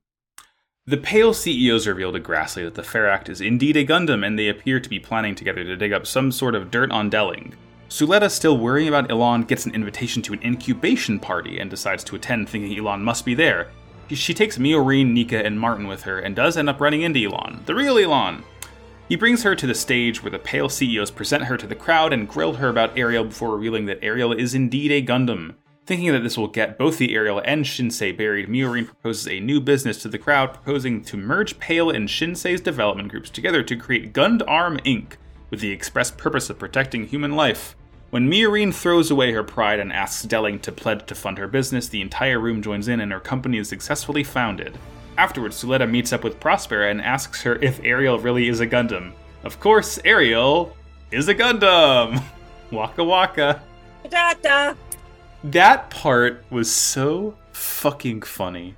The 0.85 0.97
Peil 0.97 1.33
CEOs 1.33 1.87
reveal 1.87 2.11
to 2.13 2.19
Grassley 2.19 2.63
that 2.65 2.75
the 2.75 2.83
Pharact 2.83 3.29
is 3.29 3.41
indeed 3.41 3.77
a 3.77 3.85
Gundam 3.85 4.25
and 4.25 4.37
they 4.37 4.49
appear 4.49 4.79
to 4.79 4.89
be 4.89 4.99
planning 4.99 5.35
together 5.35 5.63
to 5.63 5.75
dig 5.75 5.93
up 5.93 6.07
some 6.07 6.31
sort 6.31 6.55
of 6.55 6.71
dirt 6.71 6.91
on 6.91 7.11
Delling. 7.11 7.53
Suletta, 7.89 8.29
still 8.29 8.57
worrying 8.57 8.87
about 8.87 9.09
Elan, 9.09 9.43
gets 9.43 9.65
an 9.65 9.73
invitation 9.73 10.21
to 10.21 10.33
an 10.33 10.43
incubation 10.43 11.19
party 11.19 11.59
and 11.59 11.71
decides 11.71 12.03
to 12.03 12.15
attend 12.15 12.47
thinking 12.47 12.77
Elan 12.77 13.03
must 13.03 13.25
be 13.25 13.33
there. 13.33 13.71
She 14.09 14.33
takes 14.33 14.59
Miorine, 14.59 15.11
Nika, 15.11 15.43
and 15.43 15.59
Martin 15.59 15.87
with 15.87 16.03
her 16.03 16.19
and 16.19 16.35
does 16.35 16.55
end 16.55 16.69
up 16.69 16.79
running 16.79 17.01
into 17.01 17.19
Elan, 17.19 17.63
the 17.65 17.73
real 17.73 17.97
Elan. 17.97 18.43
He 19.07 19.15
brings 19.15 19.41
her 19.41 19.55
to 19.55 19.65
the 19.65 19.73
stage 19.73 20.21
where 20.21 20.29
the 20.29 20.37
Peil 20.37 20.69
CEOs 20.69 21.09
present 21.09 21.45
her 21.45 21.57
to 21.57 21.65
the 21.65 21.73
crowd 21.73 22.13
and 22.13 22.29
grill 22.29 22.53
her 22.53 22.69
about 22.69 22.95
Aerial 22.95 23.23
before 23.23 23.55
revealing 23.55 23.87
that 23.87 24.03
Aerial 24.03 24.33
is 24.33 24.53
indeed 24.53 24.91
a 24.91 25.01
Gundam. 25.01 25.55
Thinking 25.87 26.11
that 26.11 26.21
this 26.21 26.37
will 26.37 26.47
get 26.47 26.77
both 26.77 26.99
the 26.99 27.15
Aerial 27.15 27.41
and 27.43 27.65
Shinsei 27.65 28.15
buried, 28.15 28.47
Miorine 28.47 28.85
proposes 28.85 29.27
a 29.27 29.39
new 29.39 29.59
business 29.59 29.99
to 30.03 30.09
the 30.09 30.19
crowd, 30.19 30.53
proposing 30.53 31.03
to 31.05 31.17
merge 31.17 31.57
Peil 31.57 31.89
and 31.89 32.07
Shinsei's 32.07 32.61
development 32.61 33.09
groups 33.09 33.31
together 33.31 33.63
to 33.63 33.75
create 33.75 34.13
Gundarm 34.13 34.79
Inc., 34.83 35.13
with 35.49 35.59
the 35.59 35.71
express 35.71 36.11
purpose 36.11 36.51
of 36.51 36.59
protecting 36.59 37.07
human 37.07 37.35
life. 37.35 37.75
When 38.09 38.27
Miorine 38.27 38.73
throws 38.73 39.11
away 39.11 39.31
her 39.33 39.43
pride 39.43 39.79
and 39.79 39.93
asks 39.93 40.25
Delling 40.25 40.61
to 40.63 40.71
pledge 40.71 41.05
to 41.05 41.13
fund 41.13 41.37
her 41.37 41.47
business, 41.47 41.87
the 41.87 42.01
entire 42.01 42.39
room 42.39 42.61
joins 42.63 42.87
in 42.87 43.01
and 43.01 43.11
her 43.11 43.19
company 43.19 43.59
is 43.59 43.69
successfully 43.69 44.23
founded. 44.23 44.79
Afterwards, 45.17 45.63
Suletta 45.63 45.87
meets 45.87 46.11
up 46.11 46.23
with 46.23 46.39
Prospera 46.39 46.89
and 46.89 47.01
asks 47.01 47.43
her 47.43 47.57
if 47.57 47.79
Aerial 47.83 48.17
really 48.17 48.47
is 48.47 48.61
a 48.61 48.67
Gundam. 48.67 49.11
Of 49.43 49.59
course, 49.59 49.99
Aerial 50.03 50.75
is 51.11 51.27
a 51.27 51.35
Gundam! 51.35 52.23
Waka 52.71 53.03
waka. 53.03 53.61
da 54.09 54.33
da. 54.41 54.73
That 55.43 55.89
part 55.91 56.43
was 56.49 56.71
so 56.71 57.35
fucking 57.51 58.23
funny. 58.23 58.75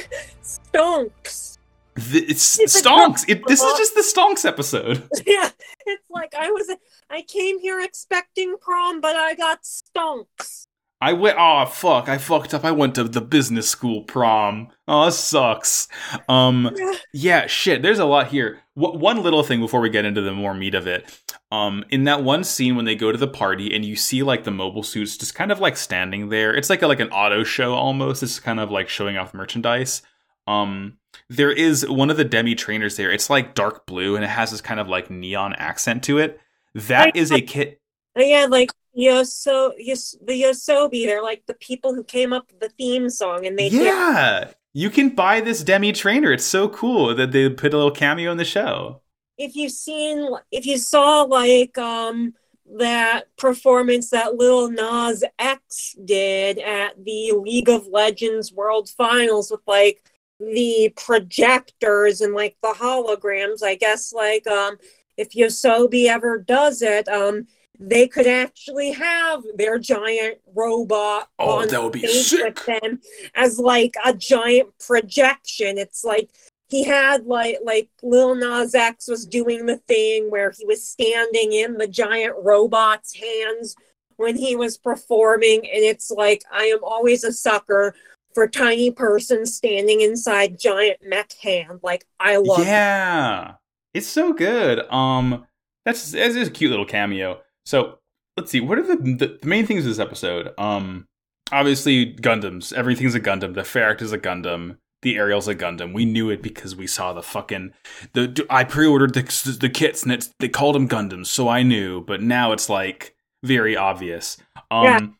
Stonks. 0.42 1.53
The, 1.96 2.24
it's 2.28 2.58
It's 2.58 2.82
Stonks! 2.82 3.24
It, 3.28 3.46
this 3.46 3.62
is 3.62 3.78
just 3.78 3.94
the 3.94 4.00
Stonks 4.00 4.44
episode. 4.44 5.08
yeah, 5.26 5.50
it's 5.86 6.10
like 6.10 6.34
I 6.34 6.50
was. 6.50 6.70
I 7.08 7.22
came 7.22 7.60
here 7.60 7.80
expecting 7.80 8.56
prom, 8.60 9.00
but 9.00 9.14
I 9.14 9.34
got 9.34 9.60
stonks. 9.62 10.66
I 11.00 11.12
went. 11.12 11.36
Oh 11.38 11.66
fuck! 11.66 12.08
I 12.08 12.18
fucked 12.18 12.52
up. 12.54 12.64
I 12.64 12.72
went 12.72 12.96
to 12.96 13.04
the 13.04 13.20
business 13.20 13.68
school 13.68 14.02
prom. 14.02 14.68
Oh, 14.88 15.10
sucks. 15.10 15.86
Um, 16.28 16.74
yeah, 17.12 17.46
shit. 17.46 17.82
There's 17.82 17.98
a 17.98 18.04
lot 18.06 18.28
here. 18.28 18.60
W- 18.76 18.98
one 18.98 19.22
little 19.22 19.42
thing 19.42 19.60
before 19.60 19.80
we 19.80 19.90
get 19.90 20.04
into 20.04 20.20
the 20.20 20.32
more 20.32 20.54
meat 20.54 20.74
of 20.74 20.86
it. 20.86 21.20
Um, 21.52 21.84
in 21.90 22.04
that 22.04 22.24
one 22.24 22.42
scene 22.42 22.74
when 22.74 22.86
they 22.86 22.96
go 22.96 23.12
to 23.12 23.18
the 23.18 23.28
party 23.28 23.72
and 23.72 23.84
you 23.84 23.94
see 23.94 24.24
like 24.24 24.42
the 24.42 24.50
mobile 24.50 24.82
suits 24.82 25.16
just 25.16 25.34
kind 25.36 25.52
of 25.52 25.60
like 25.60 25.76
standing 25.76 26.28
there. 26.28 26.52
It's 26.54 26.70
like 26.70 26.82
a, 26.82 26.88
like 26.88 27.00
an 27.00 27.10
auto 27.10 27.44
show 27.44 27.74
almost. 27.74 28.22
It's 28.24 28.40
kind 28.40 28.58
of 28.58 28.72
like 28.72 28.88
showing 28.88 29.16
off 29.16 29.34
merchandise. 29.34 30.02
Um, 30.48 30.98
there 31.36 31.52
is 31.52 31.86
one 31.88 32.10
of 32.10 32.16
the 32.16 32.24
demi 32.24 32.54
trainers 32.54 32.96
there. 32.96 33.10
It's 33.12 33.30
like 33.30 33.54
dark 33.54 33.86
blue 33.86 34.16
and 34.16 34.24
it 34.24 34.28
has 34.30 34.50
this 34.50 34.60
kind 34.60 34.80
of 34.80 34.88
like 34.88 35.10
neon 35.10 35.54
accent 35.54 36.02
to 36.04 36.18
it. 36.18 36.40
That 36.74 37.14
is 37.16 37.30
a 37.30 37.40
kit. 37.40 37.80
Yeah, 38.16 38.46
like 38.48 38.70
Yoso, 38.96 39.72
Yos, 39.78 40.14
the 40.24 40.40
YOASOBI. 40.42 41.06
They're 41.06 41.22
like 41.22 41.42
the 41.46 41.54
people 41.54 41.94
who 41.94 42.04
came 42.04 42.32
up 42.32 42.46
with 42.50 42.60
the 42.60 42.68
theme 42.68 43.10
song, 43.10 43.44
and 43.46 43.58
they 43.58 43.68
did- 43.68 43.82
Yeah, 43.82 44.50
you 44.72 44.88
can 44.90 45.10
buy 45.10 45.40
this 45.40 45.62
demi 45.64 45.92
trainer. 45.92 46.32
It's 46.32 46.44
so 46.44 46.68
cool 46.68 47.14
that 47.14 47.32
they 47.32 47.48
put 47.50 47.74
a 47.74 47.76
little 47.76 47.90
cameo 47.90 48.30
in 48.30 48.38
the 48.38 48.44
show. 48.44 49.00
if 49.36 49.56
you've 49.56 49.72
seen 49.72 50.28
if 50.52 50.64
you 50.64 50.78
saw 50.78 51.22
like 51.22 51.76
um 51.76 52.34
that 52.78 53.24
performance 53.36 54.10
that 54.10 54.36
Lil 54.36 54.70
Nas 54.70 55.24
X 55.40 55.96
did 56.04 56.58
at 56.60 56.92
the 57.04 57.32
League 57.32 57.68
of 57.68 57.88
Legends 57.88 58.52
World 58.52 58.88
Finals 58.88 59.50
with 59.50 59.60
like 59.66 60.08
the 60.40 60.92
projectors 60.96 62.20
and 62.20 62.34
like 62.34 62.56
the 62.62 62.74
holograms, 62.78 63.62
I 63.62 63.74
guess 63.76 64.12
like 64.12 64.46
um 64.46 64.76
if 65.16 65.30
YOASOBI 65.30 66.06
ever 66.06 66.38
does 66.38 66.82
it, 66.82 67.08
um 67.08 67.46
they 67.78 68.06
could 68.06 68.26
actually 68.26 68.92
have 68.92 69.42
their 69.56 69.78
giant 69.78 70.38
robot 70.54 71.28
Oh, 71.40 71.60
on 71.60 71.68
that 71.68 71.82
would 71.82 71.92
be 71.92 72.06
sick. 72.06 72.44
with 72.56 72.66
them 72.66 73.00
as 73.34 73.58
like 73.58 73.94
a 74.04 74.14
giant 74.14 74.68
projection. 74.78 75.76
It's 75.78 76.04
like 76.04 76.30
he 76.68 76.84
had 76.84 77.26
like 77.26 77.58
like 77.64 77.88
Lil 78.02 78.34
Nas 78.36 78.74
X 78.74 79.08
was 79.08 79.26
doing 79.26 79.66
the 79.66 79.76
thing 79.76 80.30
where 80.30 80.52
he 80.56 80.64
was 80.64 80.82
standing 80.88 81.52
in 81.52 81.76
the 81.78 81.88
giant 81.88 82.34
robot's 82.42 83.14
hands 83.14 83.76
when 84.16 84.36
he 84.36 84.54
was 84.54 84.78
performing, 84.78 85.58
and 85.68 85.82
it's 85.84 86.10
like 86.10 86.42
I 86.52 86.64
am 86.66 86.78
always 86.84 87.24
a 87.24 87.32
sucker 87.32 87.94
for 88.34 88.48
tiny 88.48 88.90
person 88.90 89.46
standing 89.46 90.00
inside 90.00 90.58
giant 90.58 90.98
mech 91.06 91.32
hand. 91.34 91.80
Like 91.82 92.04
I 92.20 92.36
love 92.36 92.60
it. 92.60 92.66
Yeah, 92.66 93.54
it's 93.92 94.06
so 94.06 94.32
good. 94.32 94.80
Um, 94.92 95.46
that's 95.84 96.12
that's 96.12 96.34
just 96.34 96.50
a 96.50 96.54
cute 96.54 96.70
little 96.70 96.86
cameo. 96.86 97.40
So 97.64 97.98
let's 98.36 98.50
see. 98.50 98.60
What 98.60 98.78
are 98.78 98.82
the, 98.82 98.96
the 98.96 99.38
the 99.40 99.46
main 99.46 99.66
things 99.66 99.84
of 99.84 99.90
this 99.90 99.98
episode? 99.98 100.52
Um, 100.58 101.06
obviously 101.52 102.14
Gundams. 102.14 102.72
Everything's 102.72 103.14
a 103.14 103.20
Gundam. 103.20 103.54
The 103.54 103.64
Pharact 103.64 104.02
is 104.02 104.12
a 104.12 104.18
Gundam. 104.18 104.78
The 105.02 105.16
Aerial's 105.16 105.48
a 105.48 105.54
Gundam. 105.54 105.92
We 105.92 106.06
knew 106.06 106.30
it 106.30 106.42
because 106.42 106.74
we 106.74 106.86
saw 106.86 107.12
the 107.12 107.22
fucking 107.22 107.74
the. 108.14 108.46
I 108.50 108.64
pre-ordered 108.64 109.14
the 109.14 109.58
the 109.60 109.68
kits 109.68 110.02
and 110.02 110.12
it's 110.12 110.30
they 110.40 110.48
called 110.48 110.74
them 110.74 110.88
Gundams, 110.88 111.26
so 111.26 111.48
I 111.48 111.62
knew. 111.62 112.02
But 112.02 112.22
now 112.22 112.52
it's 112.52 112.68
like 112.68 113.14
very 113.42 113.76
obvious. 113.76 114.38
Um, 114.70 115.16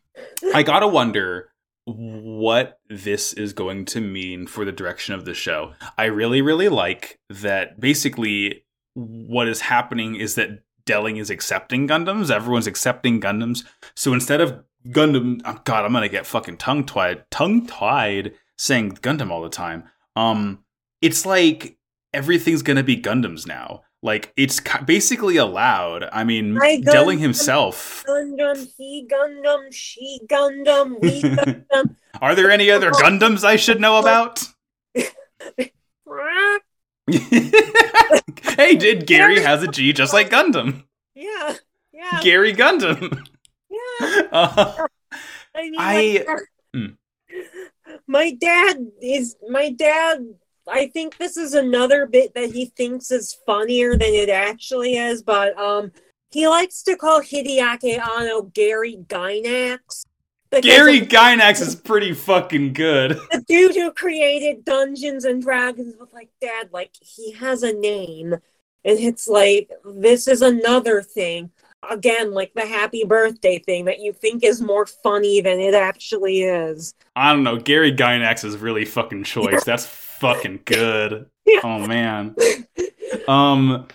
I 0.53 0.63
gotta 0.63 0.87
wonder 0.99 1.49
what 1.85 2.79
this 2.89 3.33
is 3.33 3.53
going 3.53 3.85
to 3.85 4.01
mean 4.01 4.47
for 4.47 4.65
the 4.65 4.71
direction 4.71 5.13
of 5.13 5.25
the 5.25 5.33
show. 5.33 5.73
I 5.97 6.05
really, 6.05 6.41
really 6.41 6.69
like 6.69 7.19
that 7.29 7.79
basically 7.79 8.65
what 8.95 9.47
is 9.47 9.61
happening 9.61 10.15
is 10.15 10.35
that 10.35 10.63
Delling 10.85 11.19
is 11.19 11.29
accepting 11.29 11.87
Gundams. 11.87 12.31
Everyone's 12.31 12.67
accepting 12.67 13.19
Gundams. 13.19 13.63
So 13.95 14.13
instead 14.13 14.41
of 14.41 14.63
Gundam, 14.87 15.41
oh 15.45 15.59
God, 15.63 15.85
I'm 15.85 15.93
gonna 15.93 16.09
get 16.09 16.25
fucking 16.25 16.57
tongue 16.57 16.85
tied, 16.85 17.29
tongue 17.31 17.65
tied 17.65 18.33
saying 18.57 18.93
Gundam 18.93 19.31
all 19.31 19.41
the 19.41 19.49
time. 19.49 19.83
Um, 20.15 20.63
it's 21.01 21.25
like 21.25 21.77
everything's 22.13 22.61
gonna 22.61 22.83
be 22.83 22.97
Gundams 22.97 23.47
now. 23.47 23.81
Like 24.05 24.31
it's 24.37 24.61
basically 24.85 25.37
allowed. 25.37 26.07
I 26.13 26.23
mean, 26.23 26.53
My 26.53 26.79
Delling 26.85 27.17
himself. 27.19 28.03
Gundam, 28.07 28.67
he 28.77 29.07
Gundam, 29.11 29.73
she 29.73 30.19
Gundam, 30.27 31.01
we 31.01 31.21
Gundam. 31.23 31.95
Are 32.21 32.35
there 32.35 32.51
any 32.51 32.69
other 32.69 32.91
Gundams 32.91 33.43
I 33.43 33.55
should 33.55 33.81
know 33.81 33.97
about? 33.97 34.43
Hey, 38.57 38.75
did 38.75 39.05
Gary 39.05 39.41
has 39.41 39.61
a 39.63 39.67
G 39.67 39.91
just 39.93 40.13
like 40.13 40.29
Gundam? 40.29 40.83
Yeah, 41.13 41.55
yeah, 41.93 42.19
Gary 42.23 42.53
Gundam. 42.53 43.25
yeah. 43.69 44.21
Uh, 44.31 44.87
I 45.55 45.61
mean, 45.69 45.75
I- 45.77 46.23
like, 46.27 46.39
Hmm. 46.73 46.85
my 48.07 48.31
dad 48.31 48.77
is 49.01 49.35
my 49.49 49.69
dad. 49.71 50.25
I 50.67 50.87
think 50.87 51.17
this 51.17 51.37
is 51.37 51.53
another 51.53 52.05
bit 52.07 52.33
that 52.33 52.51
he 52.51 52.65
thinks 52.65 53.11
is 53.11 53.37
funnier 53.45 53.91
than 53.91 54.13
it 54.13 54.29
actually 54.29 54.95
is, 54.97 55.21
but 55.21 55.57
um, 55.59 55.91
he 56.31 56.47
likes 56.47 56.81
to 56.83 56.95
call 56.95 57.21
Hideaki 57.21 57.99
Anno 57.99 58.43
Gary 58.43 58.97
Gynax. 59.07 60.05
Gary 60.61 61.01
of 61.01 61.07
Gynax 61.07 61.61
is 61.61 61.75
pretty 61.75 62.13
fucking 62.13 62.73
good. 62.73 63.11
the 63.31 63.43
dude 63.47 63.75
who 63.75 63.91
created 63.91 64.65
Dungeons 64.65 65.25
and 65.25 65.41
Dragons 65.41 65.95
was 65.99 66.09
like, 66.13 66.29
Dad, 66.41 66.69
like 66.71 66.91
he 66.99 67.31
has 67.33 67.63
a 67.63 67.73
name, 67.73 68.33
and 68.33 68.99
it's 68.99 69.27
like 69.27 69.69
this 69.83 70.27
is 70.27 70.41
another 70.41 71.01
thing. 71.01 71.51
Again, 71.89 72.33
like 72.33 72.51
the 72.55 72.65
happy 72.65 73.03
birthday 73.03 73.59
thing 73.59 73.85
that 73.85 73.99
you 73.99 74.11
think 74.11 74.43
is 74.43 74.61
more 74.61 74.85
funny 74.87 75.41
than 75.41 75.59
it 75.59 75.75
actually 75.75 76.41
is. 76.41 76.95
I 77.15 77.31
don't 77.31 77.43
know. 77.43 77.57
Gary 77.57 77.91
Gynax 77.91 78.43
is 78.43 78.57
really 78.57 78.85
fucking 78.85 79.23
choice. 79.23 79.63
That's 79.65 79.85
fucking 80.19 80.61
good. 80.65 81.29
Yeah. 81.47 81.59
Oh 81.63 81.85
man. 81.85 82.35
Um, 83.27 83.87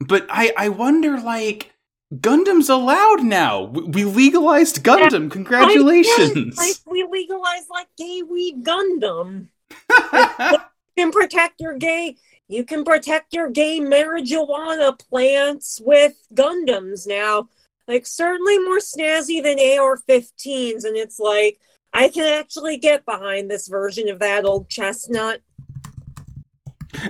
but 0.00 0.26
I 0.28 0.52
I 0.56 0.68
wonder 0.70 1.20
like. 1.20 1.72
Gundam's 2.14 2.68
allowed 2.68 3.22
now. 3.24 3.62
We 3.64 4.04
legalized 4.04 4.82
Gundam. 4.84 5.28
Congratulations. 5.30 6.56
Like 6.56 6.76
we 6.86 7.04
legalized 7.10 7.66
like 7.70 7.88
gay 7.98 8.22
weed 8.22 8.64
Gundam. 8.64 9.48
You 10.96 11.04
can 11.04 11.12
protect 11.12 11.60
your 11.60 11.76
gay. 11.76 12.16
You 12.48 12.64
can 12.64 12.82
protect 12.84 13.34
your 13.34 13.50
gay 13.50 13.80
marijuana 13.80 14.98
plants 14.98 15.80
with 15.84 16.14
Gundams 16.34 17.06
now. 17.06 17.48
like 17.86 18.06
certainly 18.06 18.58
more 18.58 18.78
snazzy 18.78 19.42
than 19.42 19.58
AR-15s, 19.58 20.84
and 20.84 20.96
it's 20.96 21.18
like 21.18 21.58
I 21.92 22.08
can 22.08 22.24
actually 22.24 22.78
get 22.78 23.04
behind 23.04 23.50
this 23.50 23.68
version 23.68 24.08
of 24.08 24.18
that 24.20 24.44
old 24.44 24.68
chestnut. 24.68 25.40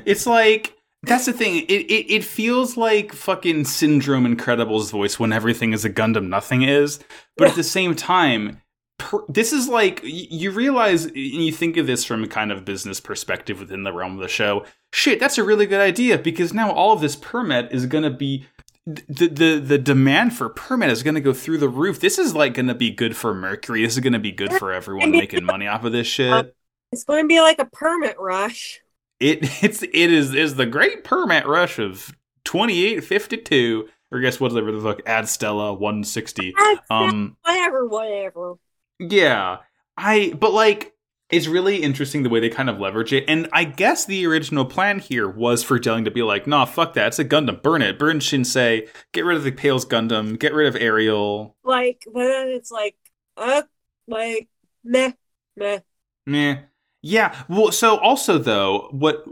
It's 0.05 0.27
like 0.27 0.77
that's 1.03 1.27
the 1.27 1.33
thing. 1.33 1.65
It, 1.69 1.73
it 1.91 2.13
it 2.13 2.25
feels 2.25 2.77
like 2.77 3.13
fucking 3.13 3.65
Syndrome 3.65 4.27
Incredible's 4.27 4.91
voice 4.91 5.19
when 5.19 5.33
everything 5.33 5.73
is 5.73 5.85
a 5.85 5.91
Gundam, 5.91 6.29
nothing 6.29 6.63
is. 6.63 6.99
But 7.37 7.49
at 7.49 7.55
the 7.55 7.63
same 7.63 7.95
time, 7.95 8.61
per, 8.99 9.21
this 9.29 9.53
is 9.53 9.69
like 9.69 10.01
you 10.03 10.51
realize 10.51 11.05
and 11.05 11.17
you 11.17 11.53
think 11.53 11.77
of 11.77 11.87
this 11.87 12.05
from 12.05 12.25
a 12.25 12.29
kind 12.29 12.51
of 12.51 12.65
business 12.65 13.01
perspective 13.01 13.61
within 13.61 13.85
the 13.85 13.93
realm 13.93 14.15
of 14.15 14.21
the 14.21 14.29
show. 14.29 14.65
Shit, 14.93 15.21
that's 15.21 15.39
a 15.39 15.45
really 15.45 15.67
good 15.67 15.81
idea 15.81 16.19
because 16.19 16.53
now 16.53 16.73
all 16.73 16.93
of 16.93 17.01
this 17.01 17.17
Permet 17.17 17.73
is 17.73 17.87
going 17.87 18.05
to 18.05 18.11
be 18.11 18.47
the, 18.87 19.29
the 19.29 19.59
the 19.59 19.79
demand 19.79 20.37
for 20.37 20.49
Permet 20.49 20.91
is 20.91 21.03
going 21.03 21.17
to 21.17 21.21
go 21.21 21.33
through 21.33 21.59
the 21.59 21.69
roof. 21.69 22.01
This 22.01 22.19
is 22.19 22.35
like 22.35 22.55
going 22.55 22.69
to 22.69 22.75
be 22.75 22.91
good 22.91 23.17
for 23.17 23.35
Mercury. 23.35 23.83
This 23.83 23.95
is 23.95 24.01
going 24.01 24.13
to 24.13 24.19
be 24.19 24.33
good 24.33 24.53
for 24.53 24.73
everyone 24.73 25.11
making 25.11 25.45
money 25.45 25.67
off 25.67 25.85
of 25.85 25.93
this 25.93 26.07
shit. 26.07 26.55
It's 26.93 27.03
going 27.03 27.25
to 27.25 27.29
be 27.29 27.41
like 27.41 27.59
a 27.59 27.65
Permet 27.65 28.15
rush. 28.17 28.81
It 29.21 29.39
it's 29.63 29.83
it 29.83 29.95
is 29.95 30.35
is 30.35 30.57
the 30.57 30.67
great 30.67 31.05
Permet 31.05 31.47
rush 31.47 31.79
of 31.79 32.17
twenty 32.45 32.85
eight 32.85 33.05
fifty 33.05 33.37
two 33.37 33.89
or 34.11 34.19
I 34.19 34.23
guess 34.23 34.41
whatever 34.41 34.73
the 34.73 34.81
fuck 34.81 35.01
Ad 35.07 35.29
Stella 35.29 35.73
one 35.75 36.05
sixty. 36.05 36.55
Um, 36.91 37.37
whatever, 37.43 37.87
whatever. 37.87 38.55
Yeah, 38.99 39.59
I 39.97 40.33
but 40.39 40.53
like 40.53 40.93
it's 41.29 41.49
really 41.49 41.83
interesting 41.83 42.23
the 42.23 42.29
way 42.29 42.39
they 42.39 42.49
kind 42.49 42.71
of 42.71 42.79
leverage 42.79 43.13
it. 43.13 43.25
And 43.27 43.49
I 43.53 43.65
guess 43.65 44.05
the 44.05 44.25
original 44.27 44.65
plan 44.65 45.01
here 45.01 45.29
was 45.29 45.63
for 45.63 45.79
Delling 45.79 46.05
to 46.05 46.11
be 46.11 46.23
like, 46.23 46.47
nah, 46.47 46.65
fuck 46.65 46.95
that. 46.95 47.09
It's 47.09 47.19
a 47.19 47.25
Gundam. 47.25 47.63
Burn 47.63 47.83
it. 47.83 47.99
Burn 47.99 48.21
Shinsei. 48.21 48.89
Get 49.13 49.25
rid 49.25 49.37
of 49.37 49.43
the 49.43 49.51
Peil's 49.51 49.85
Gundam. 49.85 50.39
Get 50.39 50.55
rid 50.55 50.69
of 50.69 50.81
Aerial. 50.81 51.57
Like, 51.65 52.05
but 52.07 52.23
then 52.23 52.49
it's 52.51 52.71
like, 52.71 52.95
uh, 53.37 53.63
like, 54.07 54.49
meh, 54.85 55.13
meh. 55.57 55.81
Meh. 56.27 56.59
Yeah. 57.07 57.35
Well, 57.49 57.71
so 57.71 57.99
also 57.99 58.39
though, 58.39 58.89
what 58.91 59.25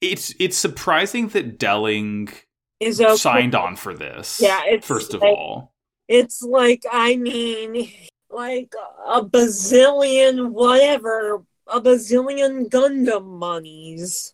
it's 0.00 0.32
it's 0.38 0.56
surprising 0.56 1.28
that 1.28 1.58
Delling 1.58 2.32
Is 2.80 3.00
okay. 3.00 3.16
signed 3.16 3.54
on 3.54 3.74
for 3.76 3.94
this. 3.94 4.40
Yeah, 4.40 4.60
it's 4.64 4.86
first 4.86 5.12
of 5.14 5.20
like- 5.20 5.28
all. 5.30 5.72
It's 6.06 6.40
like, 6.40 6.84
I 6.90 7.16
mean, 7.16 7.90
like 8.30 8.72
a 9.06 9.22
bazillion, 9.22 10.52
whatever, 10.52 11.42
a 11.66 11.80
bazillion 11.82 12.70
Gundam 12.70 13.26
monies. 13.26 14.32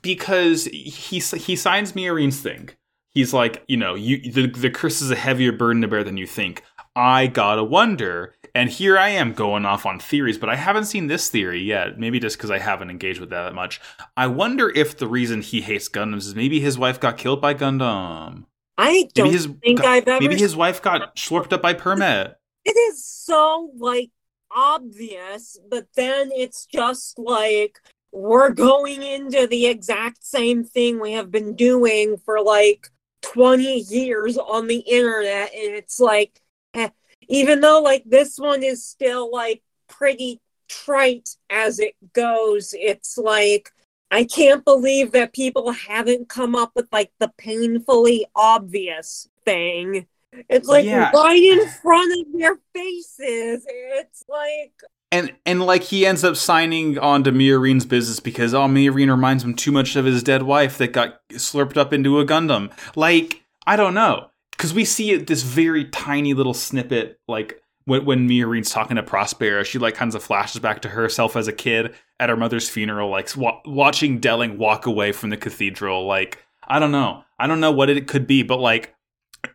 Because 0.00 0.64
he 0.64 1.18
he 1.20 1.56
signs 1.56 1.92
Miorine's 1.92 2.40
thing. 2.40 2.70
He's 3.10 3.34
like, 3.34 3.64
you 3.68 3.76
know, 3.76 3.94
you 3.94 4.32
the 4.32 4.46
the 4.46 4.70
curse 4.70 5.02
is 5.02 5.10
a 5.10 5.16
heavier 5.16 5.52
burden 5.52 5.82
to 5.82 5.88
bear 5.88 6.04
than 6.04 6.16
you 6.16 6.26
think. 6.26 6.62
I 6.94 7.26
gotta 7.26 7.64
wonder, 7.64 8.36
and 8.54 8.70
here 8.70 8.98
I 8.98 9.10
am 9.10 9.32
going 9.32 9.64
off 9.64 9.86
on 9.86 9.98
theories, 10.00 10.38
but 10.38 10.48
I 10.48 10.56
haven't 10.56 10.84
seen 10.86 11.06
this 11.06 11.28
theory 11.28 11.60
yet. 11.62 11.98
Maybe 11.98 12.18
just 12.20 12.36
because 12.36 12.50
I 12.50 12.58
haven't 12.58 12.90
engaged 12.90 13.20
with 13.20 13.30
that 13.30 13.42
that 13.44 13.54
much. 13.54 13.80
I 14.16 14.26
wonder 14.26 14.70
if 14.70 14.96
the 14.96 15.06
reason 15.08 15.42
he 15.42 15.60
hates 15.60 15.88
Gundams 15.88 16.18
is 16.26 16.34
maybe 16.34 16.60
his 16.60 16.78
wife 16.78 17.00
got 17.00 17.16
killed 17.18 17.40
by 17.40 17.54
Gundam. 17.54 18.44
I 18.76 19.08
don't 19.14 19.26
Maybe 19.26 19.36
his 19.36 19.48
think 19.62 19.84
I've 19.84 20.08
ever. 20.08 20.20
maybe 20.20 20.36
his 20.38 20.56
wife 20.56 20.80
got 20.82 21.16
slurped 21.16 21.52
up 21.52 21.62
by 21.62 21.74
Permet. 21.74 22.36
it 22.64 22.76
is 22.76 23.04
so 23.04 23.70
like 23.76 24.10
obvious, 24.50 25.58
but 25.70 25.86
then 25.94 26.30
it's 26.32 26.66
just 26.66 27.18
like 27.18 27.78
we're 28.12 28.50
going 28.50 29.02
into 29.02 29.46
the 29.46 29.66
exact 29.66 30.24
same 30.24 30.64
thing 30.64 31.00
we 31.00 31.12
have 31.12 31.30
been 31.30 31.54
doing 31.54 32.16
for 32.24 32.40
like 32.40 32.88
20 33.22 33.80
years 33.80 34.38
on 34.38 34.66
the 34.66 34.78
internet 34.78 35.52
and 35.54 35.74
it's 35.74 36.00
like 36.00 36.40
eh, 36.74 36.88
even 37.28 37.60
though 37.60 37.80
like 37.80 38.02
this 38.06 38.38
one 38.38 38.62
is 38.62 38.84
still 38.84 39.30
like 39.32 39.62
pretty 39.88 40.40
trite 40.68 41.30
as 41.50 41.78
it 41.78 41.94
goes 42.12 42.74
it's 42.78 43.16
like 43.16 43.70
i 44.10 44.22
can't 44.24 44.64
believe 44.64 45.12
that 45.12 45.32
people 45.32 45.72
haven't 45.72 46.28
come 46.28 46.54
up 46.54 46.72
with 46.74 46.86
like 46.92 47.10
the 47.20 47.30
painfully 47.38 48.26
obvious 48.36 49.28
thing 49.44 50.06
it's 50.50 50.68
like 50.68 50.84
Yeah. 50.84 51.10
right 51.14 51.42
in 51.42 51.66
front 51.82 52.12
of 52.20 52.38
their 52.38 52.56
faces 52.74 53.64
it's 53.68 54.24
like 54.28 54.72
And 55.10 55.32
and 55.46 55.62
like 55.64 55.84
he 55.84 56.04
ends 56.04 56.22
up 56.22 56.36
signing 56.36 56.98
on 56.98 57.24
to 57.24 57.32
Miorine's 57.32 57.86
business 57.86 58.20
because 58.20 58.52
oh 58.52 58.66
Miorine 58.66 59.10
reminds 59.10 59.42
him 59.42 59.54
too 59.54 59.72
much 59.72 59.96
of 59.96 60.04
his 60.04 60.22
dead 60.22 60.42
wife 60.42 60.76
that 60.78 60.92
got 60.92 61.26
slurped 61.30 61.78
up 61.78 61.94
into 61.94 62.20
a 62.20 62.26
Gundam. 62.26 62.70
Like 62.94 63.42
I 63.66 63.76
don't 63.76 63.94
know 63.94 64.28
because 64.58 64.74
we 64.74 64.84
see 64.84 65.12
it 65.12 65.28
this 65.28 65.42
very 65.42 65.86
tiny 65.86 66.34
little 66.34 66.52
snippet 66.52 67.18
like 67.28 67.62
when 67.88 68.04
when 68.04 68.62
talking 68.64 68.96
to 68.96 69.02
Prospera, 69.02 69.64
she 69.64 69.78
like 69.78 69.94
kind 69.94 70.14
of 70.14 70.22
flashes 70.22 70.60
back 70.60 70.82
to 70.82 70.90
herself 70.90 71.36
as 71.36 71.48
a 71.48 71.52
kid 71.54 71.94
at 72.20 72.28
her 72.28 72.36
mother's 72.36 72.68
funeral, 72.68 73.08
like 73.08 73.34
wa- 73.34 73.62
watching 73.64 74.20
Delling 74.20 74.58
walk 74.58 74.84
away 74.84 75.12
from 75.12 75.30
the 75.30 75.38
cathedral. 75.38 76.06
Like 76.06 76.44
I 76.66 76.78
don't 76.78 76.92
know, 76.92 77.24
I 77.38 77.46
don't 77.46 77.60
know 77.60 77.72
what 77.72 77.88
it 77.88 78.06
could 78.06 78.26
be, 78.26 78.42
but 78.42 78.60
like 78.60 78.94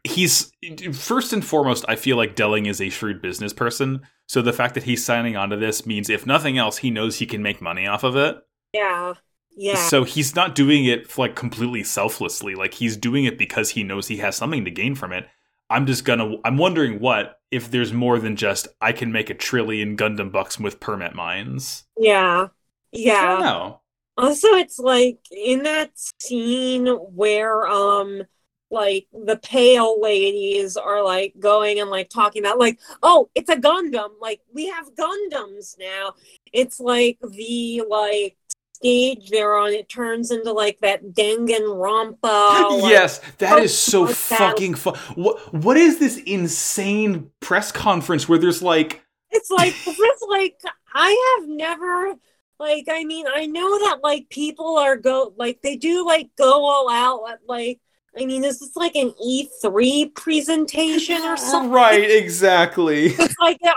he's 0.03 0.51
first 0.93 1.33
and 1.33 1.45
foremost 1.45 1.83
i 1.89 1.95
feel 1.97 2.15
like 2.15 2.37
delling 2.37 2.67
is 2.67 2.79
a 2.79 2.89
shrewd 2.89 3.21
business 3.21 3.51
person 3.51 4.01
so 4.27 4.41
the 4.41 4.53
fact 4.53 4.75
that 4.75 4.83
he's 4.83 5.03
signing 5.03 5.35
on 5.35 5.49
to 5.49 5.57
this 5.57 5.85
means 5.85 6.09
if 6.09 6.25
nothing 6.25 6.57
else 6.57 6.77
he 6.77 6.89
knows 6.89 7.19
he 7.19 7.25
can 7.25 7.43
make 7.43 7.61
money 7.61 7.85
off 7.85 8.03
of 8.03 8.15
it 8.15 8.37
yeah 8.73 9.13
yeah. 9.55 9.75
So 9.75 10.03
he's 10.03 10.35
not 10.35 10.55
doing 10.55 10.85
it 10.85 11.17
like 11.17 11.35
completely 11.35 11.83
selflessly. 11.83 12.55
Like 12.55 12.73
he's 12.75 12.97
doing 12.97 13.25
it 13.25 13.37
because 13.37 13.71
he 13.71 13.83
knows 13.83 14.07
he 14.07 14.17
has 14.17 14.35
something 14.35 14.65
to 14.65 14.71
gain 14.71 14.95
from 14.95 15.11
it. 15.11 15.27
I'm 15.69 15.87
just 15.87 16.05
gonna 16.05 16.35
i'm 16.45 16.57
wondering 16.57 16.99
what 16.99 17.39
if 17.49 17.71
there's 17.71 17.91
more 17.91 18.19
than 18.19 18.35
just 18.35 18.67
i 18.79 18.91
can 18.91 19.11
make 19.11 19.31
a 19.31 19.33
trillion 19.33 19.97
gundam 19.97 20.31
bucks 20.31 20.59
with 20.59 20.79
Permet 20.79 21.15
mines. 21.15 21.85
Yeah. 21.97 22.47
I 22.47 22.49
yeah. 22.91 23.27
don't 23.27 23.39
know. 23.41 23.81
Also, 24.15 24.49
it's 24.49 24.77
like 24.77 25.17
in 25.31 25.63
that 25.63 25.91
scene 26.19 26.85
where 26.87 27.65
um 27.67 28.23
like 28.69 29.07
the 29.11 29.37
Peil 29.37 29.99
ladies 30.01 30.77
are 30.77 31.03
like 31.03 31.33
going 31.39 31.79
and 31.79 31.89
like 31.89 32.09
talking 32.09 32.43
about 32.43 32.59
like 32.59 32.79
oh 33.01 33.29
it's 33.33 33.49
a 33.49 33.55
Gundam. 33.55 34.09
Like 34.21 34.41
we 34.53 34.67
have 34.67 34.93
Gundams 34.95 35.77
now. 35.79 36.13
It's 36.51 36.79
like 36.79 37.17
the 37.21 37.83
like 37.89 38.37
stage 38.83 39.29
they're 39.29 39.55
on 39.55 39.71
it 39.71 39.87
turns 39.87 40.29
into 40.31 40.51
like 40.51 40.77
that 40.81 41.03
Danganronpa 41.03 42.21
like, 42.81 42.91
yes, 42.91 43.19
that 43.37 43.63
is 43.63 43.77
so 43.77 44.07
fuck 44.07 44.37
fucking 44.37 44.75
fun. 44.75 44.95
What 45.15 45.53
what 45.53 45.77
is 45.77 45.99
this 45.99 46.17
insane 46.17 47.31
press 47.39 47.71
conference 47.71 48.27
where 48.27 48.37
there's 48.37 48.61
like 48.61 49.03
It's 49.31 49.49
like 49.49 49.73
is 49.87 49.97
this 49.97 50.21
like 50.27 50.61
I 50.93 51.37
have 51.39 51.49
never 51.49 52.15
like 52.59 52.85
I 52.89 53.05
mean 53.05 53.25
I 53.33 53.45
know 53.45 53.79
that 53.79 53.99
like 54.03 54.29
people 54.29 54.77
are 54.77 54.97
go 54.97 55.33
like 55.37 55.61
they 55.61 55.77
do 55.77 56.05
like 56.05 56.29
go 56.37 56.65
all 56.65 56.89
out 56.89 57.31
at, 57.31 57.39
like 57.47 57.79
I 58.17 58.25
mean 58.25 58.43
is 58.43 58.59
this 58.59 58.75
like 58.75 58.95
an 58.95 59.13
E3 59.25 60.13
presentation 60.13 61.21
or 61.23 61.37
something? 61.37 61.71
right, 61.71 62.09
exactly. 62.09 63.07
It's 63.07 63.39
like 63.39 63.59
uh, 63.65 63.73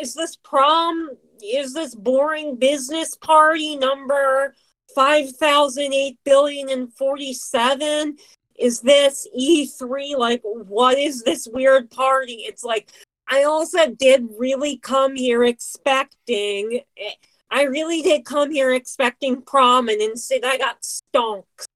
is 0.00 0.14
this 0.14 0.36
prom 0.36 1.10
is 1.42 1.72
this 1.72 1.94
boring 1.94 2.56
business 2.56 3.16
party 3.16 3.76
number 3.76 4.54
5008 4.94 6.18
billion 6.24 6.68
and 6.68 6.92
47 6.94 8.16
is 8.58 8.80
this 8.80 9.26
E3 9.38 10.16
like 10.16 10.40
what 10.42 10.98
is 10.98 11.22
this 11.22 11.48
weird 11.52 11.90
party 11.90 12.44
it's 12.46 12.64
like 12.64 12.90
I 13.28 13.44
also 13.44 13.90
did 13.90 14.26
really 14.38 14.78
come 14.78 15.14
here 15.14 15.44
expecting 15.44 16.80
eh, 16.98 17.12
I 17.50 17.64
really 17.64 18.02
did 18.02 18.24
come 18.24 18.50
here 18.50 18.72
expecting 18.72 19.42
prom 19.42 19.88
and 19.88 20.00
instead 20.00 20.44
I 20.44 20.58
got 20.58 20.82
stonks 20.82 21.66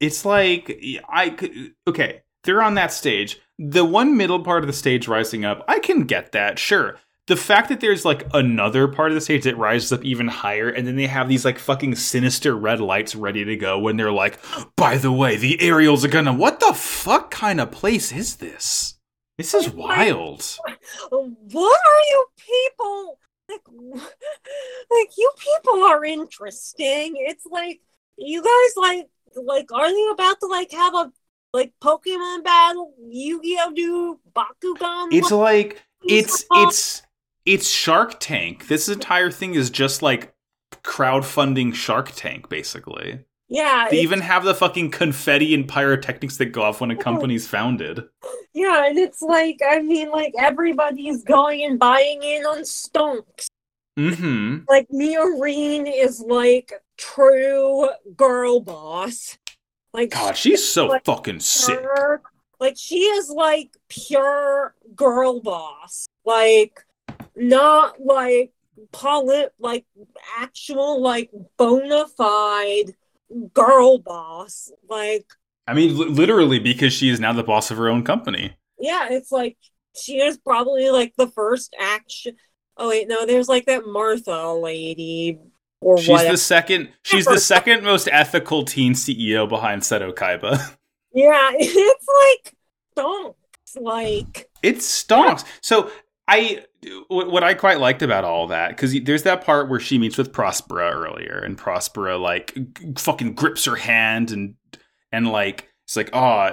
It's 0.00 0.24
like 0.24 0.82
I 1.08 1.30
could 1.30 1.74
okay, 1.86 2.22
they're 2.44 2.62
on 2.62 2.74
that 2.74 2.92
stage. 2.92 3.40
The 3.58 3.84
one 3.84 4.16
middle 4.16 4.42
part 4.42 4.62
of 4.62 4.66
the 4.66 4.72
stage 4.72 5.06
rising 5.06 5.44
up, 5.44 5.64
I 5.68 5.78
can 5.78 6.04
get 6.04 6.32
that, 6.32 6.58
sure. 6.58 6.98
The 7.30 7.36
fact 7.36 7.68
that 7.68 7.78
there's 7.78 8.04
like 8.04 8.26
another 8.34 8.88
part 8.88 9.12
of 9.12 9.14
the 9.14 9.20
stage 9.20 9.44
that 9.44 9.56
rises 9.56 9.92
up 9.92 10.04
even 10.04 10.26
higher, 10.26 10.68
and 10.68 10.84
then 10.84 10.96
they 10.96 11.06
have 11.06 11.28
these 11.28 11.44
like 11.44 11.60
fucking 11.60 11.94
sinister 11.94 12.56
red 12.56 12.80
lights 12.80 13.14
ready 13.14 13.44
to 13.44 13.54
go 13.56 13.78
when 13.78 13.96
they're 13.96 14.10
like, 14.10 14.40
by 14.74 14.96
the 14.96 15.12
way, 15.12 15.36
the 15.36 15.62
aerials 15.62 16.04
are 16.04 16.08
gonna. 16.08 16.32
What 16.32 16.58
the 16.58 16.74
fuck 16.74 17.30
kind 17.30 17.60
of 17.60 17.70
place 17.70 18.10
is 18.10 18.36
this? 18.36 18.98
This 19.38 19.54
is 19.54 19.68
oh 19.68 19.76
wild. 19.76 20.44
what 21.52 21.80
are 21.86 22.02
you 22.10 22.26
people 22.36 23.18
like 23.48 23.62
like 24.90 25.10
you 25.16 25.30
people 25.38 25.84
are 25.84 26.04
interesting 26.04 27.14
it's 27.16 27.46
like 27.46 27.80
you 28.16 28.42
guys 28.42 28.76
like 28.76 29.08
like 29.36 29.72
are 29.72 29.88
they 29.88 30.08
about 30.12 30.38
to 30.40 30.46
like 30.46 30.70
have 30.72 30.94
a 30.94 31.12
like 31.52 31.72
pokemon 31.82 32.42
battle 32.44 32.92
yu-gi-oh 33.08 33.72
do 33.74 34.18
bakugan 34.34 35.08
It's 35.12 35.30
What- 35.30 35.38
like 35.38 35.82
it's 36.02 36.44
it's 36.52 37.02
it's 37.46 37.68
Shark 37.68 38.20
Tank. 38.20 38.68
This 38.68 38.88
entire 38.88 39.30
thing 39.30 39.54
is 39.54 39.70
just 39.70 40.02
like 40.02 40.32
crowdfunding 40.84 41.74
Shark 41.74 42.12
Tank, 42.14 42.48
basically. 42.48 43.20
Yeah. 43.48 43.88
They 43.90 44.00
even 44.00 44.20
have 44.20 44.44
the 44.44 44.54
fucking 44.54 44.92
confetti 44.92 45.54
and 45.54 45.68
pyrotechnics 45.68 46.36
that 46.36 46.46
go 46.46 46.62
off 46.62 46.80
when 46.80 46.92
a 46.92 46.96
company's 46.96 47.48
founded. 47.48 48.04
Yeah, 48.54 48.86
and 48.86 48.96
it's 48.98 49.22
like 49.22 49.58
I 49.68 49.80
mean, 49.80 50.10
like 50.10 50.34
everybody's 50.38 51.24
going 51.24 51.64
and 51.64 51.78
buying 51.78 52.22
in 52.22 52.44
on 52.44 52.58
stonks. 52.60 53.46
Mm-hmm. 53.98 54.58
Like 54.68 54.88
Miorine 54.90 55.90
is 55.92 56.20
like 56.20 56.72
true 56.96 57.88
girl 58.16 58.60
boss. 58.60 59.36
Like 59.92 60.10
God, 60.10 60.36
she's 60.36 60.66
so 60.66 60.86
Like, 60.86 61.04
fucking 61.04 61.40
sick. 61.40 61.80
pure- 61.80 62.22
like 62.60 62.76
she 62.78 63.00
is 63.00 63.30
like 63.30 63.70
pure 63.88 64.74
girl 64.94 65.40
boss. 65.40 66.06
Like 66.24 66.84
not 67.40 68.00
like 68.04 68.52
polit 68.92 69.52
like 69.58 69.84
actual 70.38 71.00
like 71.02 71.30
bona 71.56 72.06
fide 72.16 72.94
girl 73.54 73.98
boss. 73.98 74.70
Like 74.88 75.26
I 75.66 75.74
mean, 75.74 75.96
li- 75.98 76.06
literally, 76.08 76.58
because 76.58 76.92
she 76.92 77.08
is 77.08 77.20
now 77.20 77.32
the 77.32 77.42
boss 77.44 77.70
of 77.70 77.76
her 77.78 77.88
own 77.88 78.04
company. 78.04 78.56
yeah, 78.78 79.08
it's 79.10 79.32
like 79.32 79.56
she 79.96 80.18
is 80.20 80.38
probably 80.38 80.90
like 80.90 81.14
the 81.16 81.28
first 81.28 81.74
action. 81.80 82.36
Oh 82.76 82.88
wait, 82.88 83.08
no, 83.08 83.26
there's 83.26 83.48
like 83.48 83.66
that 83.66 83.86
Martha 83.86 84.52
lady 84.52 85.38
or 85.80 85.98
She's 85.98 86.08
whatever. 86.08 86.32
the 86.32 86.36
second. 86.38 86.90
She's 87.02 87.24
the 87.26 87.38
second 87.54 87.84
most 87.84 88.08
ethical 88.10 88.64
teen 88.64 88.94
CEO 88.94 89.48
behind 89.48 89.82
Seto 89.82 90.12
Kaiba. 90.14 90.76
Yeah, 91.12 91.50
it's 91.54 92.06
like 92.44 92.54
don't 92.96 93.36
like 93.76 94.48
It 94.62 94.76
stonks. 94.76 95.44
So 95.62 95.90
I, 96.30 96.64
what 97.08 97.42
I 97.42 97.54
quite 97.54 97.80
liked 97.80 98.02
about 98.02 98.24
all 98.24 98.46
that 98.46 98.68
because 98.68 98.94
there's 99.02 99.24
that 99.24 99.44
part 99.44 99.68
where 99.68 99.80
she 99.80 99.98
meets 99.98 100.16
with 100.16 100.32
Prospera 100.32 100.94
earlier, 100.94 101.38
and 101.44 101.58
Prospera 101.58 102.20
like 102.20 102.54
g- 102.54 102.92
fucking 102.96 103.34
grips 103.34 103.64
her 103.64 103.74
hand 103.74 104.30
and 104.30 104.54
and 105.10 105.26
like 105.26 105.68
it's 105.84 105.96
like, 105.96 106.10
oh 106.12 106.50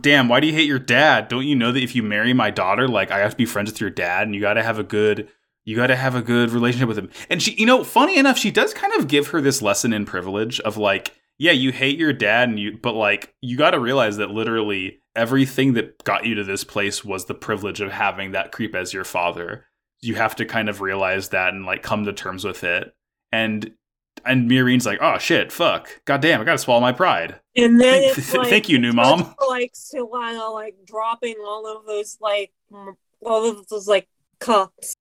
damn, 0.00 0.28
why 0.28 0.40
do 0.40 0.46
you 0.46 0.54
hate 0.54 0.66
your 0.66 0.78
dad? 0.78 1.28
Don't 1.28 1.46
you 1.46 1.54
know 1.54 1.72
that 1.72 1.82
if 1.82 1.94
you 1.94 2.02
marry 2.02 2.32
my 2.32 2.50
daughter, 2.50 2.88
like 2.88 3.10
I 3.10 3.18
have 3.18 3.32
to 3.32 3.36
be 3.36 3.44
friends 3.44 3.70
with 3.70 3.82
your 3.82 3.90
dad, 3.90 4.22
and 4.22 4.34
you 4.34 4.40
got 4.40 4.54
to 4.54 4.62
have 4.62 4.78
a 4.78 4.84
good. 4.84 5.28
You 5.66 5.76
got 5.76 5.88
to 5.88 5.96
have 5.96 6.14
a 6.14 6.22
good 6.22 6.50
relationship 6.50 6.88
with 6.88 6.96
him. 6.96 7.10
And 7.28 7.42
she, 7.42 7.52
you 7.52 7.66
know, 7.66 7.84
funny 7.84 8.16
enough, 8.16 8.38
she 8.38 8.50
does 8.50 8.72
kind 8.72 8.94
of 8.94 9.06
give 9.06 9.28
her 9.28 9.42
this 9.42 9.60
lesson 9.60 9.92
in 9.92 10.06
privilege 10.06 10.60
of 10.60 10.78
like, 10.78 11.17
yeah, 11.38 11.52
you 11.52 11.72
hate 11.72 11.98
your 11.98 12.12
dad 12.12 12.48
and 12.48 12.58
you 12.58 12.78
but 12.82 12.94
like 12.94 13.34
you 13.40 13.56
got 13.56 13.70
to 13.70 13.80
realize 13.80 14.16
that 14.18 14.30
literally 14.30 15.00
everything 15.16 15.72
that 15.74 16.02
got 16.04 16.24
you 16.26 16.34
to 16.36 16.44
this 16.44 16.64
place 16.64 17.04
was 17.04 17.24
the 17.24 17.34
privilege 17.34 17.80
of 17.80 17.90
having 17.92 18.32
that 18.32 18.52
creep 18.52 18.74
as 18.74 18.92
your 18.92 19.04
father. 19.04 19.66
You 20.00 20.14
have 20.14 20.36
to 20.36 20.44
kind 20.44 20.68
of 20.68 20.80
realize 20.80 21.30
that 21.30 21.54
and 21.54 21.64
like 21.66 21.82
come 21.82 22.04
to 22.04 22.12
terms 22.12 22.44
with 22.44 22.62
it. 22.64 22.94
And 23.32 23.72
and 24.24 24.50
Miorine's 24.50 24.84
like, 24.86 24.98
"Oh 25.00 25.18
shit, 25.18 25.52
fuck. 25.52 26.00
God 26.04 26.20
damn, 26.20 26.40
I 26.40 26.44
got 26.44 26.52
to 26.52 26.58
swallow 26.58 26.80
my 26.80 26.92
pride." 26.92 27.40
And 27.56 27.80
then 27.80 28.02
Thank- 28.02 28.18
it's 28.18 28.34
like, 28.34 28.48
thank 28.48 28.68
you, 28.68 28.78
new 28.78 28.92
mom. 28.92 29.34
Like 29.48 29.72
Silana, 29.74 30.52
like 30.52 30.74
dropping 30.86 31.36
all 31.44 31.66
of 31.66 31.86
those 31.86 32.18
like 32.20 32.52
all 33.22 33.44
of 33.48 33.66
those 33.68 33.86
like 33.88 34.08
cups 34.40 34.94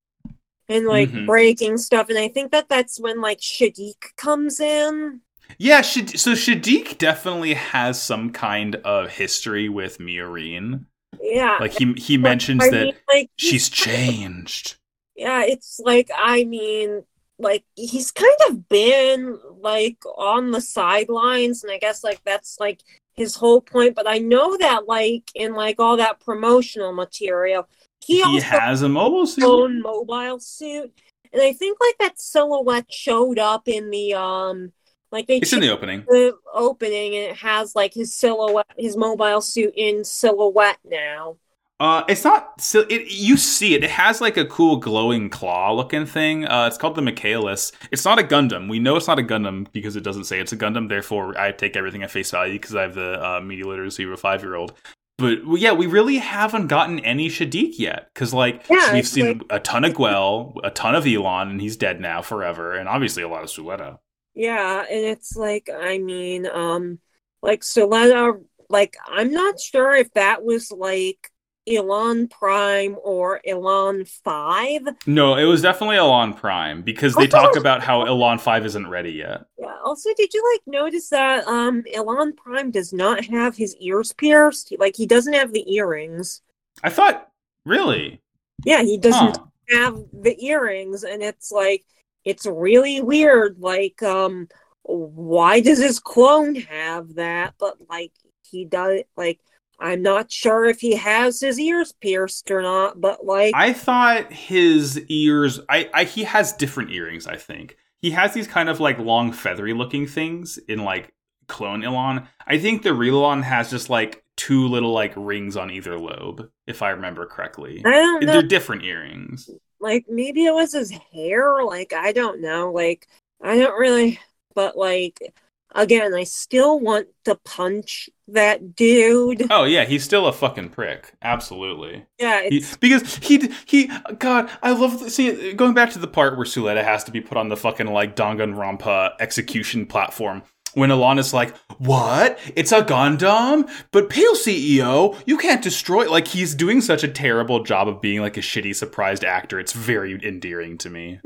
and 0.69 0.85
like 0.85 1.09
Mhm. 1.09 1.25
breaking 1.25 1.77
stuff. 1.77 2.09
And 2.09 2.17
I 2.17 2.27
think 2.27 2.51
that 2.51 2.69
that's 2.69 2.99
when 2.99 3.21
like 3.21 3.39
Shaddiq 3.39 3.95
comes 4.17 4.59
in. 4.59 5.21
Yeah, 5.57 5.81
Shad- 5.81 6.19
so 6.19 6.33
Shaddiq 6.33 6.97
definitely 6.97 7.53
has 7.55 8.01
some 8.01 8.31
kind 8.31 8.75
of 8.77 9.09
history 9.09 9.69
with 9.69 9.97
Miorine. 9.99 10.85
Yeah, 11.21 11.59
Like 11.59 11.73
he 11.73 11.93
he 11.93 12.17
mentions 12.17 12.63
I 12.63 12.69
that 12.69 12.85
mean, 12.85 12.93
like 13.07 13.29
she's 13.37 13.69
changed. 13.69 14.75
Yeah, 15.15 15.43
it's 15.43 15.79
like 15.83 16.09
I 16.15 16.43
mean, 16.43 17.03
like 17.39 17.63
he's 17.75 18.11
kind 18.11 18.35
of 18.49 18.69
been 18.69 19.39
like 19.59 19.97
on 20.17 20.51
the 20.51 20.61
sidelines, 20.61 21.63
and 21.63 21.71
I 21.71 21.79
guess 21.79 22.03
like 22.03 22.21
that's 22.23 22.59
like 22.59 22.81
his 23.15 23.35
whole 23.35 23.61
point. 23.61 23.95
But 23.95 24.07
I 24.07 24.19
know 24.19 24.57
that 24.57 24.87
like 24.87 25.31
in 25.35 25.53
like 25.53 25.79
all 25.79 25.97
that 25.97 26.19
promotional 26.19 26.93
material, 26.93 27.67
he, 28.01 28.21
He 28.21 28.23
also 28.23 28.41
has 28.41 28.81
a 28.81 28.89
mobile 28.89 29.25
suit. 29.25 29.45
own 29.47 29.81
mobile 29.81 30.39
suit 30.39 30.91
and 31.33 31.41
i 31.41 31.53
think 31.53 31.77
like 31.81 31.97
that 31.99 32.19
silhouette 32.19 32.91
showed 32.91 33.39
up 33.39 33.67
in 33.67 33.89
the 33.91 34.13
um 34.13 34.71
like 35.11 35.27
they 35.27 35.37
It's 35.37 35.53
in 35.53 35.59
the 35.61 35.69
opening. 35.71 36.03
the 36.07 36.33
opening 36.53 37.15
and 37.15 37.25
it 37.31 37.35
has 37.37 37.75
like 37.75 37.93
his 37.93 38.13
silhouette 38.13 38.65
his 38.77 38.95
mobile 38.97 39.41
suit 39.41 39.73
in 39.75 40.03
silhouette 40.03 40.77
now 40.85 41.37
Uh, 41.79 42.03
it's 42.09 42.23
not. 42.23 42.59
So 42.59 42.85
it 42.89 43.03
you 43.11 43.37
see 43.37 43.75
it. 43.75 43.83
It 43.83 43.91
has 43.91 44.19
like 44.19 44.35
a 44.35 44.45
cool 44.45 44.77
glowing 44.77 45.29
claw 45.29 45.71
looking 45.73 46.07
thing. 46.07 46.43
Uh, 46.47 46.65
it's 46.65 46.75
called 46.75 46.95
the 46.95 47.03
Michaelis. 47.03 47.71
It's 47.91 48.03
not 48.03 48.17
a 48.17 48.23
Gundam. 48.23 48.67
We 48.67 48.79
know 48.79 48.95
it's 48.95 49.05
not 49.07 49.19
a 49.19 49.21
Gundam 49.21 49.67
because 49.71 49.95
it 49.95 50.01
doesn't 50.03 50.23
say 50.23 50.39
it's 50.39 50.51
a 50.51 50.57
Gundam. 50.57 50.89
Therefore, 50.89 51.37
I 51.39 51.51
take 51.51 51.75
everything 51.77 52.01
at 52.01 52.09
face 52.09 52.31
value 52.31 52.53
because 52.53 52.73
I 52.75 52.81
have 52.81 52.95
the 52.95 53.23
uh, 53.23 53.41
media 53.41 53.67
literacy 53.67 54.03
of 54.05 54.09
a 54.11 54.17
five 54.17 54.41
year 54.41 54.55
old. 54.55 54.73
But 55.19 55.45
well, 55.45 55.57
yeah, 55.57 55.73
we 55.73 55.85
really 55.85 56.17
haven't 56.17 56.65
gotten 56.65 56.97
any 57.01 57.29
Shaddiq 57.29 57.77
yet 57.77 58.09
because 58.11 58.33
like 58.33 58.65
Yeah, 58.71 58.93
we've 58.93 59.07
seen 59.07 59.37
like- 59.37 59.41
a 59.51 59.59
ton 59.59 59.85
of 59.85 59.93
Guel, 59.93 60.55
a 60.63 60.71
ton 60.71 60.95
of 60.95 61.05
Elan, 61.05 61.49
and 61.51 61.61
he's 61.61 61.77
dead 61.77 62.01
now 62.01 62.23
forever, 62.23 62.73
and 62.73 62.89
obviously 62.89 63.21
a 63.21 63.27
lot 63.29 63.43
of 63.43 63.49
Suletta. 63.49 63.99
Yeah 64.37 64.81
and 64.89 65.05
it's 65.05 65.35
like 65.35 65.69
i 65.73 65.97
mean 65.97 66.45
um 66.45 66.99
like 67.41 67.61
Solana, 67.61 68.43
like 68.69 68.95
i'm 69.07 69.31
not 69.31 69.59
sure 69.59 69.95
if 69.95 70.13
that 70.13 70.43
was 70.43 70.71
like 70.71 71.31
Elan 71.69 72.29
Prime 72.29 72.95
or 73.03 73.41
Elan 73.45 74.05
5. 74.05 74.87
No, 75.05 75.35
it 75.35 75.43
was 75.43 75.61
definitely 75.61 75.97
Elan 75.97 76.33
Prime 76.33 76.81
because 76.81 77.17
they 77.17 77.27
talk 77.27 77.55
about 77.57 77.83
how 77.83 78.05
Elan 78.05 78.39
Five 78.39 78.65
isn't 78.65 78.87
ready 78.87 79.11
yet. 79.11 79.47
Yeah. 79.57 79.75
Also, 79.83 80.09
did 80.15 80.33
you 80.33 80.43
like 80.53 80.61
notice 80.67 81.09
that 81.09 81.45
um 81.47 81.83
Elan 81.93 82.33
Prime 82.35 82.71
does 82.71 82.93
not 82.93 83.25
have 83.25 83.57
his 83.57 83.75
ears 83.77 84.13
pierced? 84.13 84.73
Like 84.77 84.95
he 84.95 85.05
doesn't 85.05 85.33
have 85.33 85.51
the 85.51 85.73
earrings. 85.75 86.41
I 86.83 86.89
thought, 86.89 87.29
really, 87.65 88.21
Yeah, 88.63 88.81
he 88.83 88.97
doesn't 88.97 89.37
Huh. 89.37 89.45
have 89.69 89.95
the 90.13 90.35
earrings, 90.45 91.03
and 91.03 91.21
it's 91.21 91.51
like 91.51 91.85
it's 92.27 92.45
really 92.45 93.01
weird. 93.01 93.57
Like, 93.59 94.03
um, 94.03 94.49
why 94.83 95.61
does 95.61 95.79
his 95.79 95.99
clone 95.99 96.55
have 96.55 97.15
that? 97.15 97.53
But 97.57 97.77
like 97.89 98.11
he 98.51 98.65
does. 98.65 99.01
Like, 99.15 99.39
I'm 99.79 100.01
not 100.01 100.29
sure 100.29 100.65
if 100.65 100.81
he 100.81 100.95
has 100.95 101.39
his 101.39 101.57
ears 101.57 101.93
pierced 102.01 102.51
or 102.51 102.61
not. 102.61 102.99
But 102.99 103.25
like, 103.25 103.53
I 103.55 103.71
thought 103.71 104.31
his 104.33 104.99
ears. 105.07 105.61
I, 105.69 105.89
I 105.93 106.03
he 106.03 106.25
has 106.25 106.51
different 106.51 106.91
earrings. 106.91 107.27
I 107.27 107.37
think 107.37 107.77
he 108.01 108.11
has 108.11 108.33
these 108.33 108.47
kind 108.47 108.67
of 108.67 108.81
like 108.81 108.99
long 108.99 109.31
feathery 109.31 109.73
looking 109.73 110.05
things 110.05 110.57
in 110.67 110.83
like 110.83 111.13
clone 111.47 111.83
Elan. 111.83 112.27
I 112.45 112.57
think 112.57 112.83
the 112.83 112.93
real 112.93 113.23
Elan 113.23 113.43
has 113.43 113.69
just 113.69 113.89
like 113.89 114.21
two 114.35 114.67
little 114.67 114.91
like 114.91 115.13
rings 115.15 115.55
on 115.55 115.71
either 115.71 115.97
lobe, 115.97 116.49
if 116.67 116.81
I 116.81 116.89
remember 116.89 117.25
correctly. 117.25 117.81
I 117.85 117.91
don't 117.91 118.25
know. 118.25 118.33
They're 118.33 118.43
different 118.43 118.83
earrings. 118.83 119.49
Like 119.79 120.05
maybe 120.09 120.45
it 120.45 120.53
was 120.53 120.73
his 120.73 120.91
hair 120.91 121.63
like 121.63 121.93
i 121.93 122.11
don't 122.11 122.41
know 122.41 122.71
like 122.71 123.07
i 123.41 123.57
don't 123.57 123.77
really 123.77 124.19
but 124.55 124.77
like 124.77 125.33
again 125.75 126.13
i 126.13 126.23
still 126.23 126.79
want 126.79 127.07
to 127.25 127.35
punch 127.45 128.09
that 128.27 128.75
dude 128.75 129.45
Oh 129.49 129.63
yeah, 129.63 129.85
he's 129.85 130.03
still 130.03 130.27
a 130.27 130.33
fucking 130.33 130.69
prick. 130.69 131.13
Absolutely. 131.21 132.05
yeah 132.19 132.47
He, 132.49 132.65
because 132.79 133.15
he 133.17 133.51
he 133.65 133.89
God, 134.19 134.49
I 134.61 134.71
love 134.71 135.09
see 135.11 135.53
going 135.53 135.73
back 135.73 135.91
to 135.91 135.99
the 135.99 136.07
part 136.07 136.35
where 136.35 136.45
Suletta 136.45 136.83
has 136.83 137.03
to 137.05 137.11
be 137.11 137.21
put 137.21 137.37
on 137.37 137.49
the 137.49 137.57
fucking 137.57 137.87
like 137.87 138.15
Danganronpa 138.15 139.13
execution 139.19 139.85
platform. 139.85 140.43
When 140.77 140.91
Alana's 140.91 141.33
like, 141.33 141.57
"What? 141.79 142.39
It's 142.55 142.71
a 142.71 142.83
Gundam? 142.83 143.67
But 143.91 144.09
Pale 144.09 144.35
CEO, 144.35 145.17
you 145.25 145.37
can't 145.37 145.63
destroy." 145.63 146.09
Like 146.09 146.27
he's 146.27 146.53
doing 146.53 146.81
such 146.81 147.03
a 147.03 147.07
terrible 147.07 147.63
job 147.63 147.87
of 147.87 147.99
being 147.99 148.21
like 148.21 148.37
a 148.37 148.41
shitty 148.41 148.75
surprised 148.75 149.23
actor. 149.23 149.59
It's 149.59 149.73
very 149.73 150.23
endearing 150.23 150.77
to 150.79 150.89
me. 150.89 151.19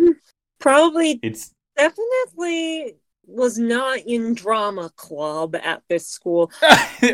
probably 0.60 1.20
It's 1.22 1.54
definitely 1.76 2.96
was 3.26 3.58
not 3.58 4.00
in 4.00 4.34
drama 4.34 4.90
club 4.96 5.56
at 5.56 5.84
this 5.90 6.08
school 6.08 6.52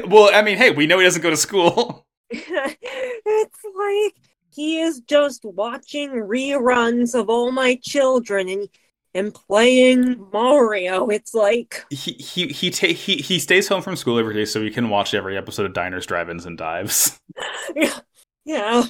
well, 0.07 0.29
I 0.33 0.41
mean, 0.41 0.57
hey, 0.57 0.71
we 0.71 0.87
know 0.87 0.99
he 0.99 1.05
doesn't 1.05 1.21
go 1.21 1.29
to 1.29 1.37
school. 1.37 2.05
it's 2.29 3.59
like 3.75 4.15
he 4.53 4.79
is 4.79 5.01
just 5.01 5.45
watching 5.45 6.11
reruns 6.11 7.13
of 7.13 7.29
all 7.29 7.51
my 7.51 7.79
children 7.81 8.49
and 8.49 8.69
and 9.17 9.33
playing 9.33 10.25
mario 10.31 11.07
it's 11.09 11.33
like 11.33 11.85
He 11.89 12.11
he 12.13 12.47
he 12.47 12.69
ta- 12.69 12.87
he 12.87 13.17
he 13.17 13.39
stays 13.39 13.67
home 13.67 13.81
from 13.81 13.95
school 13.95 14.19
every 14.19 14.33
day 14.33 14.45
so 14.45 14.61
he 14.61 14.69
can 14.71 14.89
watch 14.89 15.13
every 15.13 15.37
episode 15.37 15.65
of 15.65 15.73
Diners, 15.73 16.05
Drive-ins, 16.05 16.45
and 16.45 16.57
Dives. 16.57 17.19
yeah 17.75 17.99
yeah 18.45 18.83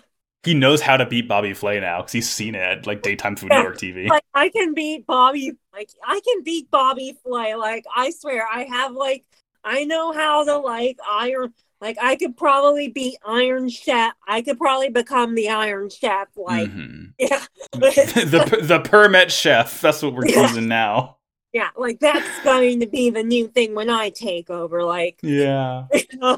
He 0.44 0.54
knows 0.54 0.82
how 0.82 0.98
to 0.98 1.06
beat 1.06 1.28
Bobby 1.28 1.54
Flay 1.54 1.80
now 1.80 1.98
because 2.02 2.12
he's 2.14 2.30
seen 2.30 2.56
it 2.56 2.62
at 2.62 2.88
like 2.88 3.02
daytime 3.02 3.36
Food 3.36 3.52
Yeah. 3.52 3.58
Network 3.58 3.78
TV. 3.78 4.08
like 4.08 4.24
I 4.34 4.50
can 4.50 4.74
beat 4.74 5.06
Bobby 5.06 5.54
like 5.74 5.90
I 6.06 6.22
can 6.26 6.44
beat 6.44 6.70
Bobby 6.72 7.18
Flay. 7.24 7.56
Like 7.56 7.86
I 7.96 8.12
swear 8.12 8.48
I 8.48 8.64
have 8.64 8.94
like 8.94 9.26
I 9.64 9.84
know 9.84 10.12
how 10.14 10.46
to 10.46 10.58
like 10.58 10.98
iron 11.10 11.54
like 11.82 11.98
I 12.02 12.16
could 12.16 12.36
probably 12.38 12.88
be 12.88 13.18
Iron 13.26 13.70
Chef. 13.70 14.14
I 14.28 14.42
could 14.42 14.58
probably 14.58 14.90
become 14.90 15.36
the 15.36 15.50
Iron 15.50 15.90
Chef. 15.90 16.28
Like 16.36 16.70
Mhm. 16.70 17.14
yeah. 17.20 17.44
the 17.74 18.60
the 18.64 18.80
Permet 18.80 19.32
chef. 19.32 19.82
That's 19.82 20.02
what 20.02 20.14
we're 20.14 20.28
Yeah. 20.28 20.48
choosing 20.48 20.68
now. 20.68 21.18
Yeah, 21.54 21.70
like 21.78 22.00
that's 22.00 22.28
going 22.44 22.82
to 22.82 22.88
be 22.88 23.10
the 23.10 23.24
new 23.24 23.48
thing 23.48 23.74
when 23.74 23.90
I 23.90 24.10
take 24.10 24.50
over. 24.50 24.84
Like, 24.84 25.18
Yeah. 25.24 25.86
you 25.94 26.20
know? 26.20 26.38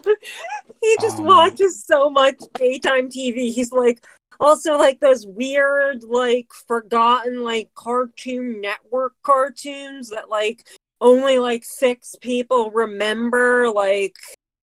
he 0.82 0.98
just 1.02 1.20
Um. 1.20 1.26
watches 1.26 1.84
so 1.84 2.10
much 2.10 2.38
daytime 2.54 3.10
TV. 3.10 3.52
He's 3.52 3.72
like, 3.72 4.06
also 4.40 4.78
like 4.78 5.00
those 5.02 5.26
weird, 5.26 6.04
like 6.04 6.48
forgotten, 6.68 7.44
like 7.44 7.70
Cartoon 7.76 8.62
Network 8.62 9.14
cartoons 9.24 10.10
that 10.12 10.30
like 10.30 10.66
only 11.02 11.40
like 11.40 11.66
six 11.66 12.16
people 12.22 12.72
remember. 12.72 13.70
Like, 13.70 14.16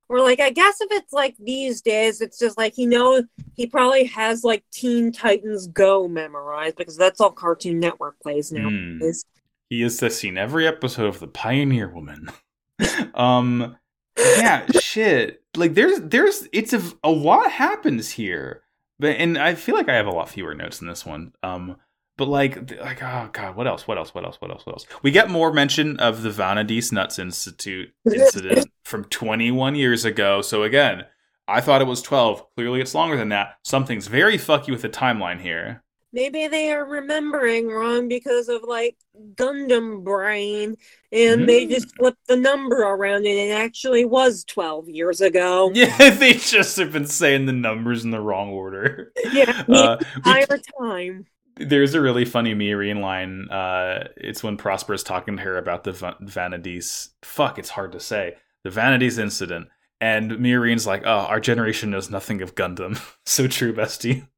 we're 0.09 0.23
like, 0.23 0.41
I 0.41 0.51
guess 0.51 0.81
if 0.81 0.89
it's 0.93 1.13
like 1.13 1.37
these 1.39 1.83
days, 1.83 2.21
it's 2.21 2.39
just 2.39 2.57
like 2.57 2.75
he 2.75 2.87
knows 2.87 3.25
he 3.55 3.67
probably 3.67 4.05
has 4.05 4.45
like 4.45 4.65
Teen 4.73 5.13
Titans 5.13 5.67
Go 5.69 6.07
memorized 6.07 6.77
because 6.77 6.97
that's 6.97 7.21
all 7.21 7.33
Cartoon 7.33 7.81
Network 7.81 8.19
plays 8.21 8.53
now. 8.53 8.69
Hmm. 8.69 9.03
Is 9.03 9.25
He 9.69 9.83
has 9.83 9.97
to 9.99 10.11
seen 10.11 10.37
every 10.39 10.67
episode 10.67 11.07
of 11.07 11.19
The 11.19 11.27
Pioneer 11.27 11.89
Woman. 11.89 12.29
um 13.15 13.77
yeah, 14.17 14.67
shit. 14.81 15.43
Like 15.57 15.75
there's 15.75 16.01
there's 16.01 16.49
it's 16.53 16.73
a, 16.73 16.83
a 17.03 17.11
lot 17.11 17.51
happens 17.51 18.11
here. 18.11 18.63
But 18.99 19.17
and 19.17 19.37
I 19.37 19.55
feel 19.55 19.75
like 19.75 19.89
I 19.89 19.95
have 19.95 20.07
a 20.07 20.13
lot 20.13 20.29
fewer 20.29 20.55
notes 20.55 20.81
in 20.81 20.87
this 20.87 21.05
one. 21.05 21.33
Um 21.43 21.77
but 22.17 22.29
like 22.29 22.71
like 22.81 23.03
oh 23.03 23.29
god, 23.33 23.57
what 23.57 23.67
else? 23.67 23.87
What 23.87 23.99
else? 23.99 24.15
What 24.15 24.25
else? 24.25 24.37
What 24.41 24.51
else? 24.51 24.65
What 24.67 24.75
else? 24.75 24.87
We 25.03 25.11
get 25.11 25.31
more 25.31 25.53
mention 25.53 25.99
of 25.99 26.23
the 26.23 26.31
Vanadis 26.31 26.93
Nuts 26.93 27.19
Institute 27.19 27.91
incident 28.07 28.69
from 28.85 29.05
21 29.05 29.75
years 29.75 30.05
ago. 30.05 30.41
So 30.43 30.63
again, 30.63 31.05
I 31.49 31.61
thought 31.61 31.83
it 31.83 31.87
was 31.87 32.03
12. 32.03 32.45
Clearly 32.57 32.81
it's 32.81 32.95
longer 32.95 33.17
than 33.17 33.29
that. 33.31 33.57
Something's 33.63 34.07
very 34.09 34.39
fucky 34.39 34.71
with 34.71 34.83
the 34.83 34.89
timeline 34.89 35.41
here. 35.41 35.83
maybe 36.13 36.47
they 36.49 36.73
are 36.73 36.87
remembering 36.87 37.69
wrong 37.69 38.09
because 38.09 38.49
of 38.49 38.63
like 38.63 38.97
Gundam 39.35 40.03
brain 40.03 40.77
and 41.13 41.47
they 41.49 41.67
Mm. 41.67 41.71
just 41.71 41.95
flipped 41.97 42.27
the 42.27 42.37
number 42.37 42.81
around 42.83 43.27
and 43.27 43.39
it 43.39 43.51
actually 43.53 44.05
was 44.07 44.45
12 44.45 44.89
years 44.89 45.21
ago. 45.21 45.71
Yeah, 45.75 46.11
they 46.11 46.33
just 46.35 46.77
have 46.79 46.93
been 46.93 47.07
saying 47.07 47.45
the 47.47 47.53
numbers 47.53 48.05
in 48.05 48.11
the 48.13 48.21
wrong 48.21 48.49
order. 48.51 49.13
Yeah, 49.33 49.63
the 49.69 49.75
Uh, 49.75 49.99
we- 50.25 50.87
time. 50.89 51.27
There's 51.59 51.95
a 51.95 52.01
really 52.01 52.25
funny 52.25 52.55
Miorine 52.55 53.01
line. 53.01 53.49
Uh, 53.51 54.09
it's 54.17 54.43
when 54.43 54.57
Prosper's 54.57 55.03
talking 55.03 55.37
to 55.37 55.43
her 55.43 55.57
about 55.57 55.85
the 55.85 55.93
Va- 55.93 56.17
Vanities. 56.21 57.11
Fuck, 57.23 57.59
it's 57.59 57.71
hard 57.71 57.93
to 57.93 58.01
say. 58.01 58.37
The 58.65 58.71
Vanities 58.71 59.19
incident. 59.19 59.69
And 60.01 60.33
Miorine's 60.33 60.87
like, 60.87 61.03
oh, 61.07 61.21
our 61.21 61.41
generation 61.41 61.91
knows 61.91 62.11
nothing 62.11 62.43
of 62.43 62.55
Gundam. 62.55 63.01
so 63.27 63.47
true, 63.47 63.73
bestie. 63.73 64.29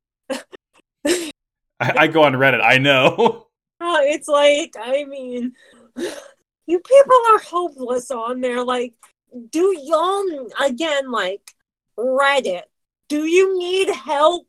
I, 1.05 1.33
I 1.81 2.07
go 2.09 2.25
on 2.25 2.33
Reddit, 2.35 2.63
I 2.63 2.79
know. 2.79 3.47
Oh, 3.81 4.01
it's 4.03 4.29
like, 4.29 4.75
I 4.81 5.05
mean, 5.05 5.53
you 6.67 6.81
people 6.81 7.17
are 7.31 7.39
hopeless 7.39 8.11
on 8.11 8.41
there. 8.41 8.65
Like, 8.65 8.95
do 9.51 9.77
y'all, 9.83 10.49
again, 10.61 11.11
like, 11.11 11.53
Reddit, 11.99 12.63
do 13.09 13.25
you 13.25 13.59
need 13.59 13.91
help? 13.91 14.47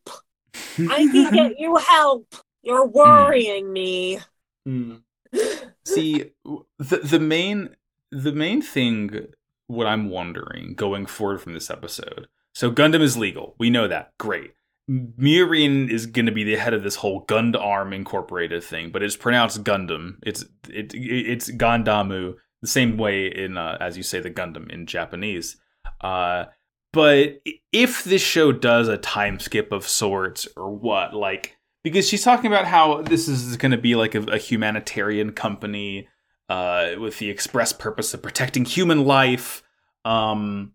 I 0.80 1.08
can 1.12 1.34
get 1.34 1.56
you 1.60 1.76
help. 1.78 2.36
You're 2.70 2.88
worrying 2.88 3.74
me. 3.74 4.20
Hmm. 4.66 4.96
See, 5.86 6.32
the 6.78 6.98
the 7.04 7.20
main 7.20 7.70
the 8.12 8.32
main 8.32 8.62
thing 8.62 9.28
what 9.66 9.88
I'm 9.88 10.10
wondering 10.10 10.76
going 10.76 11.08
forward 11.08 11.42
from 11.42 11.54
this 11.54 11.72
episode. 11.72 12.28
So 12.54 12.72
Gundam 12.72 13.02
is 13.02 13.18
legal. 13.18 13.56
We 13.58 13.70
know 13.70 13.88
that. 13.88 14.14
Great. 14.20 14.54
Miorine 14.90 15.90
is 15.90 16.08
going 16.08 16.26
to 16.26 16.32
be 16.32 16.44
the 16.44 16.58
head 16.58 16.74
of 16.74 16.84
this 16.84 16.96
whole 16.96 17.26
Gundarm 17.26 17.94
Incorporated 17.94 18.64
thing, 18.64 18.90
but 18.92 19.04
it's 19.04 19.16
pronounced 19.16 19.64
Gundam. 19.64 20.18
It's 20.24 20.44
it, 20.70 20.94
it's 20.94 21.50
Gandamu 21.50 22.36
the 22.62 22.68
same 22.68 22.98
way 22.98 23.28
in 23.28 23.58
uh, 23.58 23.78
as 23.80 23.98
you 23.98 24.04
say 24.04 24.20
the 24.20 24.30
Gundam 24.30 24.72
in 24.72 24.86
Japanese. 24.86 25.58
Uh 26.02 26.46
but 26.92 27.42
if 27.72 28.04
this 28.04 28.22
show 28.22 28.52
does 28.52 28.88
a 28.88 28.98
time 28.98 29.40
skip 29.40 29.72
of 29.72 29.88
sorts 29.88 30.48
or 30.56 30.72
what, 30.72 31.14
like 31.14 31.56
because 31.84 32.08
she's 32.08 32.24
talking 32.24 32.52
about 32.52 32.66
how 32.66 33.02
this 33.02 33.28
is 33.28 33.58
going 33.58 33.72
to 33.72 33.78
be 33.78 33.96
like 33.96 34.16
a, 34.16 34.22
a 34.24 34.38
humanitarian 34.38 35.32
company 35.32 36.08
uh, 36.50 36.92
with 37.00 37.20
the 37.20 37.30
express 37.30 37.72
purpose 37.72 38.14
of 38.14 38.22
protecting 38.22 38.66
human 38.66 39.06
life. 39.06 39.64
Um, 40.04 40.74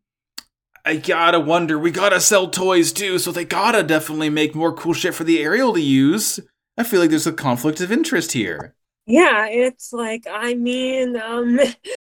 I 0.85 0.97
gotta 0.97 1.41
wonder. 1.41 1.79
We 1.79 1.91
gotta 1.91 2.21
sell 2.21 2.49
toys 2.49 2.93
too, 2.93 3.19
so 3.19 3.33
they 3.33 3.45
gotta 3.45 3.83
definitely 3.83 4.29
make 4.31 4.55
more 4.55 4.73
cool 4.73 4.93
shit 4.93 5.15
for 5.15 5.25
the 5.25 5.41
Ariel 5.43 5.73
to 5.75 5.81
use. 5.81 6.41
I 6.77 6.83
feel 6.83 7.01
like 7.01 7.11
there's 7.11 7.27
a 7.27 7.33
conflict 7.33 7.81
of 7.81 7.91
interest 7.91 8.33
here. 8.33 8.75
Yeah, 9.07 9.47
it's 9.49 9.93
like, 9.93 10.27
I 10.31 10.55
mean, 10.55 11.17
um, 11.17 11.59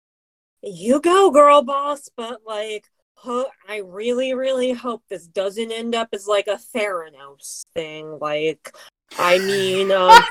you 0.62 1.02
go, 1.02 1.32
girl 1.32 1.64
boss, 1.64 2.10
but 2.16 2.42
like, 2.46 2.88
ho- 3.18 3.50
I 3.68 3.78
really, 3.78 4.34
really 4.34 4.72
hope 4.72 5.04
this 5.10 5.28
doesn't 5.28 5.72
end 5.72 5.96
up 5.96 6.10
as 6.14 6.28
like 6.28 6.48
a 6.48 6.60
Theranos 6.76 7.66
thing. 7.74 8.18
Like, 8.20 8.72
I 9.18 9.40
mean, 9.40 9.92
um, 9.92 10.22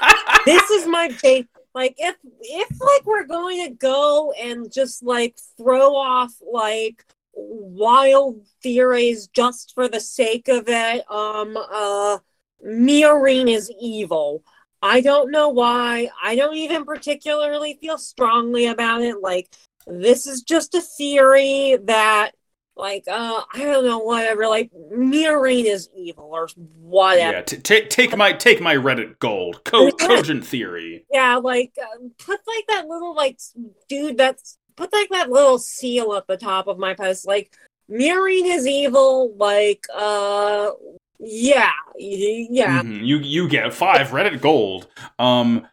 this 0.47 0.70
is 0.70 0.87
my 0.87 1.09
base. 1.22 1.47
Like, 1.74 1.95
if 1.99 2.16
if 2.41 2.80
like 2.80 3.05
we're 3.05 3.26
going 3.26 3.66
to 3.66 3.74
go 3.74 4.32
and 4.32 4.72
just 4.72 5.03
like 5.03 5.37
throw 5.59 5.95
off 5.95 6.32
like 6.41 7.05
wild 7.34 8.41
theories 8.62 9.28
just 9.28 9.74
for 9.74 9.89
the 9.89 10.01
sake 10.01 10.49
of 10.49 10.64
it, 10.68 11.11
um, 11.11 11.57
uh, 11.57 12.18
Miorine 12.64 13.55
is 13.55 13.70
evil. 13.80 14.43
I 14.80 15.01
don't 15.01 15.30
know 15.30 15.49
why. 15.49 16.09
I 16.22 16.37
don't 16.37 16.57
even 16.57 16.84
particularly 16.84 17.78
feel 17.80 17.99
strongly 17.99 18.66
about 18.66 19.03
it. 19.03 19.20
Like, 19.20 19.51
this 19.87 20.26
is 20.26 20.43
just 20.43 20.74
a 20.74 20.80
theory 20.80 21.76
that, 21.84 22.32
like, 22.77 23.05
uh, 23.09 23.43
I 23.55 23.59
don't 23.64 23.85
know, 23.85 23.99
whatever. 23.99 24.47
Like, 24.49 24.70
Miorine 24.93 25.64
is 25.64 25.89
evil 25.97 26.29
or 26.33 26.49
whatever. 26.81 27.37
yeah, 27.39 27.43
t- 27.43 27.57
t- 27.57 27.87
take 27.87 28.16
my 28.16 28.33
take 28.33 28.61
my 28.61 28.74
Reddit 28.74 29.18
gold. 29.18 29.64
Co- 29.64 29.91
cogent 29.93 30.47
theory. 30.47 31.05
Yeah, 31.11 31.37
like, 31.37 31.72
uh, 31.81 31.99
put 32.18 32.41
like 32.47 32.64
that 32.68 32.87
little, 32.87 33.14
like, 33.14 33.41
dude 33.89 34.16
that's, 34.18 34.59
put 34.77 34.93
like 34.93 35.09
that 35.11 35.31
little 35.31 35.59
seal 35.59 36.14
at 36.14 36.27
the 36.27 36.37
top 36.37 36.66
of 36.66 36.79
my 36.79 36.95
post. 36.95 37.27
Like, 37.27 37.57
Miorine 37.91 38.55
is 38.55 38.66
evil. 38.66 39.35
Like, 39.37 39.87
uh, 39.95 40.70
yeah, 41.18 41.70
yeah. 41.99 42.83
Mhm. 42.83 43.07
You 43.07 43.18
you 43.18 43.49
get 43.49 43.72
five 43.72 44.09
Reddit 44.09 44.43
gold. 44.43 44.87
Um, 45.18 45.66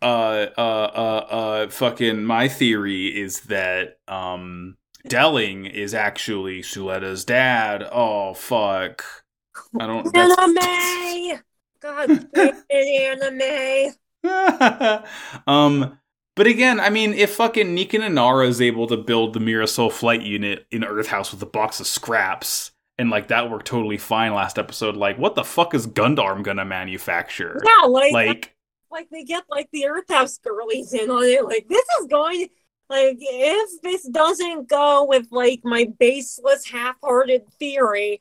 uh, 0.00 0.46
uh, 0.56 0.60
uh, 0.60 1.26
uh, 1.28 1.68
fucking. 1.68 2.24
My 2.24 2.48
theory 2.48 3.08
is 3.08 3.40
that 3.42 3.98
um, 4.08 4.78
Delling 5.08 5.70
is 5.70 5.94
actually 5.94 6.62
Shuletta's 6.62 7.24
dad. 7.24 7.86
Oh 7.90 8.34
fuck! 8.34 9.04
I 9.78 9.86
don't. 9.86 10.14
Anime! 10.16 11.40
God 11.80 12.28
damn 12.32 12.62
it, 12.68 13.94
anime! 14.24 15.02
um, 15.46 15.98
but 16.34 16.46
again, 16.46 16.80
I 16.80 16.90
mean, 16.90 17.14
if 17.14 17.34
fucking 17.34 17.74
Nika 17.74 17.98
Nanaura 17.98 18.46
is 18.48 18.60
able 18.60 18.86
to 18.88 18.96
build 18.96 19.32
the 19.32 19.40
Mirasoul 19.40 19.92
flight 19.92 20.22
unit 20.22 20.66
in 20.70 20.84
Earth 20.84 21.08
House 21.08 21.32
with 21.32 21.42
a 21.42 21.46
box 21.46 21.80
of 21.80 21.86
scraps, 21.86 22.72
and 22.98 23.10
like 23.10 23.28
that 23.28 23.50
worked 23.50 23.66
totally 23.66 23.98
fine 23.98 24.34
last 24.34 24.58
episode, 24.58 24.96
like 24.96 25.18
what 25.18 25.34
the 25.34 25.44
fuck 25.44 25.74
is 25.74 25.86
Gundarm 25.86 26.42
gonna 26.42 26.64
manufacture? 26.64 27.60
Yeah, 27.64 27.86
like, 27.86 28.12
like 28.12 28.56
Like, 28.90 29.08
they 29.10 29.24
get 29.24 29.44
like 29.48 29.68
the 29.72 29.86
Earth 29.86 30.08
House 30.08 30.38
girlies 30.38 30.92
in 30.92 31.10
on 31.10 31.24
it. 31.24 31.44
Like 31.44 31.66
this 31.68 31.84
is 32.00 32.06
going 32.08 32.48
like 32.88 33.18
if 33.20 33.82
this 33.82 34.08
doesn't 34.08 34.68
go 34.68 35.04
with 35.04 35.26
like 35.30 35.60
my 35.64 35.88
baseless 35.98 36.66
half-hearted 36.66 37.48
theory, 37.58 38.20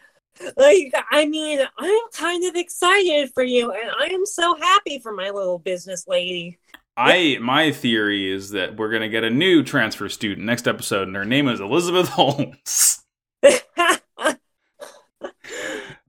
like 0.58 0.94
I 1.12 1.26
mean, 1.26 1.60
I'm 1.78 2.00
kind 2.14 2.44
of 2.46 2.56
excited 2.56 3.32
for 3.34 3.44
you 3.44 3.72
and 3.72 3.92
I 4.00 4.06
am 4.08 4.26
so 4.26 4.56
happy 4.56 5.00
for 5.00 5.12
my 5.12 5.30
little 5.30 5.60
business 5.60 6.06
lady. 6.08 6.58
I 6.98 7.38
my 7.42 7.72
theory 7.72 8.32
is 8.32 8.52
that 8.52 8.78
we're 8.78 8.92
gonna 8.92 9.10
get 9.10 9.24
a 9.24 9.30
new 9.30 9.64
transfer 9.64 10.08
student 10.10 10.46
next 10.46 10.68
episode, 10.68 11.08
and 11.08 11.16
her 11.16 11.26
name 11.26 11.48
is 11.48 11.60
Elizabeth 11.60 12.10
Holmes. 12.10 13.04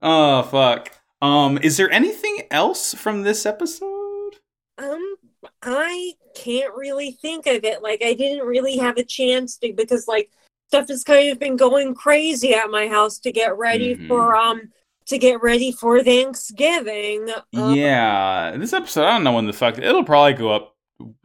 oh 0.01 0.43
fuck. 0.43 0.91
Um, 1.21 1.57
is 1.57 1.77
there 1.77 1.91
anything 1.91 2.43
else 2.51 2.93
from 2.93 3.23
this 3.23 3.45
episode? 3.45 4.35
Um, 4.77 5.16
I 5.63 6.13
can't 6.35 6.73
really 6.75 7.11
think 7.11 7.47
of 7.47 7.63
it. 7.63 7.81
Like, 7.81 8.01
I 8.03 8.13
didn't 8.13 8.45
really 8.45 8.77
have 8.77 8.97
a 8.97 9.03
chance 9.03 9.57
to 9.57 9.73
because, 9.73 10.07
like, 10.07 10.31
stuff 10.67 10.87
has 10.89 11.03
kind 11.03 11.29
of 11.31 11.39
been 11.39 11.55
going 11.57 11.93
crazy 11.95 12.53
at 12.53 12.69
my 12.69 12.87
house 12.87 13.19
to 13.19 13.31
get 13.31 13.57
ready 13.57 13.95
Mhm. 13.95 14.07
for 14.07 14.35
um 14.35 14.71
to 15.07 15.17
get 15.17 15.41
ready 15.41 15.71
for 15.71 16.03
Thanksgiving. 16.03 17.29
Um, 17.55 17.73
yeah, 17.75 18.53
this 18.57 18.73
episode 18.73 19.05
I 19.05 19.11
don't 19.13 19.23
know 19.23 19.31
when 19.33 19.47
the 19.47 19.53
fuck 19.53 19.77
it'll 19.77 20.03
probably 20.03 20.33
go 20.33 20.49
up 20.51 20.75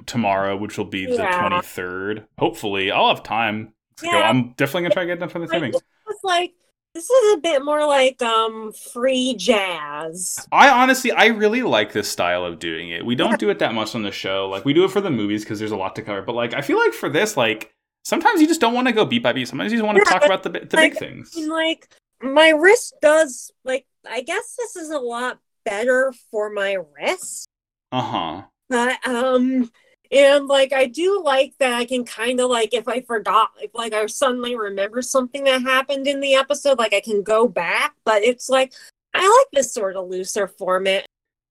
tomorrow, 0.06 0.56
which 0.56 0.78
will 0.78 0.84
be 0.84 1.06
the 1.06 1.14
Yeah. 1.14 1.40
twenty 1.40 1.60
third. 1.66 2.26
Hopefully, 2.38 2.90
I'll 2.92 3.08
have 3.08 3.22
time 3.24 3.72
to 3.96 4.04
go. 4.06 4.12
Yeah. 4.12 4.28
I'm 4.28 4.52
definitely 4.52 4.82
gonna 4.82 4.94
try 4.94 5.02
to 5.02 5.06
get 5.08 5.18
done 5.20 5.28
for 5.28 5.40
the 5.40 5.46
Like, 5.46 5.50
savings. 5.52 5.76
it 5.76 5.82
was 6.06 6.18
like 6.22 6.52
This 6.94 7.08
is 7.08 7.34
a 7.34 7.38
bit 7.38 7.64
more 7.64 7.86
like 7.86 8.20
um 8.22 8.72
free 8.72 9.34
jazz. 9.36 10.46
I 10.50 10.68
honestly, 10.68 11.12
I 11.12 11.26
really 11.26 11.62
like 11.62 11.92
this 11.92 12.10
style 12.10 12.44
of 12.44 12.58
doing 12.58 12.90
it. 12.90 13.04
We 13.06 13.14
don't 13.14 13.38
do 13.38 13.48
it 13.50 13.58
that 13.60 13.74
much 13.74 13.94
on 13.94 14.02
the 14.02 14.10
show. 14.12 14.48
Like 14.48 14.64
we 14.64 14.72
do 14.74 14.84
it 14.84 14.90
for 14.90 15.00
the 15.00 15.10
movies 15.10 15.44
because 15.44 15.58
there's 15.58 15.70
a 15.72 15.76
lot 15.76 15.96
to 15.96 16.02
cover. 16.02 16.22
But 16.22 16.34
like, 16.34 16.54
I 16.54 16.60
feel 16.60 16.78
like 16.78 16.92
for 16.92 17.08
this, 17.08 17.36
like 17.36 17.72
sometimes 18.04 18.40
you 18.40 18.46
just 18.46 18.60
don't 18.60 18.74
want 18.74 18.88
to 18.88 18.92
go 18.92 19.04
beat 19.04 19.22
by 19.22 19.32
beat. 19.32 19.48
Sometimes 19.48 19.72
you 19.72 19.78
just 19.78 19.86
want 19.86 19.96
to 19.96 20.02
Yeah, 20.06 20.12
talk 20.12 20.24
about 20.24 20.42
the 20.42 20.50
the 20.50 20.76
like, 20.76 20.92
big 20.92 20.96
things. 20.98 21.32
I 21.36 21.40
mean, 21.40 21.48
like 21.50 21.88
my 22.20 22.50
wrist 22.50 22.94
does 23.00 23.50
like 23.64 23.86
I 24.08 24.22
guess 24.22 24.56
this 24.56 24.76
is 24.76 24.90
a 24.90 24.98
lot 24.98 25.38
better 25.64 26.12
for 26.30 26.50
my 26.50 26.76
wrist. 26.96 27.46
Uh 27.92 28.00
huh. 28.02 28.42
But 28.68 29.06
um 29.06 29.70
and 30.12 30.46
like 30.46 30.72
I 30.72 30.86
do 30.86 31.22
like 31.24 31.54
that 31.58 31.72
I 31.72 31.86
can 31.86 32.04
kind 32.04 32.38
of 32.38 32.50
like 32.50 32.74
if 32.74 32.86
I 32.86 33.00
forgot 33.00 33.50
if 33.60 33.74
like 33.74 33.94
I 33.94 34.04
suddenly 34.06 34.54
remember 34.54 35.00
something 35.00 35.44
that 35.44 35.62
happened 35.62 36.06
in 36.06 36.20
the 36.20 36.34
episode, 36.34 36.78
like 36.78 36.92
I 36.92 37.00
can 37.00 37.22
go 37.22 37.48
back. 37.48 37.94
But 38.04 38.22
it's 38.22 38.48
like 38.48 38.74
I 39.14 39.26
like 39.26 39.46
this 39.52 39.72
sort 39.72 39.96
of 39.96 40.08
looser 40.08 40.46
format. 40.46 41.06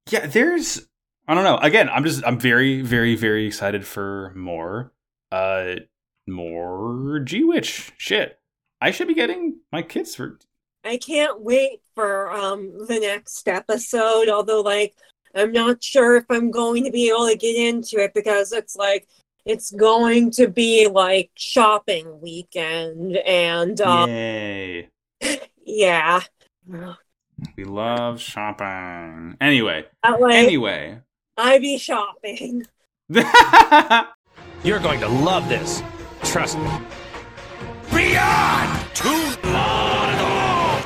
Yeah, 0.10 0.28
there's. 0.28 0.88
I 1.28 1.34
don't 1.34 1.44
know. 1.44 1.58
Again, 1.58 1.90
I'm 1.90 2.04
just. 2.04 2.24
I'm 2.26 2.40
very, 2.40 2.82
very, 2.82 3.16
very 3.16 3.48
excited 3.48 3.86
for 3.86 4.34
more. 4.36 4.92
Uh, 5.32 5.76
more 6.28 7.20
G 7.20 7.44
Witch 7.44 7.92
shit. 7.98 8.40
I 8.80 8.92
should 8.92 9.08
be 9.08 9.14
getting 9.14 9.60
my 9.72 9.82
kids 9.82 10.16
for. 10.16 10.40
I 10.84 10.98
can't 10.98 11.42
wait 11.42 11.82
for 11.96 12.32
um 12.32 12.88
the 12.88 13.00
next 13.00 13.48
episode, 13.48 14.30
although 14.30 14.62
like 14.62 14.96
I'm 15.36 15.52
not 15.52 15.84
sure 15.84 16.16
if 16.16 16.26
I'm 16.30 16.52
going 16.52 16.84
to 16.86 16.92
be 16.92 17.10
able 17.10 17.28
to 17.28 17.38
get 17.38 17.56
into 17.56 18.00
it 18.04 18.14
because 18.14 18.52
it's 18.52 18.76
like 18.76 19.08
it's 19.46 19.72
going 19.72 20.32
to 20.32 20.48
be 20.48 20.88
like 20.88 21.32
shopping 21.36 22.20
weekend 22.22 23.18
and 23.18 23.80
uh, 23.82 24.06
Yay! 24.08 24.90
yeah. 25.66 26.22
We 27.58 27.64
love 27.64 28.22
shopping. 28.22 29.38
Anyway, 29.42 29.86
That 30.04 30.20
way 30.20 30.46
anyway. 30.46 31.00
I 31.38 31.58
be 31.60 31.78
shopping. 31.78 32.68
You're 33.10 34.80
going 34.80 35.00
to 35.00 35.08
love 35.08 35.50
this. 35.50 35.82
Trust 36.24 36.58
me. 36.60 36.70
Beyond 37.94 38.86
tomorrow. 38.94 40.84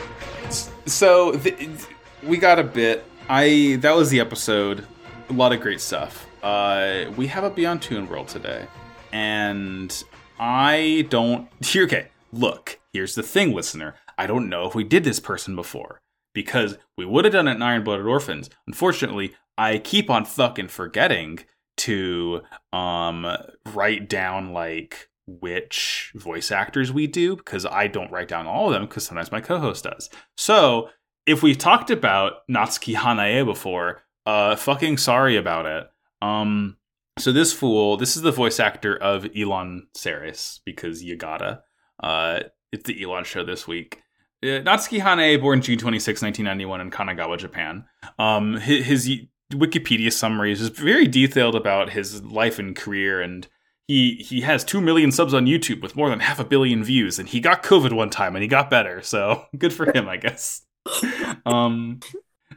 so 0.86 1.34
th- 1.34 1.58
th- 1.58 1.88
we 2.24 2.38
got 2.38 2.58
a 2.58 2.64
bit. 2.64 3.04
I 3.28 3.78
that 3.82 3.96
was 3.96 4.10
the 4.10 4.20
episode. 4.20 4.86
A 5.30 5.34
lot 5.34 5.52
of 5.52 5.60
great 5.60 5.82
stuff. 5.82 6.28
Uh, 6.44 7.06
we 7.18 7.26
have 7.28 7.44
a 7.44 7.50
Beyond 7.50 7.82
Toon 7.82 8.08
World 8.08 8.28
today, 8.28 8.68
and 9.12 10.04
I 10.40 11.08
don't. 11.10 11.50
Okay. 11.76 12.10
Look, 12.32 12.80
here's 12.94 13.16
the 13.16 13.24
thing, 13.24 13.54
listener. 13.54 13.96
I 14.18 14.28
don't 14.28 14.50
know 14.50 14.68
if 14.68 14.76
we 14.76 14.84
did 14.84 15.04
this 15.04 15.20
person 15.20 15.56
before 15.56 16.02
because 16.34 16.78
we 16.98 17.06
would 17.06 17.26
have 17.26 17.34
done 17.34 17.48
it 17.48 17.56
in 17.56 17.62
Iron 17.62 17.84
Blooded 17.84 18.06
Orphans. 18.06 18.50
Unfortunately, 18.68 19.34
I 19.58 19.78
keep 19.78 20.10
on 20.10 20.26
fucking 20.26 20.68
forgetting 20.68 21.40
to 21.78 22.42
um 22.74 23.26
write 23.74 24.08
down 24.08 24.54
like 24.54 25.10
which 25.28 26.12
voice 26.16 26.52
actors 26.52 26.92
we 26.92 27.08
do 27.08 27.36
because 27.36 27.66
I 27.66 27.88
don't 27.88 28.12
write 28.12 28.28
down 28.28 28.46
all 28.46 28.68
of 28.68 28.74
them 28.74 28.84
because 28.86 29.06
sometimes 29.06 29.32
my 29.32 29.42
co-host 29.42 29.86
does. 29.86 30.10
So 30.38 30.90
if 31.26 31.42
we've 31.44 31.58
talked 31.58 31.90
about 31.90 32.48
Natsuki 32.50 32.96
Hanae 32.96 33.46
before, 33.46 34.04
uh 34.26 34.56
fucking 34.56 34.98
sorry 34.98 35.38
about 35.38 35.66
it. 35.66 35.88
Um 36.22 36.78
so 37.18 37.32
this 37.32 37.54
fool, 37.54 37.98
this 37.98 38.16
is 38.16 38.24
the 38.24 38.32
voice 38.32 38.60
actor 38.60 38.96
of 38.96 39.26
Elan 39.36 39.88
Ceres 39.94 40.62
because 40.66 41.04
you 41.04 41.16
gotta. 41.16 41.62
Uh 42.02 42.42
it's 42.72 42.84
the 42.84 43.02
Elon 43.04 43.24
show 43.24 43.44
this 43.44 43.68
week. 43.68 44.02
Uh, 44.44 44.60
Natsuki 44.62 45.02
Hanae, 45.02 45.40
born 45.40 45.62
June 45.62 45.78
26, 45.78 46.22
1991 46.22 46.82
in 46.82 46.92
Kanagawa, 46.92 47.38
Japan. 47.38 47.86
Um 48.20 48.58
his, 48.58 48.86
his 48.86 49.20
Wikipedia 49.54 50.12
summary 50.12 50.52
is 50.52 50.60
just 50.60 50.76
very 50.76 51.08
detailed 51.08 51.56
about 51.56 51.92
his 51.92 52.24
life 52.24 52.60
and 52.60 52.76
career 52.76 53.22
and 53.22 53.48
he 53.88 54.16
he 54.16 54.42
has 54.42 54.64
2 54.64 54.82
million 54.82 55.12
subs 55.12 55.34
on 55.34 55.46
YouTube 55.46 55.82
with 55.82 55.96
more 55.96 56.10
than 56.10 56.20
half 56.20 56.40
a 56.40 56.44
billion 56.44 56.84
views 56.84 57.20
and 57.20 57.30
he 57.30 57.40
got 57.40 57.62
covid 57.62 57.94
one 57.94 58.10
time 58.10 58.36
and 58.36 58.42
he 58.42 58.48
got 58.48 58.70
better. 58.70 59.02
So, 59.02 59.46
good 59.58 59.74
for 59.74 59.96
him, 59.96 60.10
I 60.10 60.18
guess. 60.18 60.65
um 61.46 62.00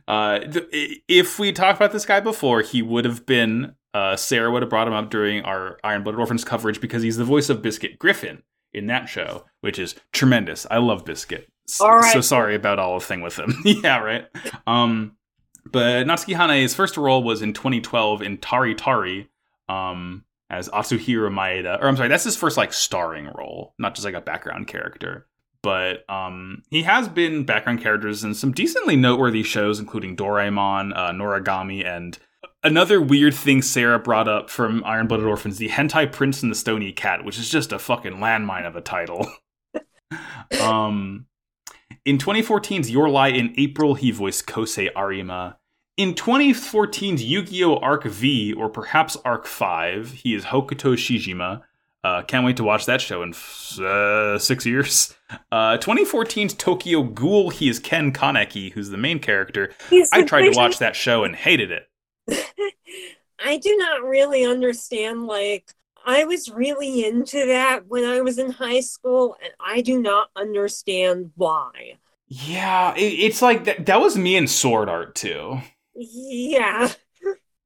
uh 0.07 0.39
th- 0.41 0.68
if 1.09 1.39
we 1.39 1.53
talked 1.53 1.79
about 1.79 1.93
this 1.93 2.07
guy 2.07 2.20
before, 2.20 2.62
he 2.62 2.83
would 2.83 3.05
have 3.05 3.26
been 3.26 3.74
uh 3.95 4.16
Sarah 4.16 4.51
would 4.51 4.62
have 4.62 4.70
brought 4.70 4.89
him 4.89 4.95
up 4.95 5.11
during 5.11 5.43
our 5.45 5.79
Iron 5.85 6.03
Blooded 6.03 6.20
Orphans 6.20 6.45
coverage 6.45 6.81
because 6.81 7.03
he's 7.03 7.16
the 7.16 7.24
voice 7.24 7.49
of 7.49 7.62
Biscuit 7.62 7.99
Griffin 7.99 8.43
in 8.72 8.87
that 8.87 9.09
show, 9.09 9.45
which 9.61 9.79
is 9.79 9.95
tremendous. 10.12 10.66
I 10.70 10.79
love 10.79 11.05
Biscuit. 11.05 11.49
S- 11.68 11.81
All 11.81 11.97
right. 11.97 12.12
So 12.12 12.20
sorry 12.20 12.55
about 12.55 12.79
all 12.79 12.99
the 12.99 13.05
thing 13.05 13.20
with 13.22 13.39
him. 13.39 13.55
yeah, 13.64 13.99
right. 13.99 14.26
Um 14.66 15.16
but 15.70 16.07
Natsuki 16.07 16.35
Hanae's 16.35 16.74
first 16.74 16.97
role 16.97 17.22
was 17.22 17.43
in 17.43 17.53
2012 17.53 18.22
in 18.22 18.39
Tari 18.39 18.74
Tari, 18.74 19.29
um, 19.68 20.24
as 20.49 20.70
Atsuhiro 20.70 21.31
Maeda. 21.31 21.79
Or 21.83 21.89
I'm 21.89 21.97
sorry, 21.97 22.09
that's 22.09 22.24
his 22.24 22.37
first 22.37 22.57
like 22.57 22.72
starring 22.72 23.29
role, 23.35 23.74
not 23.79 23.95
just 23.95 24.07
like 24.07 24.14
a 24.14 24.20
background 24.22 24.66
character. 24.66 25.26
But 25.63 26.09
um, 26.09 26.63
he 26.71 26.83
has 26.83 27.09
been 27.09 27.45
background 27.45 27.83
characters 27.83 28.23
in 28.23 28.35
some 28.35 28.53
decently 28.53 28.97
noteworthy 28.97 29.43
shows, 29.43 29.81
including 29.81 30.17
Doraemon, 30.17 30.97
uh, 30.97 31.11
Noragami, 31.11 31.85
and 31.85 32.19
another 32.63 33.01
weird 33.01 33.35
thing 33.35 33.63
Sarah 33.63 33.99
brought 33.99 34.29
up 34.29 34.51
from 34.51 34.83
Iron 34.85 35.07
Blooded 35.07 35.27
Orphans, 35.27 35.59
the 35.59 35.69
Hentai 35.69 36.11
Prince 36.13 36.43
and 36.43 36.51
the 36.51 36.57
Stony 36.57 36.93
Cat, 36.93 37.25
which 37.25 37.39
is 37.39 37.49
just 37.49 37.73
a 37.73 37.79
fucking 37.79 38.15
landmine 38.15 38.67
of 38.67 38.77
a 38.77 38.81
title. 38.81 39.31
um, 40.61 41.27
in 42.05 42.19
2014's 42.19 42.91
Your 42.91 43.09
Lie 43.09 43.29
in 43.29 43.55
April, 43.57 43.95
he 43.95 44.11
voiced 44.11 44.47
Kosei 44.47 44.91
Arima. 44.95 45.59
In 45.97 46.15
2014's 46.15 47.25
Yu-Gi-Oh! 47.25 47.77
Arc 47.79 48.05
V, 48.05 48.53
or 48.53 48.69
perhaps 48.69 49.17
Arc 49.25 49.47
5, 49.47 50.13
he 50.13 50.35
is 50.35 50.45
Hokuto 50.45 50.95
Shijima. 50.95 51.63
Uh, 52.09 52.23
can't 52.23 52.45
wait 52.45 52.57
to 52.57 52.65
watch 52.65 52.87
that 52.87 53.03
show 53.03 53.23
in 53.23 53.31
f- 53.31 53.79
uh, 53.81 54.39
six 54.39 54.65
years. 54.65 55.15
Uh, 55.53 55.77
2014's 55.77 56.55
Tokyo 56.55 57.03
Ghoul, 57.03 57.51
he 57.51 57.69
is 57.69 57.79
Ken 57.79 58.13
Kaneki, 58.13 58.73
who's 58.73 58.89
the 58.89 58.97
main 58.97 59.19
character. 59.19 59.75
He's 59.91 60.11
I 60.11 60.23
tried 60.23 60.51
to 60.51 60.57
watch 60.57 60.79
that 60.79 60.97
show 60.97 61.25
and 61.25 61.37
hated 61.37 61.71
it. 61.71 61.87
I 63.45 63.59
do 63.59 63.77
not 63.77 64.03
really 64.03 64.47
understand 64.47 65.27
like 65.27 65.71
I 66.07 66.25
was 66.25 66.51
really 66.51 67.05
into 67.05 67.47
that 67.47 67.87
when 67.87 68.05
I 68.05 68.23
was 68.23 68.39
in 68.39 68.53
high 68.53 68.81
school 68.81 69.37
and 69.43 69.53
I 69.61 69.83
do 69.83 70.01
not 70.01 70.31
understand 70.35 71.33
why. 71.37 71.99
Yeah, 72.27 72.95
it, 72.95 73.01
it's 73.01 73.43
like 73.43 73.65
that, 73.65 73.85
that 73.85 74.01
was 74.01 74.17
me 74.17 74.37
in 74.37 74.47
Sword 74.47 74.89
Art 74.89 75.15
too. 75.15 75.61
Yeah. 75.95 76.91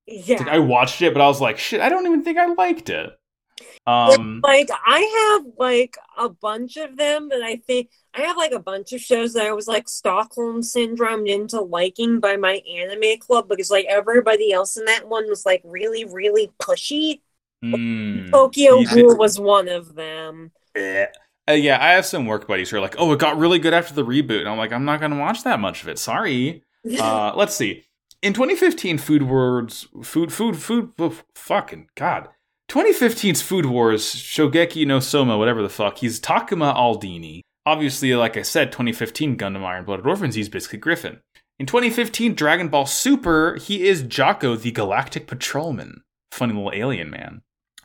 Yeah. 0.04 0.38
Like, 0.38 0.48
I 0.48 0.58
watched 0.58 1.00
it, 1.00 1.14
but 1.14 1.22
I 1.22 1.28
was 1.28 1.40
like, 1.40 1.58
shit, 1.58 1.80
I 1.80 1.88
don't 1.88 2.04
even 2.06 2.22
think 2.24 2.36
I 2.36 2.46
liked 2.46 2.90
it. 2.90 3.16
Um, 3.86 4.40
like 4.44 4.68
I 4.72 5.40
have 5.42 5.52
like 5.58 5.96
a 6.16 6.28
bunch 6.28 6.76
of 6.76 6.96
them 6.96 7.30
and 7.32 7.44
I 7.44 7.56
think 7.56 7.90
I 8.14 8.22
have 8.22 8.36
like 8.36 8.52
a 8.52 8.60
bunch 8.60 8.92
of 8.92 9.00
shows 9.00 9.32
that 9.34 9.46
I 9.46 9.52
was 9.52 9.66
like 9.66 9.88
Stockholm 9.88 10.62
syndrome 10.62 11.26
into 11.26 11.60
liking 11.60 12.20
by 12.20 12.36
my 12.36 12.62
anime 12.70 13.18
club 13.18 13.48
because 13.48 13.70
like 13.70 13.86
everybody 13.86 14.52
else 14.52 14.76
in 14.76 14.84
that 14.84 15.08
one 15.08 15.28
was 15.28 15.44
like 15.44 15.62
really, 15.64 16.04
really 16.04 16.52
pushy. 16.60 17.20
mm, 17.64 18.30
Tokyo 18.30 18.82
Ghoul 18.82 18.84
should- 18.84 19.18
was 19.18 19.40
one 19.40 19.68
of 19.68 19.94
them. 19.94 20.52
Eh. 20.74 21.06
Uh, 21.48 21.54
yeah, 21.54 21.76
I 21.84 21.92
have 21.92 22.06
some 22.06 22.26
work 22.26 22.46
buddies 22.46 22.70
who 22.70 22.76
are 22.76 22.80
like, 22.80 22.94
"Oh, 22.98 23.12
it 23.12 23.18
got 23.18 23.36
really 23.36 23.58
good 23.58 23.74
after 23.74 23.92
the 23.94 24.04
reboot," 24.04 24.40
and 24.40 24.48
I'm 24.48 24.58
like, 24.58 24.72
"I'm 24.72 24.84
not 24.84 25.00
going 25.00 25.10
to 25.10 25.18
watch 25.18 25.42
that 25.42 25.58
much 25.60 25.82
of 25.82 25.88
it. 25.88 25.98
Sorry." 25.98 26.62
Uh, 26.98 27.32
let's 27.36 27.54
see. 27.54 27.84
In 28.22 28.32
2015, 28.32 28.98
Food 28.98 29.22
Words, 29.22 29.86
food, 30.02 30.32
food, 30.32 30.56
food, 30.56 30.92
oh, 30.98 31.16
fucking 31.36 31.88
god. 31.94 32.28
2015's 32.72 33.42
Food 33.42 33.66
Wars, 33.66 34.02
Shogeki 34.02 34.86
no 34.86 34.98
Soma, 34.98 35.36
whatever 35.36 35.60
the 35.60 35.68
fuck. 35.68 35.98
He's 35.98 36.18
Takuma 36.18 36.74
Aldini. 36.74 37.42
Obviously, 37.66 38.14
like 38.14 38.38
I 38.38 38.42
said, 38.42 38.72
2015 38.72 39.36
Gundam 39.36 39.62
Iron 39.62 39.84
Blooded 39.84 40.06
Orphans. 40.06 40.36
He's 40.36 40.48
Biscuit 40.48 40.80
Griffin. 40.80 41.20
In 41.58 41.66
2015, 41.66 42.34
Dragon 42.34 42.68
Ball 42.68 42.86
Super, 42.86 43.56
he 43.56 43.86
is 43.86 44.02
Jaco, 44.02 44.58
the 44.58 44.72
Galactic 44.72 45.26
Patrolman. 45.26 46.02
Funny 46.30 46.54
little 46.54 46.72
alien 46.72 47.10
man. 47.10 47.42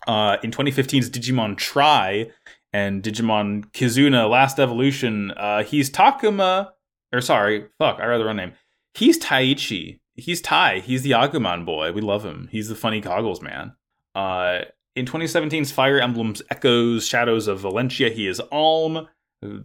Uh, 0.08 0.38
in 0.42 0.52
2015's 0.52 1.10
Digimon 1.10 1.58
Tri 1.58 2.28
and 2.72 3.04
Digimon 3.04 3.66
Kizuna 3.74 4.30
Last 4.30 4.58
Evolution, 4.58 5.32
uh, 5.32 5.64
he's 5.64 5.90
Takuma, 5.90 6.70
or 7.12 7.20
sorry, 7.20 7.66
fuck, 7.78 8.00
I 8.00 8.06
read 8.06 8.20
the 8.20 8.26
wrong 8.26 8.38
name. 8.38 8.54
He's 8.94 9.20
Taichi. 9.20 10.00
He's 10.14 10.40
Tai. 10.40 10.80
He's 10.80 11.02
the 11.02 11.12
Agumon 11.12 11.66
boy. 11.66 11.92
We 11.92 12.00
love 12.00 12.24
him. 12.24 12.48
He's 12.54 12.70
the 12.70 12.76
funny 12.76 13.02
goggles 13.02 13.42
man. 13.42 13.74
Uh, 14.16 14.62
in 14.98 15.06
2017's 15.06 15.72
Fire 15.72 16.00
Emblems 16.00 16.42
Echoes 16.50 17.06
Shadows 17.06 17.48
of 17.48 17.60
Valencia, 17.60 18.10
he 18.10 18.28
is 18.28 18.42
Alm. 18.52 19.08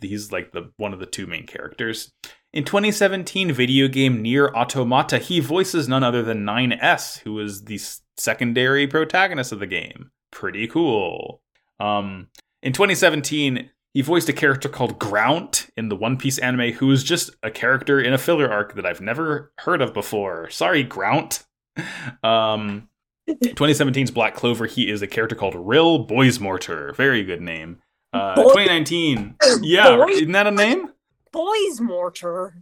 He's 0.03 0.31
like 0.31 0.53
the 0.53 0.71
one 0.77 0.93
of 0.93 1.01
the 1.01 1.07
two 1.07 1.27
main 1.27 1.47
characters. 1.47 2.13
In 2.53 2.65
2017 2.65 3.51
video 3.51 3.89
game 3.89 4.21
Nier 4.21 4.49
Automata, 4.55 5.17
he 5.17 5.41
voices 5.41 5.89
none 5.89 6.05
other 6.05 6.23
than 6.23 6.45
9S, 6.45 7.21
who 7.21 7.41
is 7.41 7.65
the 7.65 7.81
secondary 8.19 8.87
protagonist 8.87 9.53
of 9.53 9.59
the 9.59 9.67
game. 9.67 10.11
Pretty 10.31 10.67
cool. 10.67 11.41
Um, 11.81 12.29
in 12.63 12.75
2017, 12.75 13.71
He 13.95 14.03
voiced 14.03 14.29
a 14.29 14.35
character 14.35 14.69
called 14.69 14.99
Grount 14.99 15.69
in 15.77 15.89
the 15.89 15.97
One 15.97 16.17
Piece 16.19 16.39
anime, 16.39 16.73
who 16.73 16.91
is 16.91 17.05
just 17.05 17.31
a 17.43 17.51
character 17.51 18.01
in 18.01 18.13
a 18.13 18.19
filler 18.19 18.51
arc 18.51 18.75
that 18.75 18.87
I've 18.87 19.01
never 19.01 19.53
heard 19.61 19.81
of 19.81 19.95
before. 19.95 20.51
Sorry, 20.51 20.83
Grount. 20.83 21.45
Um, 22.23 22.91
2017's 23.29 24.11
Black 24.11 24.35
Clover, 24.35 24.67
he 24.67 24.91
is 24.91 25.03
a 25.03 25.07
character 25.07 25.37
called 25.37 25.55
Rill 25.57 26.07
Boismortier. 26.07 26.95
Very 26.97 27.23
good 27.25 27.41
name. 27.41 27.79
Uh, 28.13 28.35
Boy- 28.35 28.53
2019, 28.55 29.37
yeah, 29.63 29.97
Boy- 29.97 30.09
isn't 30.11 30.33
that 30.33 30.47
a 30.47 30.51
name? 30.51 30.89
Boys 31.33 31.81
mortar. 31.81 32.57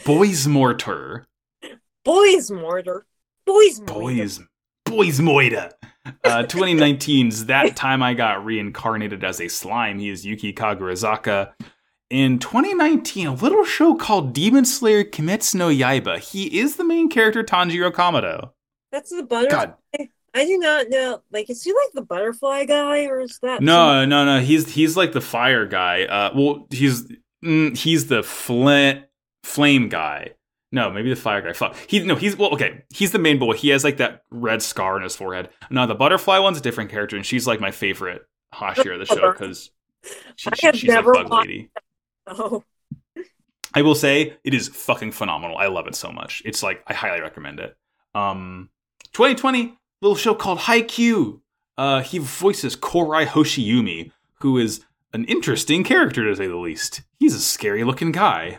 Boysmortar. 0.00 1.24
Boys 2.04 2.50
mortar. 2.50 3.06
Boys 3.44 3.80
mortar. 3.80 3.94
Boys, 3.94 4.40
Boys 4.84 5.18
Moida. 5.20 5.72
Uh, 6.24 6.42
2019's 6.46 7.46
That 7.46 7.74
Time 7.74 8.02
I 8.02 8.14
Got 8.14 8.44
Reincarnated 8.44 9.24
as 9.24 9.40
a 9.40 9.48
Slime. 9.48 9.98
He 9.98 10.08
is 10.08 10.24
Yuki 10.24 10.52
Kagurazaka. 10.52 11.52
In 12.08 12.38
2019, 12.38 13.26
a 13.26 13.34
little 13.34 13.64
show 13.64 13.96
called 13.96 14.32
Demon 14.32 14.64
Slayer 14.64 15.02
Kimetsu 15.02 15.56
no 15.56 15.68
Yaiba. 15.68 16.18
He 16.20 16.60
is 16.60 16.76
the 16.76 16.84
main 16.84 17.08
character, 17.08 17.42
Tanjiro 17.42 17.90
Kamado. 17.90 18.50
That's 18.92 19.10
the 19.10 19.22
butter. 19.22 19.48
God, 19.50 19.74
I 20.34 20.44
do 20.44 20.58
not 20.58 20.88
know. 20.90 21.22
Like, 21.32 21.48
is 21.50 21.62
he 21.62 21.72
like 21.72 21.92
the 21.94 22.02
butterfly 22.02 22.66
guy, 22.66 23.06
or 23.06 23.20
is 23.20 23.38
that 23.40 23.62
no, 23.62 24.04
no, 24.04 24.24
no. 24.24 24.40
He's 24.40 24.72
he's 24.72 24.96
like 24.96 25.12
the 25.12 25.20
fire 25.20 25.66
guy. 25.66 26.04
Uh, 26.04 26.30
well, 26.34 26.66
he's 26.70 27.06
mm, 27.44 27.76
he's 27.76 28.06
the 28.06 28.22
flint 28.22 29.04
flame 29.42 29.88
guy. 29.88 30.32
No, 30.72 30.90
maybe 30.90 31.08
the 31.08 31.16
fire 31.16 31.40
guy. 31.40 31.52
Fuck. 31.52 31.76
He 31.86 32.00
no, 32.00 32.16
he's 32.16 32.36
well. 32.36 32.52
Okay, 32.52 32.82
he's 32.90 33.12
the 33.12 33.18
main 33.18 33.38
boy. 33.38 33.54
He 33.54 33.70
has 33.70 33.82
like 33.82 33.96
that 33.96 34.22
red 34.30 34.62
scar 34.62 34.96
on 34.96 35.02
his 35.02 35.16
forehead. 35.16 35.48
No, 35.70 35.86
the 35.86 35.94
butterfly 35.94 36.38
one's 36.38 36.58
a 36.58 36.62
different 36.62 36.90
character, 36.90 37.16
and 37.16 37.24
she's 37.24 37.46
like 37.46 37.60
my 37.60 37.70
favorite 37.70 38.22
Hashira 38.52 39.00
of 39.00 39.08
the 39.08 39.14
show 39.14 39.32
because 39.32 39.70
she, 40.36 40.50
have 40.62 40.76
she's 40.76 40.90
like 40.90 41.04
bug 41.04 41.32
lady. 41.32 41.70
Oh, 42.26 42.62
I 43.74 43.82
will 43.82 43.94
say 43.94 44.36
it 44.44 44.54
is 44.54 44.68
fucking 44.68 45.12
phenomenal. 45.12 45.56
I 45.56 45.68
love 45.68 45.86
it 45.86 45.94
so 45.94 46.10
much. 46.10 46.42
It's 46.44 46.62
like 46.62 46.82
I 46.86 46.94
highly 46.94 47.20
recommend 47.20 47.60
it. 47.60 47.76
Um, 48.14 48.68
2020 49.16 49.78
little 50.02 50.14
show 50.14 50.34
called 50.34 50.58
Haikyuu. 50.58 51.40
Uh, 51.78 52.02
he 52.02 52.18
voices 52.18 52.76
Korai 52.76 53.24
Hoshiyumi, 53.24 54.10
who 54.40 54.58
is 54.58 54.84
an 55.14 55.24
interesting 55.24 55.84
character 55.84 56.22
to 56.22 56.36
say 56.36 56.46
the 56.46 56.56
least. 56.56 57.00
He's 57.18 57.34
a 57.34 57.40
scary 57.40 57.82
looking 57.82 58.12
guy. 58.12 58.58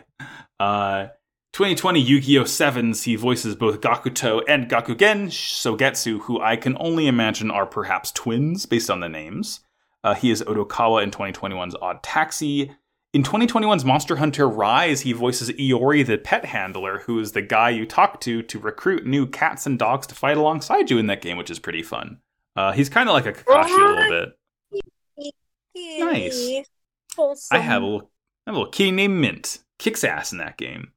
Uh, 0.58 1.10
2020 1.52 2.00
Yu-Gi-Oh! 2.00 2.42
Sevens. 2.42 3.04
He 3.04 3.14
voices 3.14 3.54
both 3.54 3.80
Gakuto 3.80 4.42
and 4.48 4.68
Gakugen 4.68 5.28
Sogetsu, 5.28 6.22
who 6.22 6.40
I 6.40 6.56
can 6.56 6.76
only 6.80 7.06
imagine 7.06 7.52
are 7.52 7.64
perhaps 7.64 8.10
twins 8.10 8.66
based 8.66 8.90
on 8.90 8.98
the 8.98 9.08
names. 9.08 9.60
Uh, 10.02 10.16
he 10.16 10.32
is 10.32 10.42
Odokawa 10.42 11.04
in 11.04 11.12
2021's 11.12 11.76
Odd 11.80 12.02
Taxi. 12.02 12.72
In 13.14 13.22
2021's 13.22 13.86
Monster 13.86 14.16
Hunter 14.16 14.46
Rise, 14.46 15.00
he 15.00 15.14
voices 15.14 15.48
Iori 15.52 16.04
the 16.04 16.18
pet 16.18 16.44
handler, 16.44 16.98
who 17.00 17.18
is 17.18 17.32
the 17.32 17.40
guy 17.40 17.70
you 17.70 17.86
talk 17.86 18.20
to 18.20 18.42
to 18.42 18.58
recruit 18.58 19.06
new 19.06 19.26
cats 19.26 19.64
and 19.64 19.78
dogs 19.78 20.06
to 20.08 20.14
fight 20.14 20.36
alongside 20.36 20.90
you 20.90 20.98
in 20.98 21.06
that 21.06 21.22
game, 21.22 21.38
which 21.38 21.50
is 21.50 21.58
pretty 21.58 21.82
fun. 21.82 22.18
Uh, 22.54 22.72
he's 22.72 22.90
kind 22.90 23.08
of 23.08 23.14
like 23.14 23.24
a 23.24 23.32
Kakashi 23.32 23.78
a 23.78 23.94
little 23.94 24.34
bit. 25.16 25.32
Nice. 26.00 26.66
Wholesome. 27.16 27.56
I 27.56 27.60
have 27.60 27.82
a 27.82 27.86
little, 27.86 28.10
I 28.46 28.50
have 28.50 28.56
a 28.56 28.58
little 28.58 28.72
kitty 28.72 28.90
named 28.90 29.18
Mint. 29.18 29.60
Kicks 29.78 30.04
ass 30.04 30.32
in 30.32 30.38
that 30.38 30.58
game. 30.58 30.92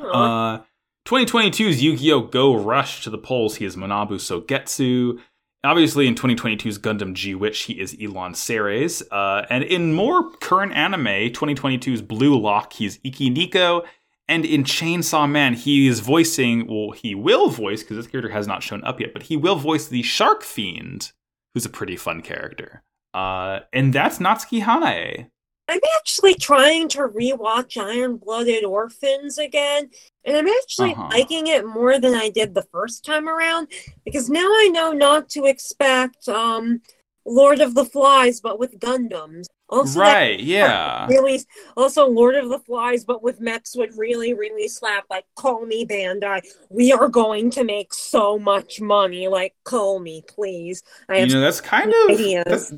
Uh, 0.00 0.58
2022's 1.04 1.82
Yu-Gi-Oh! 1.82 2.22
Go 2.22 2.56
Rush 2.56 3.04
to 3.04 3.10
the 3.10 3.18
polls. 3.18 3.56
He 3.56 3.64
is 3.64 3.76
Monabu 3.76 4.14
Sogetsu. 4.14 5.20
Obviously, 5.64 6.06
in 6.06 6.14
2022's 6.14 6.78
Gundam 6.78 7.14
G 7.14 7.34
Witch, 7.34 7.62
he 7.62 7.80
is 7.80 7.98
Elan 7.98 8.34
Ceres. 8.34 9.02
Uh, 9.10 9.46
and 9.48 9.64
in 9.64 9.94
more 9.94 10.30
current 10.36 10.74
anime, 10.74 11.06
2022's 11.06 12.02
Blue 12.02 12.38
Lock, 12.38 12.74
he's 12.74 13.00
Iki 13.02 13.30
Nico. 13.30 13.82
And 14.28 14.44
in 14.44 14.64
Chainsaw 14.64 15.28
Man, 15.28 15.54
he 15.54 15.86
is 15.86 16.00
voicing, 16.00 16.66
well, 16.66 16.90
he 16.90 17.14
will 17.14 17.48
voice, 17.48 17.82
because 17.82 17.96
this 17.96 18.06
character 18.06 18.30
has 18.30 18.46
not 18.46 18.62
shown 18.62 18.84
up 18.84 19.00
yet, 19.00 19.14
but 19.14 19.24
he 19.24 19.36
will 19.36 19.56
voice 19.56 19.88
the 19.88 20.02
Shark 20.02 20.42
Fiend, 20.42 21.12
who's 21.54 21.64
a 21.66 21.70
pretty 21.70 21.96
fun 21.96 22.20
character. 22.20 22.82
Uh, 23.14 23.60
and 23.72 23.92
that's 23.92 24.18
Natsuki 24.18 24.62
Hanae. 24.62 25.30
I'm 25.68 25.80
actually 25.98 26.34
trying 26.34 26.88
to 26.90 27.08
rewatch 27.08 27.82
Iron 27.82 28.16
Blooded 28.18 28.64
Orphans 28.64 29.38
again, 29.38 29.90
and 30.24 30.36
I'm 30.36 30.48
actually 30.48 30.92
Uh-huh. 30.92 31.08
liking 31.10 31.46
it 31.46 31.66
more 31.66 31.98
than 31.98 32.14
I 32.14 32.28
did 32.28 32.54
the 32.54 32.66
first 32.70 33.04
time 33.04 33.28
around 33.28 33.68
because 34.04 34.28
now 34.28 34.46
I 34.46 34.68
know 34.72 34.92
not 34.92 35.28
to 35.30 35.44
expect 35.46 36.28
um 36.28 36.82
Lord 37.26 37.60
of 37.60 37.74
the 37.74 37.86
Flies, 37.86 38.40
but 38.40 38.58
with 38.58 38.78
Gundams. 38.78 39.46
Also, 39.70 39.98
right, 40.00 40.38
yeah. 40.56 41.06
really, 41.06 41.40
also 41.74 42.06
Lord 42.06 42.34
of 42.34 42.50
the 42.50 42.58
Flies, 42.58 43.06
but 43.06 43.22
with 43.22 43.40
mechs 43.40 43.74
would 43.74 43.96
really, 43.96 44.34
really 44.34 44.68
slap. 44.68 45.04
Like, 45.08 45.24
call 45.34 45.64
me 45.64 45.86
Bandai. 45.86 46.42
We 46.68 46.92
are 46.92 47.08
going 47.08 47.48
to 47.52 47.64
make 47.64 47.94
so 47.94 48.38
much 48.38 48.82
money. 48.82 49.26
Like, 49.26 49.54
call 49.64 50.00
me, 50.00 50.22
please. 50.28 50.82
I 51.08 51.20
you 51.20 51.32
know 51.32 51.40
that's 51.40 51.62
kind 51.62 51.88
of 52.10 52.18
that's, 52.44 52.74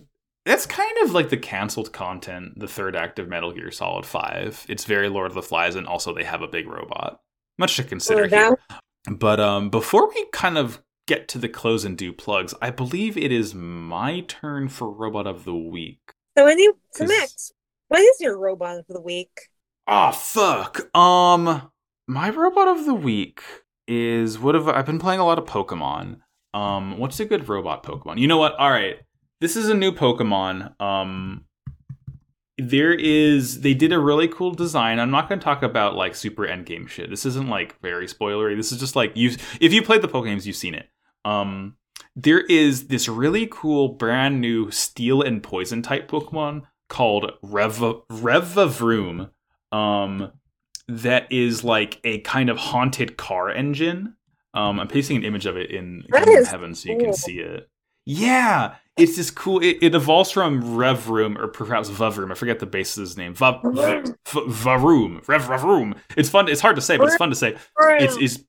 that's 0.46 0.64
kind 0.64 0.96
of 1.02 1.12
like 1.12 1.28
the 1.28 1.36
canceled 1.36 1.92
content 1.92 2.58
the 2.58 2.68
third 2.68 2.96
act 2.96 3.18
of 3.18 3.28
metal 3.28 3.52
gear 3.52 3.70
solid 3.70 4.06
5 4.06 4.64
it's 4.68 4.84
very 4.84 5.08
lord 5.08 5.26
of 5.26 5.34
the 5.34 5.42
flies 5.42 5.74
and 5.74 5.86
also 5.86 6.14
they 6.14 6.24
have 6.24 6.40
a 6.40 6.48
big 6.48 6.66
robot. 6.68 7.20
Much 7.58 7.76
to 7.76 7.84
consider 7.84 8.28
so 8.28 8.36
here. 8.36 8.58
but 9.10 9.40
um 9.40 9.68
before 9.68 10.08
we 10.08 10.26
kind 10.32 10.56
of 10.56 10.82
get 11.06 11.28
to 11.28 11.38
the 11.38 11.48
close 11.48 11.84
and 11.84 11.98
do 11.98 12.12
plugs 12.12 12.54
i 12.62 12.70
believe 12.70 13.16
it 13.16 13.32
is 13.32 13.54
my 13.54 14.20
turn 14.20 14.68
for 14.68 14.90
robot 14.90 15.26
of 15.26 15.44
the 15.44 15.54
week. 15.54 16.00
So 16.38 16.46
any 16.46 16.68
so 16.92 17.04
Max, 17.06 17.52
what 17.88 18.00
is 18.00 18.20
your 18.20 18.38
robot 18.38 18.78
of 18.78 18.86
the 18.88 19.00
week? 19.00 19.48
oh 19.88 20.12
fuck. 20.12 20.94
Um 20.96 21.70
my 22.08 22.30
robot 22.30 22.68
of 22.68 22.86
the 22.86 22.94
week 22.94 23.42
is 23.88 24.38
what 24.38 24.54
have 24.54 24.68
I- 24.68 24.78
i've 24.78 24.86
been 24.86 24.98
playing 24.98 25.20
a 25.20 25.24
lot 25.26 25.38
of 25.38 25.44
pokemon. 25.44 26.18
Um 26.54 26.98
what's 26.98 27.20
a 27.20 27.24
good 27.24 27.48
robot 27.48 27.82
pokemon? 27.82 28.18
You 28.18 28.28
know 28.28 28.38
what? 28.38 28.54
All 28.56 28.70
right 28.70 28.98
this 29.40 29.56
is 29.56 29.68
a 29.68 29.74
new 29.74 29.92
pokemon 29.92 30.80
um 30.80 31.44
there 32.58 32.92
is 32.92 33.60
they 33.60 33.74
did 33.74 33.92
a 33.92 33.98
really 33.98 34.28
cool 34.28 34.52
design. 34.52 34.98
I'm 34.98 35.10
not 35.10 35.28
going 35.28 35.38
to 35.38 35.44
talk 35.44 35.62
about 35.62 35.94
like 35.94 36.14
super 36.14 36.44
endgame 36.46 36.88
shit. 36.88 37.10
This 37.10 37.26
isn't 37.26 37.48
like 37.48 37.78
very 37.80 38.06
spoilery. 38.06 38.56
This 38.56 38.72
is 38.72 38.80
just 38.80 38.96
like 38.96 39.14
you 39.14 39.36
if 39.60 39.72
you 39.72 39.82
played 39.82 40.02
the 40.02 40.08
poke 40.08 40.24
games 40.24 40.46
you've 40.46 40.56
seen 40.56 40.74
it. 40.74 40.88
Um 41.24 41.76
there 42.14 42.40
is 42.40 42.88
this 42.88 43.08
really 43.08 43.46
cool 43.50 43.88
brand 43.88 44.40
new 44.40 44.70
steel 44.70 45.20
and 45.20 45.42
poison 45.42 45.82
type 45.82 46.10
pokemon 46.10 46.62
called 46.88 47.32
Rev 47.42 47.78
Revavroom 48.10 49.30
um 49.72 50.32
that 50.88 51.30
is 51.30 51.64
like 51.64 52.00
a 52.04 52.20
kind 52.20 52.48
of 52.48 52.56
haunted 52.56 53.16
car 53.16 53.50
engine. 53.50 54.14
Um 54.54 54.80
i'm 54.80 54.88
pasting 54.88 55.18
an 55.18 55.24
image 55.24 55.44
of 55.44 55.56
it 55.56 55.70
in 55.70 56.04
is 56.26 56.48
heaven 56.48 56.74
so 56.74 56.88
you 56.88 56.96
cool. 56.96 57.04
can 57.06 57.14
see 57.14 57.40
it 57.40 57.68
yeah 58.06 58.76
it's 58.96 59.16
this 59.16 59.30
cool 59.30 59.60
it, 59.62 59.76
it 59.82 59.94
evolves 59.94 60.30
from 60.30 60.76
rev 60.76 61.08
room 61.10 61.36
or 61.36 61.48
perhaps 61.48 61.90
vavroom 61.90 62.30
i 62.30 62.34
forget 62.34 62.60
the 62.60 62.66
base 62.66 62.96
of 62.96 63.02
his 63.02 63.16
name 63.16 63.34
Va- 63.34 63.60
Va- 63.62 64.02
Va- 64.28 64.40
varoom 64.46 65.26
rev 65.28 65.42
Vavroom. 65.42 65.94
it's 66.16 66.30
fun 66.30 66.48
it's 66.48 66.60
hard 66.62 66.76
to 66.76 66.82
say 66.82 66.96
but 66.96 67.06
it's 67.08 67.16
fun 67.16 67.28
to 67.30 67.36
say. 67.36 67.56
It's, 68.02 68.16
it's 68.16 68.44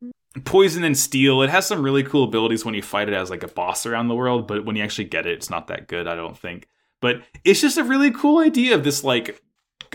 poison 0.46 0.84
and 0.84 0.96
steel. 0.96 1.42
It 1.42 1.50
has 1.50 1.66
some 1.66 1.82
really 1.82 2.04
cool 2.04 2.24
abilities 2.24 2.64
when 2.64 2.76
you 2.76 2.84
fight 2.84 3.10
it 3.10 3.16
as 3.16 3.32
like 3.32 3.42
a 3.44 3.48
boss 3.48 3.86
around 3.88 4.08
the 4.08 4.16
world 4.16 4.48
but 4.48 4.64
when 4.64 4.76
you 4.76 4.84
actually 4.84 5.06
get 5.06 5.26
it 5.26 5.34
it's 5.34 5.50
not 5.50 5.68
that 5.68 5.88
good 5.88 6.08
i 6.08 6.16
don't 6.16 6.38
think. 6.38 6.68
But 7.02 7.24
it's 7.44 7.60
just 7.62 7.78
a 7.78 7.84
really 7.84 8.12
cool 8.12 8.40
idea 8.40 8.76
of 8.76 8.84
this 8.84 9.04
like 9.04 9.42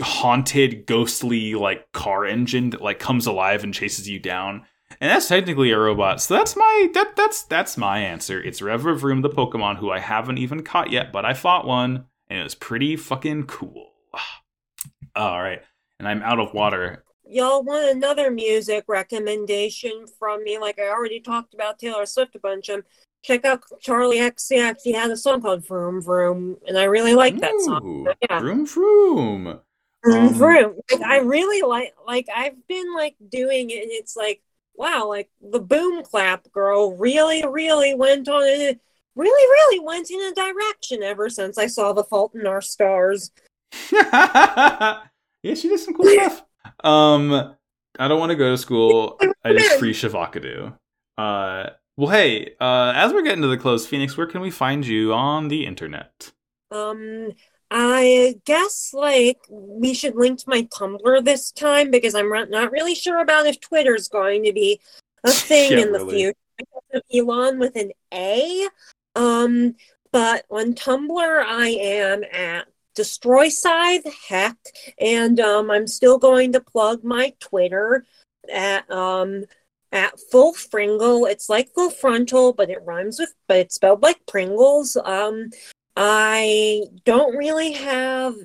haunted 0.01 0.85
ghostly 0.85 1.55
like 1.55 1.91
car 1.91 2.25
engine 2.25 2.71
that 2.71 2.81
like 2.81 2.99
comes 2.99 3.25
alive 3.27 3.63
and 3.63 3.73
chases 3.73 4.09
you 4.09 4.19
down 4.19 4.65
and 5.01 5.09
that's 5.09 5.27
technically 5.27 5.71
a 5.71 5.77
robot 5.79 6.21
so 6.21 6.33
that's 6.33 6.55
my 6.55 6.89
that 6.93 7.15
that's 7.15 7.43
that's 7.43 7.77
my 7.77 7.99
answer 7.99 8.41
it's 8.41 8.61
Revavroom 8.61 9.21
the 9.21 9.29
pokemon 9.29 9.77
who 9.77 9.91
i 9.91 9.99
haven't 9.99 10.37
even 10.37 10.63
caught 10.63 10.91
yet 10.91 11.11
but 11.11 11.25
i 11.25 11.33
fought 11.33 11.65
one 11.65 12.05
and 12.29 12.39
it 12.39 12.43
was 12.43 12.55
pretty 12.55 12.95
fucking 12.95 13.45
cool 13.45 13.91
all 15.15 15.41
right 15.41 15.61
and 15.99 16.07
i'm 16.07 16.21
out 16.21 16.39
of 16.39 16.53
water 16.53 17.03
Y'all 17.25 17.63
want 17.63 17.95
another 17.95 18.29
music 18.29 18.83
recommendation 18.87 20.05
from 20.19 20.43
me? 20.43 20.59
Like 20.59 20.77
I 20.77 20.89
already 20.89 21.19
talked 21.19 21.53
about 21.53 21.79
Taylor 21.79 22.05
Swift 22.05 22.35
a 22.35 22.39
bunch. 22.39 22.69
Um, 22.69 22.83
check 23.23 23.45
out 23.45 23.63
Charli 23.83 24.17
XCX. 24.17 24.75
He 24.83 24.91
had 24.91 25.09
a 25.09 25.17
song 25.17 25.41
called 25.41 25.65
"Vroom 25.65 26.01
Vroom," 26.01 26.57
and 26.67 26.77
I 26.77 26.83
really 26.83 27.15
like 27.15 27.39
that 27.39 27.53
song. 27.61 28.05
So, 28.07 28.13
yeah. 28.29 28.39
vroom 28.39 28.65
vroom 28.67 29.59
Vroom 30.03 30.27
Um, 30.27 30.33
Vroom. 30.33 30.79
Like, 30.91 31.01
I 31.01 31.19
really 31.19 31.61
like. 31.67 31.95
Like 32.05 32.27
I've 32.35 32.67
been 32.67 32.93
like 32.93 33.15
doing 33.29 33.69
it, 33.69 33.83
and 33.83 33.91
it's 33.91 34.17
like 34.17 34.41
wow, 34.75 35.07
like 35.07 35.29
the 35.41 35.59
boom 35.59 36.03
clap 36.03 36.51
girl 36.51 36.95
really, 36.97 37.45
really 37.47 37.95
went 37.95 38.27
on 38.27 38.79
really, 39.15 39.47
really 39.47 39.79
went 39.79 40.09
in 40.09 40.21
a 40.21 40.33
direction 40.33 41.03
ever 41.03 41.29
since 41.29 41.57
I 41.57 41.67
saw 41.67 41.93
The 41.93 42.03
Fault 42.03 42.35
in 42.35 42.47
Our 42.47 42.61
Stars. 42.61 43.31
yeah, 43.91 45.03
she 45.43 45.69
did 45.69 45.79
some 45.79 45.93
cool 45.93 46.05
stuff. 46.13 46.43
Um, 46.83 47.55
I 47.99 48.07
don't 48.07 48.19
want 48.19 48.31
to 48.31 48.35
go 48.35 48.51
to 48.51 48.57
school. 48.57 49.19
I 49.43 49.53
just 49.53 49.79
free 49.79 49.93
Shavakadu. 49.93 50.73
Uh, 51.17 51.69
well, 51.95 52.09
hey, 52.09 52.55
uh, 52.59 52.93
as 52.95 53.13
we're 53.13 53.21
getting 53.21 53.43
to 53.43 53.47
the 53.47 53.57
close, 53.57 53.85
Phoenix, 53.85 54.17
where 54.17 54.27
can 54.27 54.41
we 54.41 54.49
find 54.49 54.85
you 54.85 55.13
on 55.13 55.47
the 55.47 55.65
internet? 55.65 56.31
Um, 56.71 57.33
I 57.75 58.35
guess 58.45 58.93
like 58.93 59.39
we 59.49 59.95
should 59.95 60.15
link 60.15 60.37
to 60.39 60.49
my 60.49 60.61
Tumblr 60.63 61.25
this 61.25 61.51
time 61.51 61.89
because 61.89 62.13
I'm 62.13 62.29
not 62.29 62.71
really 62.71 62.93
sure 62.93 63.17
about 63.17 63.47
if 63.47 63.59
Twitter's 63.59 64.07
going 64.07 64.43
to 64.43 64.53
be 64.53 64.79
a 65.23 65.31
thing 65.31 65.71
Yeah, 65.71 65.79
in 65.79 65.91
the 65.91 65.97
really. 65.97 66.17
future. 66.17 67.01
Elon 67.11 67.57
with 67.57 67.75
an 67.75 67.91
A. 68.13 68.67
Um, 69.15 69.75
but 70.11 70.45
on 70.51 70.75
Tumblr, 70.75 71.43
I 71.43 71.69
am 71.69 72.23
at 72.31 72.67
Destroy 72.93 73.49
Scythe 73.49 74.05
Heck, 74.29 74.57
and 74.99 75.39
um, 75.39 75.71
I'm 75.71 75.87
still 75.87 76.19
going 76.19 76.51
to 76.53 76.59
plug 76.61 77.03
my 77.03 77.33
Twitter 77.39 78.05
at 78.53 78.89
um 78.91 79.45
at 79.91 80.19
Full 80.31 80.53
Fringle. 80.53 81.25
It's 81.25 81.49
like 81.49 81.73
full 81.73 81.89
frontal, 81.89 82.53
but 82.53 82.69
it 82.69 82.83
rhymes 82.83 83.17
with, 83.19 83.33
but 83.47 83.57
it's 83.57 83.75
spelled 83.75 84.03
like 84.03 84.23
Pringles. 84.27 84.95
Um, 84.95 85.49
I 85.95 86.83
don't 87.05 87.35
really 87.35 87.73
have, 87.73 88.35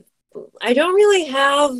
I 0.61 0.75
don't 0.75 0.95
really 0.95 1.27
have 1.27 1.73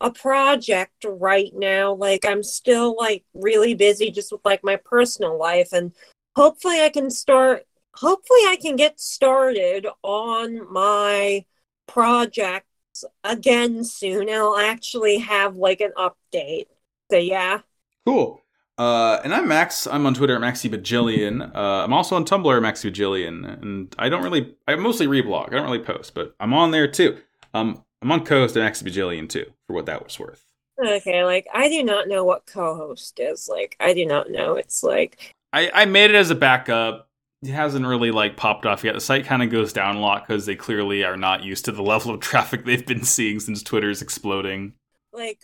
a 0.00 0.10
project 0.10 1.04
right 1.04 1.52
now. 1.54 1.92
Like 1.92 2.24
I'm 2.24 2.42
still 2.42 2.96
like 2.96 3.24
really 3.34 3.74
busy 3.74 4.10
just 4.10 4.32
with 4.32 4.40
like 4.44 4.64
my 4.64 4.76
personal 4.76 5.38
life, 5.38 5.72
and 5.72 5.92
hopefully 6.36 6.80
I 6.80 6.88
can 6.88 7.10
start. 7.10 7.66
Hopefully 7.94 8.40
I 8.46 8.56
can 8.60 8.76
get 8.76 9.00
started 9.00 9.86
on 10.02 10.72
my 10.72 11.44
projects 11.86 13.04
again 13.24 13.84
soon. 13.84 14.30
I'll 14.30 14.56
actually 14.56 15.18
have 15.18 15.56
like 15.56 15.80
an 15.80 15.92
update. 15.96 16.66
So 17.10 17.18
yeah. 17.18 17.60
Cool. 18.06 18.40
Uh, 18.80 19.20
and 19.24 19.34
I'm 19.34 19.46
Max. 19.46 19.86
I'm 19.86 20.06
on 20.06 20.14
Twitter 20.14 20.34
at 20.34 20.40
Maxi 20.40 20.70
Bajillion. 20.70 21.54
Uh, 21.54 21.84
I'm 21.84 21.92
also 21.92 22.16
on 22.16 22.24
Tumblr 22.24 22.56
at 22.56 22.62
Maxi 22.62 22.90
Bajillion. 22.90 23.60
And 23.60 23.94
I 23.98 24.08
don't 24.08 24.22
really, 24.22 24.54
I 24.66 24.74
mostly 24.76 25.06
reblog. 25.06 25.48
I 25.48 25.56
don't 25.56 25.64
really 25.64 25.84
post, 25.84 26.14
but 26.14 26.34
I'm 26.40 26.54
on 26.54 26.70
there 26.70 26.88
too. 26.88 27.18
Um, 27.52 27.84
I'm 28.00 28.10
on 28.10 28.24
co-host 28.24 28.56
at 28.56 28.72
Maxi 28.72 28.82
Bajillion 28.82 29.28
too, 29.28 29.44
for 29.66 29.74
what 29.74 29.84
that 29.84 30.02
was 30.02 30.18
worth. 30.18 30.42
Okay, 30.82 31.24
like 31.24 31.46
I 31.52 31.68
do 31.68 31.84
not 31.84 32.08
know 32.08 32.24
what 32.24 32.46
co-host 32.46 33.20
is. 33.20 33.50
Like 33.50 33.76
I 33.80 33.92
do 33.92 34.06
not 34.06 34.30
know. 34.30 34.54
It's 34.54 34.82
like 34.82 35.34
I, 35.52 35.70
I 35.74 35.84
made 35.84 36.08
it 36.08 36.16
as 36.16 36.30
a 36.30 36.34
backup. 36.34 37.10
It 37.42 37.50
hasn't 37.50 37.84
really 37.84 38.10
like 38.10 38.38
popped 38.38 38.64
off 38.64 38.82
yet. 38.82 38.94
The 38.94 39.00
site 39.02 39.26
kind 39.26 39.42
of 39.42 39.50
goes 39.50 39.74
down 39.74 39.96
a 39.96 40.00
lot 40.00 40.26
because 40.26 40.46
they 40.46 40.56
clearly 40.56 41.04
are 41.04 41.18
not 41.18 41.44
used 41.44 41.66
to 41.66 41.72
the 41.72 41.82
level 41.92 42.14
of 42.14 42.20
traffic 42.20 42.64
they've 42.64 42.86
been 42.86 43.04
seeing 43.04 43.40
since 43.40 43.62
Twitter's 43.62 44.00
exploding. 44.00 44.72
like 45.12 45.42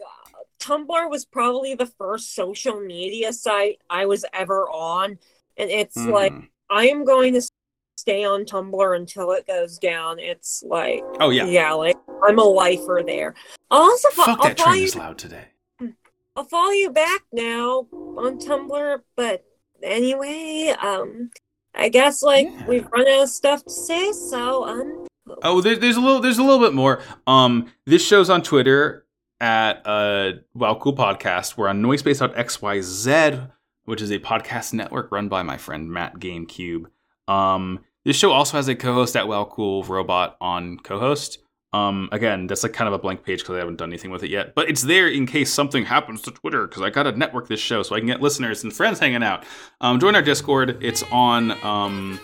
Tumblr 0.61 1.11
was 1.11 1.25
probably 1.25 1.75
the 1.75 1.87
first 1.87 2.35
social 2.35 2.81
media 2.81 3.33
site 3.33 3.81
I 3.91 4.07
was 4.07 4.25
ever 4.33 4.69
on, 4.71 5.19
and 5.57 5.71
it's 5.71 5.97
like 5.97 6.33
Mhm. 6.33 6.49
I 6.71 6.89
am 6.89 7.05
going 7.05 7.35
to 7.35 7.43
stay 7.97 8.25
on 8.25 8.45
Tumblr 8.45 8.97
until 8.97 9.33
it 9.33 9.47
goes 9.47 9.79
down. 9.79 10.19
It's 10.19 10.63
like 10.67 11.03
oh 11.21 11.31
yeah, 11.31 11.47
yeah, 11.47 11.73
like 11.73 11.97
I'm 12.27 12.39
a 12.39 12.45
lifer 12.45 13.03
there. 13.07 13.35
I'll 13.71 13.83
also 13.83 14.09
fo- 14.11 14.23
fuck 14.25 14.39
I'll 14.41 14.49
that 14.49 14.59
follow 14.59 14.71
train 14.73 14.81
you. 14.83 14.87
is 14.89 14.97
loud 14.97 15.19
today. 15.19 15.45
I'll 16.37 16.45
follow 16.45 16.73
you 16.73 16.91
back 16.91 17.23
now 17.33 17.87
on 17.93 18.39
Tumblr, 18.39 19.01
but 19.17 19.45
anyway, 19.83 20.75
um, 20.83 21.31
I 21.75 21.89
guess 21.89 22.23
like 22.23 22.49
Yeah. 22.51 22.67
we've 22.67 22.87
run 22.93 23.09
out 23.09 23.23
of 23.25 23.29
stuff 23.31 23.65
to 23.65 23.71
say, 23.71 24.13
so 24.13 24.65
um, 24.67 25.07
Oh, 25.43 25.61
there, 25.61 25.77
there's 25.77 25.97
a 25.97 26.01
little, 26.01 26.21
there's 26.21 26.39
a 26.39 26.43
little 26.43 26.61
bit 26.61 26.73
more. 26.75 27.03
Um, 27.27 27.73
this 27.85 28.05
show's 28.07 28.31
on 28.31 28.43
Twitter 28.43 29.06
at 29.41 29.83
uh, 29.87 30.33
Wow 30.55 30.79
Cool 30.81 30.95
Podcast. 30.95 31.57
We're 31.57 31.69
on 31.69 31.83
Noisepace.xyz, 31.83 33.51
which 33.85 34.03
is 34.03 34.11
a 34.11 34.19
podcast 34.19 34.73
network 34.73 35.13
run 35.13 35.29
by 35.29 35.43
my 35.43 35.57
friend 35.57 35.91
Matt 35.91 36.19
GameCube. 36.19 36.87
Um, 37.29 37.81
this 38.05 38.17
show 38.17 38.33
also 38.33 38.57
has 38.57 38.69
a 38.69 38.75
co-host 38.75 39.17
at 39.17 39.29
Wow 39.29 39.45
Cool 39.45 39.83
Robot 39.85 40.37
on 40.41 40.79
co-host. 40.79 41.39
Um, 41.73 42.09
again, 42.13 42.47
that's 42.47 42.63
like 42.63 42.73
kind 42.73 42.89
of 42.89 42.95
a 42.95 42.99
blank 42.99 43.23
page 43.25 43.41
because 43.41 43.57
I 43.57 43.59
haven't 43.59 43.77
done 43.77 43.91
anything 43.91 44.11
with 44.11 44.23
it 44.23 44.31
yet, 44.31 44.55
but 44.55 44.71
it's 44.71 44.83
there 44.83 45.09
in 45.09 45.27
case 45.27 45.53
something 45.53 45.85
happens 45.85 46.23
to 46.23 46.31
Twitter 46.31 46.67
because 46.67 46.83
I 46.83 46.91
got 46.91 47.03
to 47.03 47.13
network 47.13 47.49
this 47.49 47.61
show 47.61 47.83
so 47.83 47.95
I 47.95 47.99
can 47.99 48.07
get 48.07 48.23
listeners 48.23 48.65
and 48.65 48.73
friends 48.73 48.99
hanging 48.99 49.23
out. 49.23 49.45
Um, 49.81 50.01
join 50.01 50.15
our 50.15 50.23
Discord. 50.23 50.79
It's 50.83 51.03
on 51.13 51.51
um, 51.65 52.19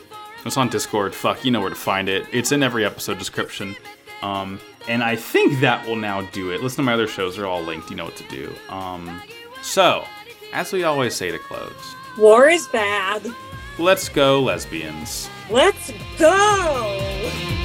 it's 0.47 0.57
on 0.57 0.69
Discord. 0.69 1.15
Fuck, 1.15 1.45
you 1.45 1.51
know 1.51 1.61
where 1.61 1.71
to 1.71 1.77
find 1.77 2.09
it. 2.09 2.25
It's 2.33 2.53
in 2.53 2.63
every 2.63 2.85
episode 2.85 3.19
description. 3.19 3.77
Um, 4.23 4.59
and 4.89 5.03
I 5.03 5.17
think 5.17 5.61
that 5.61 5.87
will 5.87 5.97
now 5.97 6.23
do 6.23 6.51
it. 6.51 6.63
Listen 6.63 6.77
to 6.79 6.83
my 6.83 6.95
other 6.95 7.07
shows; 7.07 7.37
they're 7.37 7.47
all 7.47 7.63
linked. 7.63 7.91
You 7.91 7.97
know 7.97 8.05
what 8.05 8.17
to 8.17 8.29
do. 8.29 8.53
Um, 8.69 9.23
so, 9.63 10.05
as 10.53 10.73
we 10.73 10.85
always 10.85 11.15
say 11.15 11.31
to 11.31 11.39
close, 11.39 11.95
war 12.19 12.49
is 12.49 12.67
bad. 12.69 13.23
let's 13.79 14.09
go, 14.09 14.41
lesbians. 14.41 15.29
Let's 15.51 15.93
go. 16.19 17.62